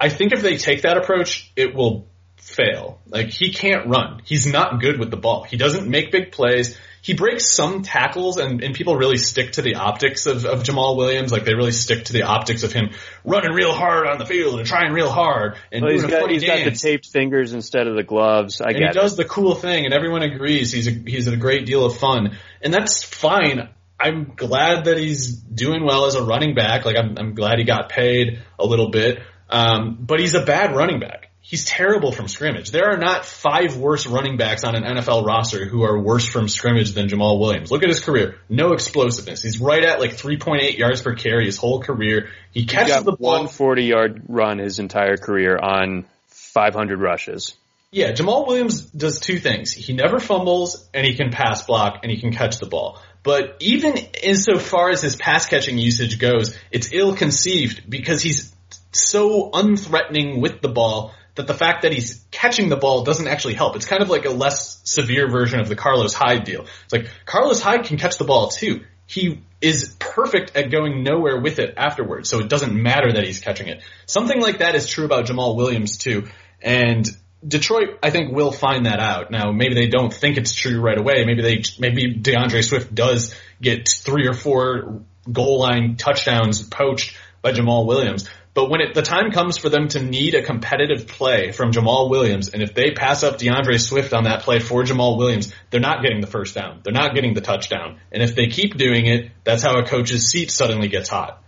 I 0.00 0.08
think 0.08 0.32
if 0.32 0.42
they 0.42 0.56
take 0.56 0.82
that 0.82 0.96
approach, 0.96 1.50
it 1.56 1.74
will 1.74 2.08
fail. 2.36 3.00
Like 3.08 3.28
he 3.28 3.52
can't 3.52 3.88
run. 3.88 4.22
He's 4.24 4.46
not 4.46 4.80
good 4.80 4.98
with 4.98 5.10
the 5.10 5.16
ball. 5.16 5.42
He 5.42 5.56
doesn't 5.56 5.88
make 5.88 6.12
big 6.12 6.32
plays. 6.32 6.78
He 7.02 7.14
breaks 7.14 7.48
some 7.48 7.82
tackles 7.82 8.36
and, 8.36 8.62
and 8.64 8.74
people 8.74 8.96
really 8.96 9.16
stick 9.16 9.52
to 9.52 9.62
the 9.62 9.76
optics 9.76 10.26
of, 10.26 10.44
of 10.44 10.64
Jamaal 10.64 10.96
Williams. 10.96 11.30
Like 11.30 11.44
they 11.44 11.54
really 11.54 11.72
stick 11.72 12.06
to 12.06 12.12
the 12.12 12.22
optics 12.22 12.62
of 12.62 12.72
him 12.72 12.90
running 13.24 13.52
real 13.52 13.72
hard 13.72 14.08
on 14.08 14.18
the 14.18 14.26
field 14.26 14.58
and 14.58 14.66
trying 14.66 14.92
real 14.92 15.10
hard. 15.10 15.56
And 15.70 15.84
well, 15.84 15.92
he's 15.92 16.02
got, 16.02 16.30
he's 16.30 16.44
got 16.44 16.64
the 16.64 16.72
taped 16.72 17.06
fingers 17.06 17.52
instead 17.52 17.86
of 17.86 17.94
the 17.94 18.02
gloves. 18.02 18.60
I 18.60 18.70
and 18.70 18.78
get 18.78 18.88
he 18.88 18.94
does 18.94 19.14
it. 19.14 19.16
the 19.16 19.24
cool 19.24 19.54
thing 19.54 19.84
and 19.84 19.94
everyone 19.94 20.22
agrees 20.22 20.72
he's 20.72 20.88
a, 20.88 20.90
he's 20.90 21.28
a 21.28 21.36
great 21.36 21.66
deal 21.66 21.84
of 21.84 21.96
fun. 21.96 22.36
And 22.60 22.74
that's 22.74 23.02
fine. 23.02 23.68
I'm 23.98 24.32
glad 24.36 24.84
that 24.86 24.98
he's 24.98 25.32
doing 25.32 25.84
well 25.84 26.06
as 26.06 26.16
a 26.16 26.24
running 26.24 26.54
back. 26.54 26.84
Like 26.84 26.96
I'm, 26.96 27.16
I'm 27.18 27.34
glad 27.34 27.58
he 27.58 27.64
got 27.64 27.88
paid 27.88 28.42
a 28.58 28.66
little 28.66 28.90
bit. 28.90 29.20
Um, 29.48 29.98
but 30.00 30.20
he's 30.20 30.34
a 30.34 30.44
bad 30.44 30.74
running 30.74 31.00
back. 31.00 31.30
He's 31.40 31.64
terrible 31.64 32.10
from 32.10 32.26
scrimmage. 32.26 32.72
There 32.72 32.90
are 32.90 32.96
not 32.96 33.24
five 33.24 33.76
worse 33.76 34.04
running 34.04 34.36
backs 34.36 34.64
on 34.64 34.74
an 34.74 34.82
NFL 34.82 35.24
roster 35.24 35.64
who 35.64 35.84
are 35.84 35.96
worse 35.96 36.26
from 36.26 36.48
scrimmage 36.48 36.92
than 36.92 37.06
Jamaal 37.06 37.38
Williams. 37.38 37.70
Look 37.70 37.84
at 37.84 37.88
his 37.88 38.00
career. 38.00 38.34
No 38.48 38.72
explosiveness. 38.72 39.42
He's 39.42 39.60
right 39.60 39.84
at 39.84 40.00
like 40.00 40.16
3.8 40.16 40.76
yards 40.76 41.02
per 41.02 41.14
carry 41.14 41.44
his 41.44 41.56
whole 41.56 41.80
career. 41.80 42.30
He 42.50 42.66
catches 42.66 43.04
the 43.04 43.12
ball. 43.12 43.42
One 43.42 43.48
40 43.48 43.84
yard 43.84 44.22
run 44.26 44.58
his 44.58 44.80
entire 44.80 45.16
career 45.16 45.56
on 45.56 46.04
500 46.30 47.00
rushes. 47.00 47.54
Yeah, 47.92 48.10
Jamaal 48.10 48.48
Williams 48.48 48.80
does 48.80 49.20
two 49.20 49.38
things. 49.38 49.72
He 49.72 49.92
never 49.92 50.18
fumbles 50.18 50.88
and 50.92 51.06
he 51.06 51.14
can 51.14 51.30
pass 51.30 51.64
block 51.64 52.00
and 52.02 52.10
he 52.10 52.18
can 52.20 52.32
catch 52.32 52.58
the 52.58 52.66
ball. 52.66 53.00
But 53.22 53.56
even 53.60 53.96
insofar 54.22 54.90
as 54.90 55.02
his 55.02 55.14
pass 55.14 55.46
catching 55.46 55.78
usage 55.78 56.18
goes, 56.18 56.56
it's 56.70 56.92
ill 56.92 57.14
conceived 57.14 57.88
because 57.88 58.22
he's 58.22 58.54
so 58.98 59.50
unthreatening 59.50 60.40
with 60.40 60.60
the 60.60 60.68
ball 60.68 61.14
that 61.34 61.46
the 61.46 61.54
fact 61.54 61.82
that 61.82 61.92
he's 61.92 62.24
catching 62.30 62.68
the 62.68 62.76
ball 62.76 63.04
doesn't 63.04 63.28
actually 63.28 63.54
help. 63.54 63.76
It's 63.76 63.86
kind 63.86 64.02
of 64.02 64.08
like 64.08 64.24
a 64.24 64.30
less 64.30 64.80
severe 64.84 65.28
version 65.28 65.60
of 65.60 65.68
the 65.68 65.76
Carlos 65.76 66.14
Hyde 66.14 66.44
deal. 66.44 66.66
It's 66.84 66.92
like 66.92 67.08
Carlos 67.26 67.60
Hyde 67.60 67.84
can 67.84 67.98
catch 67.98 68.16
the 68.16 68.24
ball 68.24 68.48
too. 68.48 68.84
He 69.06 69.42
is 69.60 69.94
perfect 69.98 70.56
at 70.56 70.70
going 70.70 71.02
nowhere 71.04 71.40
with 71.40 71.58
it 71.58 71.74
afterwards, 71.76 72.28
so 72.28 72.40
it 72.40 72.48
doesn't 72.48 72.74
matter 72.74 73.12
that 73.12 73.24
he's 73.24 73.40
catching 73.40 73.68
it. 73.68 73.82
Something 74.06 74.40
like 74.40 74.58
that 74.58 74.74
is 74.74 74.88
true 74.88 75.04
about 75.04 75.26
Jamaal 75.26 75.56
Williams 75.56 75.98
too, 75.98 76.26
and 76.60 77.06
Detroit, 77.46 77.98
I 78.02 78.10
think, 78.10 78.32
will 78.32 78.50
find 78.50 78.86
that 78.86 78.98
out. 78.98 79.30
Now, 79.30 79.52
maybe 79.52 79.74
they 79.74 79.88
don't 79.88 80.12
think 80.12 80.36
it's 80.36 80.54
true 80.54 80.80
right 80.80 80.98
away. 80.98 81.24
Maybe 81.24 81.42
they, 81.42 81.62
maybe 81.78 82.14
D'Andre 82.14 82.62
Swift 82.62 82.94
does 82.94 83.34
get 83.60 83.88
three 83.88 84.26
or 84.26 84.32
four 84.32 85.02
goal 85.30 85.60
line 85.60 85.96
touchdowns 85.96 86.62
poached 86.62 87.16
by 87.42 87.52
Jamaal 87.52 87.86
Williams. 87.86 88.28
But 88.56 88.70
when 88.70 88.80
it, 88.80 88.94
the 88.94 89.02
time 89.02 89.32
comes 89.32 89.58
for 89.58 89.68
them 89.68 89.88
to 89.88 90.02
need 90.02 90.34
a 90.34 90.42
competitive 90.42 91.06
play 91.06 91.52
from 91.52 91.72
Jamaal 91.72 92.08
Williams, 92.08 92.48
and 92.48 92.62
if 92.62 92.72
they 92.72 92.92
pass 92.92 93.22
up 93.22 93.36
D'Andre 93.36 93.76
Swift 93.76 94.14
on 94.14 94.24
that 94.24 94.44
play 94.44 94.60
for 94.60 94.82
Jamaal 94.82 95.18
Williams, 95.18 95.52
they're 95.68 95.78
not 95.78 96.02
getting 96.02 96.22
the 96.22 96.26
first 96.26 96.54
down. 96.54 96.80
They're 96.82 96.94
not 96.94 97.14
getting 97.14 97.34
the 97.34 97.42
touchdown. 97.42 98.00
And 98.10 98.22
if 98.22 98.34
they 98.34 98.46
keep 98.46 98.78
doing 98.78 99.04
it, 99.04 99.30
that's 99.44 99.62
how 99.62 99.78
a 99.78 99.86
coach's 99.86 100.30
seat 100.30 100.50
suddenly 100.50 100.88
gets 100.88 101.10
hot. 101.10 101.42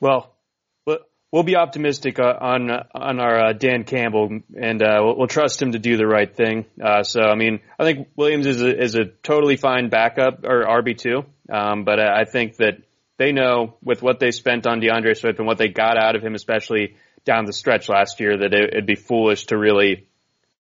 Well, 0.00 0.34
we'll 1.32 1.44
be 1.44 1.56
optimistic 1.56 2.18
uh, 2.18 2.34
on 2.38 2.70
on 2.94 3.18
our 3.18 3.46
uh, 3.46 3.52
Dan 3.54 3.84
Campbell, 3.84 4.40
and 4.54 4.82
uh, 4.82 5.14
we'll, 5.16 5.28
trust 5.28 5.62
him 5.62 5.72
to 5.72 5.78
do 5.78 5.96
the 5.96 6.06
right 6.06 6.34
thing. 6.36 6.66
Uh, 6.82 7.04
so, 7.04 7.22
I 7.22 7.36
mean, 7.36 7.60
I 7.78 7.84
think 7.84 8.08
Williams 8.16 8.46
is 8.46 8.60
a, 8.60 8.82
is 8.82 8.94
a 8.96 9.06
totally 9.22 9.56
fine 9.56 9.88
backup 9.88 10.44
or 10.44 10.64
RB 10.64 10.98
two, 10.98 11.24
um, 11.50 11.84
but 11.84 12.00
I 12.00 12.24
think 12.24 12.56
that 12.56 12.82
they 13.20 13.32
know 13.32 13.76
with 13.82 14.00
what 14.00 14.18
they 14.18 14.30
spent 14.30 14.66
on 14.66 14.80
D'Andre 14.80 15.12
Swift 15.12 15.38
and 15.38 15.46
what 15.46 15.58
they 15.58 15.68
got 15.68 15.98
out 15.98 16.16
of 16.16 16.22
him, 16.22 16.34
especially 16.34 16.96
down 17.26 17.44
the 17.44 17.52
stretch 17.52 17.86
last 17.90 18.18
year, 18.18 18.38
that 18.38 18.54
it, 18.54 18.70
it'd 18.72 18.86
be 18.86 18.94
foolish 18.94 19.44
to 19.48 19.58
really, 19.58 20.08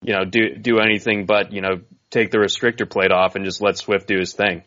you 0.02 0.14
know, 0.14 0.26
do 0.26 0.56
do 0.56 0.80
anything 0.80 1.26
but 1.26 1.54
you 1.54 1.62
know 1.62 1.80
take 2.10 2.32
the 2.32 2.38
restrictor 2.38 2.88
plate 2.88 3.14
off 3.14 3.36
and 3.36 3.46
just 3.46 3.62
let 3.62 3.78
Swift 3.78 4.08
do 4.08 4.20
his 4.20 4.34
thing. 4.34 4.64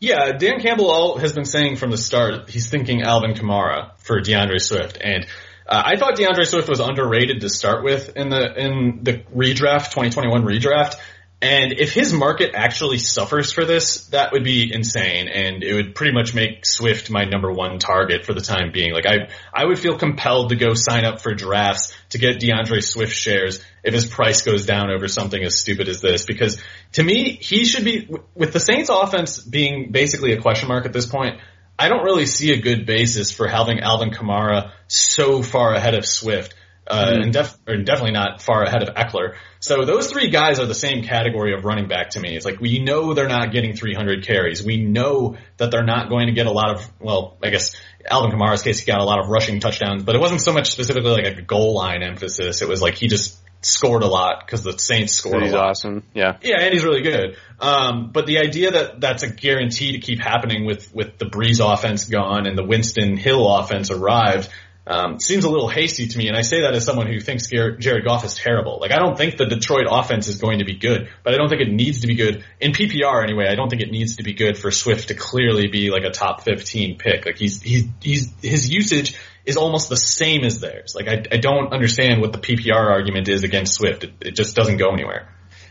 Yeah, 0.00 0.32
Dan 0.32 0.58
Campbell 0.60 1.18
has 1.18 1.34
been 1.34 1.44
saying 1.44 1.76
from 1.76 1.92
the 1.92 1.96
start 1.96 2.50
he's 2.50 2.68
thinking 2.68 3.02
Alvin 3.02 3.34
Kamara 3.34 3.96
for 3.98 4.20
D'Andre 4.20 4.58
Swift, 4.58 4.98
and 5.00 5.24
uh, 5.68 5.82
I 5.86 5.96
thought 5.98 6.16
D'Andre 6.16 6.44
Swift 6.44 6.68
was 6.68 6.80
underrated 6.80 7.42
to 7.42 7.48
start 7.48 7.84
with 7.84 8.16
in 8.16 8.28
the 8.28 8.54
in 8.58 9.04
the 9.04 9.18
redraft 9.32 9.92
2021 9.92 10.42
redraft. 10.42 10.96
And 11.42 11.74
if 11.74 11.92
his 11.92 12.14
market 12.14 12.52
actually 12.54 12.96
suffers 12.96 13.52
for 13.52 13.66
this, 13.66 14.06
that 14.06 14.32
would 14.32 14.42
be 14.42 14.72
insane, 14.72 15.28
and 15.28 15.62
it 15.62 15.74
would 15.74 15.94
pretty 15.94 16.14
much 16.14 16.34
make 16.34 16.64
Swift 16.64 17.10
my 17.10 17.24
number 17.24 17.52
one 17.52 17.78
target 17.78 18.24
for 18.24 18.32
the 18.32 18.40
time 18.40 18.72
being. 18.72 18.94
Like 18.94 19.04
I, 19.04 19.28
I 19.52 19.66
would 19.66 19.78
feel 19.78 19.98
compelled 19.98 20.48
to 20.48 20.56
go 20.56 20.72
sign 20.72 21.04
up 21.04 21.20
for 21.20 21.34
drafts 21.34 21.94
to 22.10 22.18
get 22.18 22.40
D'Andre 22.40 22.80
Swift 22.80 23.12
shares 23.12 23.62
if 23.84 23.92
his 23.92 24.06
price 24.06 24.42
goes 24.42 24.64
down 24.64 24.90
over 24.90 25.08
something 25.08 25.42
as 25.42 25.58
stupid 25.58 25.88
as 25.88 26.00
this, 26.00 26.24
because 26.24 26.58
to 26.92 27.02
me, 27.02 27.32
he 27.32 27.66
should 27.66 27.84
be 27.84 28.08
with 28.34 28.54
the 28.54 28.60
Saints 28.60 28.88
offense 28.88 29.38
being 29.38 29.92
basically 29.92 30.32
a 30.32 30.40
question 30.40 30.68
mark 30.68 30.86
at 30.86 30.94
this 30.94 31.06
point. 31.06 31.38
I 31.78 31.90
don't 31.90 32.04
really 32.04 32.24
see 32.24 32.52
a 32.52 32.60
good 32.62 32.86
basis 32.86 33.30
for 33.30 33.46
having 33.46 33.80
Alvin 33.80 34.10
Kamara 34.10 34.72
so 34.88 35.42
far 35.42 35.74
ahead 35.74 35.94
of 35.94 36.06
Swift 36.06 36.54
uh, 36.86 37.06
mm-hmm. 37.06 37.22
and, 37.22 37.32
def- 37.32 37.58
definitely 37.64 38.12
not 38.12 38.42
far 38.42 38.62
ahead 38.62 38.82
of 38.82 38.94
Ekeler. 38.94 39.34
So 39.60 39.84
those 39.84 40.10
three 40.10 40.30
guys 40.30 40.60
are 40.60 40.66
the 40.66 40.74
same 40.74 41.02
category 41.02 41.54
of 41.54 41.64
running 41.64 41.88
back 41.88 42.10
to 42.10 42.20
me. 42.20 42.36
It's 42.36 42.44
like 42.44 42.60
we 42.60 42.78
know 42.78 43.14
they're 43.14 43.28
not 43.28 43.52
getting 43.52 43.74
300 43.74 44.24
carries. 44.24 44.64
We 44.64 44.76
know 44.78 45.36
that 45.56 45.70
they're 45.70 45.84
not 45.84 46.08
going 46.08 46.26
to 46.26 46.32
get 46.32 46.46
a 46.46 46.52
lot 46.52 46.76
of, 46.76 46.90
well, 47.00 47.36
I 47.42 47.50
guess 47.50 47.74
Alvin 48.08 48.30
Kamara's 48.30 48.62
case, 48.62 48.80
he 48.80 48.86
got 48.86 49.00
a 49.00 49.04
lot 49.04 49.18
of 49.18 49.28
rushing 49.28 49.60
touchdowns, 49.60 50.04
but 50.04 50.14
it 50.14 50.20
wasn't 50.20 50.40
so 50.40 50.52
much 50.52 50.70
specifically 50.70 51.10
like 51.10 51.26
a 51.26 51.42
goal 51.42 51.74
line 51.74 52.02
emphasis. 52.02 52.62
It 52.62 52.68
was 52.68 52.80
like 52.80 52.94
he 52.94 53.08
just 53.08 53.38
scored 53.62 54.02
a 54.02 54.06
lot 54.06 54.44
because 54.44 54.62
the 54.62 54.78
Saints 54.78 55.14
scored 55.14 55.42
he's 55.42 55.52
a 55.52 55.56
lot. 55.56 55.70
awesome. 55.70 56.04
Yeah. 56.14 56.36
Yeah, 56.42 56.60
and 56.60 56.72
he's 56.72 56.84
really 56.84 57.02
good. 57.02 57.36
Um, 57.58 58.10
but 58.12 58.26
the 58.26 58.38
idea 58.38 58.70
that 58.70 59.00
that's 59.00 59.22
a 59.22 59.28
guarantee 59.28 59.92
to 59.92 59.98
keep 59.98 60.20
happening 60.20 60.64
with, 60.66 60.94
with 60.94 61.18
the 61.18 61.26
Brees 61.26 61.60
offense 61.60 62.04
gone 62.04 62.46
and 62.46 62.56
the 62.56 62.64
Winston 62.64 63.16
Hill 63.16 63.52
offense 63.56 63.90
arrived, 63.90 64.48
um, 64.86 65.18
seems 65.18 65.44
a 65.44 65.50
little 65.50 65.68
hasty 65.68 66.06
to 66.06 66.18
me, 66.18 66.28
and 66.28 66.36
I 66.36 66.42
say 66.42 66.62
that 66.62 66.74
as 66.74 66.84
someone 66.84 67.08
who 67.08 67.18
thinks 67.20 67.48
Jared 67.48 68.04
Goff 68.04 68.24
is 68.24 68.36
terrible. 68.36 68.78
Like, 68.80 68.92
I 68.92 68.98
don't 68.98 69.18
think 69.18 69.36
the 69.36 69.46
Detroit 69.46 69.86
offense 69.90 70.28
is 70.28 70.36
going 70.36 70.60
to 70.60 70.64
be 70.64 70.76
good, 70.76 71.08
but 71.24 71.34
I 71.34 71.36
don't 71.36 71.48
think 71.48 71.60
it 71.60 71.70
needs 71.70 72.02
to 72.02 72.06
be 72.06 72.14
good 72.14 72.44
in 72.60 72.72
PPR 72.72 73.24
anyway. 73.24 73.46
I 73.48 73.56
don't 73.56 73.68
think 73.68 73.82
it 73.82 73.90
needs 73.90 74.16
to 74.16 74.22
be 74.22 74.34
good 74.34 74.56
for 74.56 74.70
Swift 74.70 75.08
to 75.08 75.14
clearly 75.14 75.66
be 75.66 75.90
like 75.90 76.04
a 76.04 76.10
top 76.10 76.42
15 76.42 76.98
pick. 76.98 77.26
Like, 77.26 77.36
he's 77.36 77.60
he's 77.60 77.84
he's 78.00 78.32
his 78.40 78.70
usage 78.70 79.16
is 79.44 79.56
almost 79.56 79.88
the 79.88 79.96
same 79.96 80.44
as 80.44 80.60
theirs. 80.60 80.94
Like, 80.94 81.08
I 81.08 81.24
I 81.32 81.38
don't 81.38 81.72
understand 81.72 82.20
what 82.20 82.32
the 82.32 82.38
PPR 82.38 82.90
argument 82.90 83.28
is 83.28 83.42
against 83.42 83.74
Swift. 83.74 84.04
It, 84.04 84.12
it 84.20 84.36
just 84.36 84.54
doesn't 84.54 84.76
go 84.76 84.92
anywhere. 84.92 85.28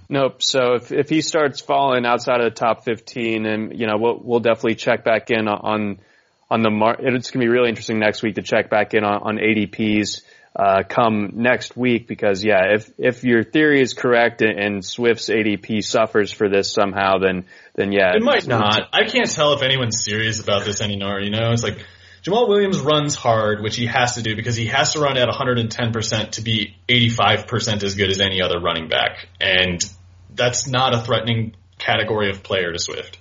Nope. 0.10 0.44
So 0.44 0.74
if 0.76 0.92
if 0.92 1.10
he 1.10 1.22
starts 1.22 1.62
falling 1.62 2.06
outside 2.06 2.42
of 2.42 2.54
the 2.54 2.60
top 2.60 2.84
15, 2.84 3.46
and 3.46 3.80
you 3.80 3.88
know, 3.88 3.98
we'll 3.98 4.20
we'll 4.22 4.40
definitely 4.42 4.76
check 4.76 5.04
back 5.04 5.32
in 5.32 5.48
on 5.48 6.00
on 6.50 6.62
the 6.62 6.70
mar- 6.70 6.98
it's 7.00 7.32
going 7.32 7.42
to 7.42 7.46
be 7.46 7.50
really 7.50 7.70
interesting 7.70 8.00
next 8.00 8.22
week 8.22 8.36
to 8.36 8.42
check 8.42 8.70
back 8.70 8.94
in 8.94 9.04
on, 9.04 9.22
on 9.24 9.38
ADPs 9.38 10.22
uh, 10.56 10.84
come 10.88 11.32
next 11.34 11.76
week 11.76 12.08
because 12.08 12.44
yeah, 12.44 12.74
if 12.76 12.90
if 12.98 13.24
your 13.24 13.44
theory 13.44 13.82
is 13.82 13.94
correct 13.94 14.42
and, 14.42 14.58
and 14.58 14.86
Swift's 14.86 15.30
ADP 15.30 15.84
suffers 15.84 16.32
for 16.32 16.48
this 16.48 16.72
somehow, 16.72 17.18
then 17.18 17.46
then 17.74 17.92
yeah, 17.92 18.14
it 18.16 18.24
might 18.24 18.48
not. 18.48 18.90
I 18.94 19.04
can't 19.06 19.30
tell 19.30 19.54
if 19.54 19.62
anyone's 19.62 20.02
serious 20.04 20.40
about 20.40 20.64
this 20.64 20.82
anymore. 20.82 21.20
You 21.20 21.32
know, 21.32 21.52
it's 21.52 21.64
like 21.64 21.86
Jamaal 22.24 22.48
Williams 22.48 22.80
runs 22.80 23.16
hard, 23.16 23.62
which 23.62 23.76
he 23.76 23.86
has 23.88 24.16
to 24.16 24.22
do 24.22 24.36
because 24.36 24.56
he 24.56 24.68
has 24.68 24.94
to 24.94 25.00
run 25.00 25.18
at 25.18 25.28
110% 25.28 26.32
to 26.32 26.42
be 26.42 26.76
85% 26.88 27.84
as 27.84 27.96
good 27.96 28.10
as 28.10 28.20
any 28.20 28.42
other 28.42 28.60
running 28.60 28.88
back, 28.88 29.28
and 29.42 29.82
that's 30.34 30.68
not 30.68 30.94
a 30.94 31.02
threatening 31.02 31.56
category 31.78 32.30
of 32.30 32.44
player 32.44 32.72
to 32.72 32.80
Swift. 32.80 33.20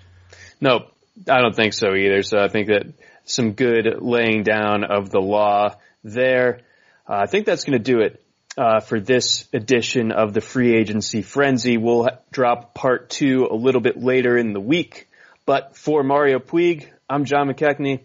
Nope, 0.61 0.95
I 1.29 1.41
don't 1.41 1.55
think 1.55 1.75
so 1.75 1.95
either. 1.95 2.23
So 2.23 2.39
I 2.39 2.49
think 2.49 2.69
that 2.69 2.87
some 3.25 3.53
good 3.53 4.01
laying 4.01 4.43
down 4.43 4.85
of 4.85 5.11
the 5.11 5.21
law 5.21 5.77
there. 6.03 6.61
Uh, 7.09 7.21
I 7.23 7.27
think 7.27 7.47
that's 7.47 7.65
going 7.65 7.79
to 7.79 7.93
do 7.93 8.01
it 8.01 8.23
uh, 8.57 8.81
for 8.81 9.01
this 9.01 9.49
edition 9.53 10.13
of 10.13 10.33
the 10.33 10.41
free 10.41 10.75
agency 10.77 11.23
frenzy. 11.23 11.77
We'll 11.77 12.09
drop 12.31 12.75
part 12.75 13.11
two 13.11 13.49
a 13.51 13.55
little 13.55 13.81
bit 13.81 14.03
later 14.03 14.37
in 14.37 14.53
the 14.53 14.61
week. 14.61 15.09
But 15.47 15.77
for 15.77 16.03
Mario 16.03 16.39
Puig, 16.39 16.89
I'm 17.09 17.25
John 17.25 17.49
McKechnie. 17.49 18.01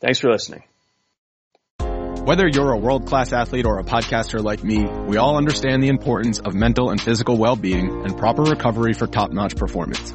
Thanks 0.00 0.20
for 0.20 0.30
listening. 0.30 0.64
Whether 2.24 2.46
you're 2.46 2.72
a 2.72 2.78
world-class 2.78 3.32
athlete 3.32 3.66
or 3.66 3.80
a 3.80 3.84
podcaster 3.84 4.42
like 4.42 4.62
me, 4.62 4.84
we 4.84 5.16
all 5.16 5.36
understand 5.36 5.82
the 5.82 5.88
importance 5.88 6.38
of 6.38 6.54
mental 6.54 6.90
and 6.90 7.00
physical 7.00 7.36
well-being 7.36 8.04
and 8.04 8.16
proper 8.16 8.42
recovery 8.42 8.92
for 8.92 9.08
top-notch 9.08 9.56
performance. 9.56 10.14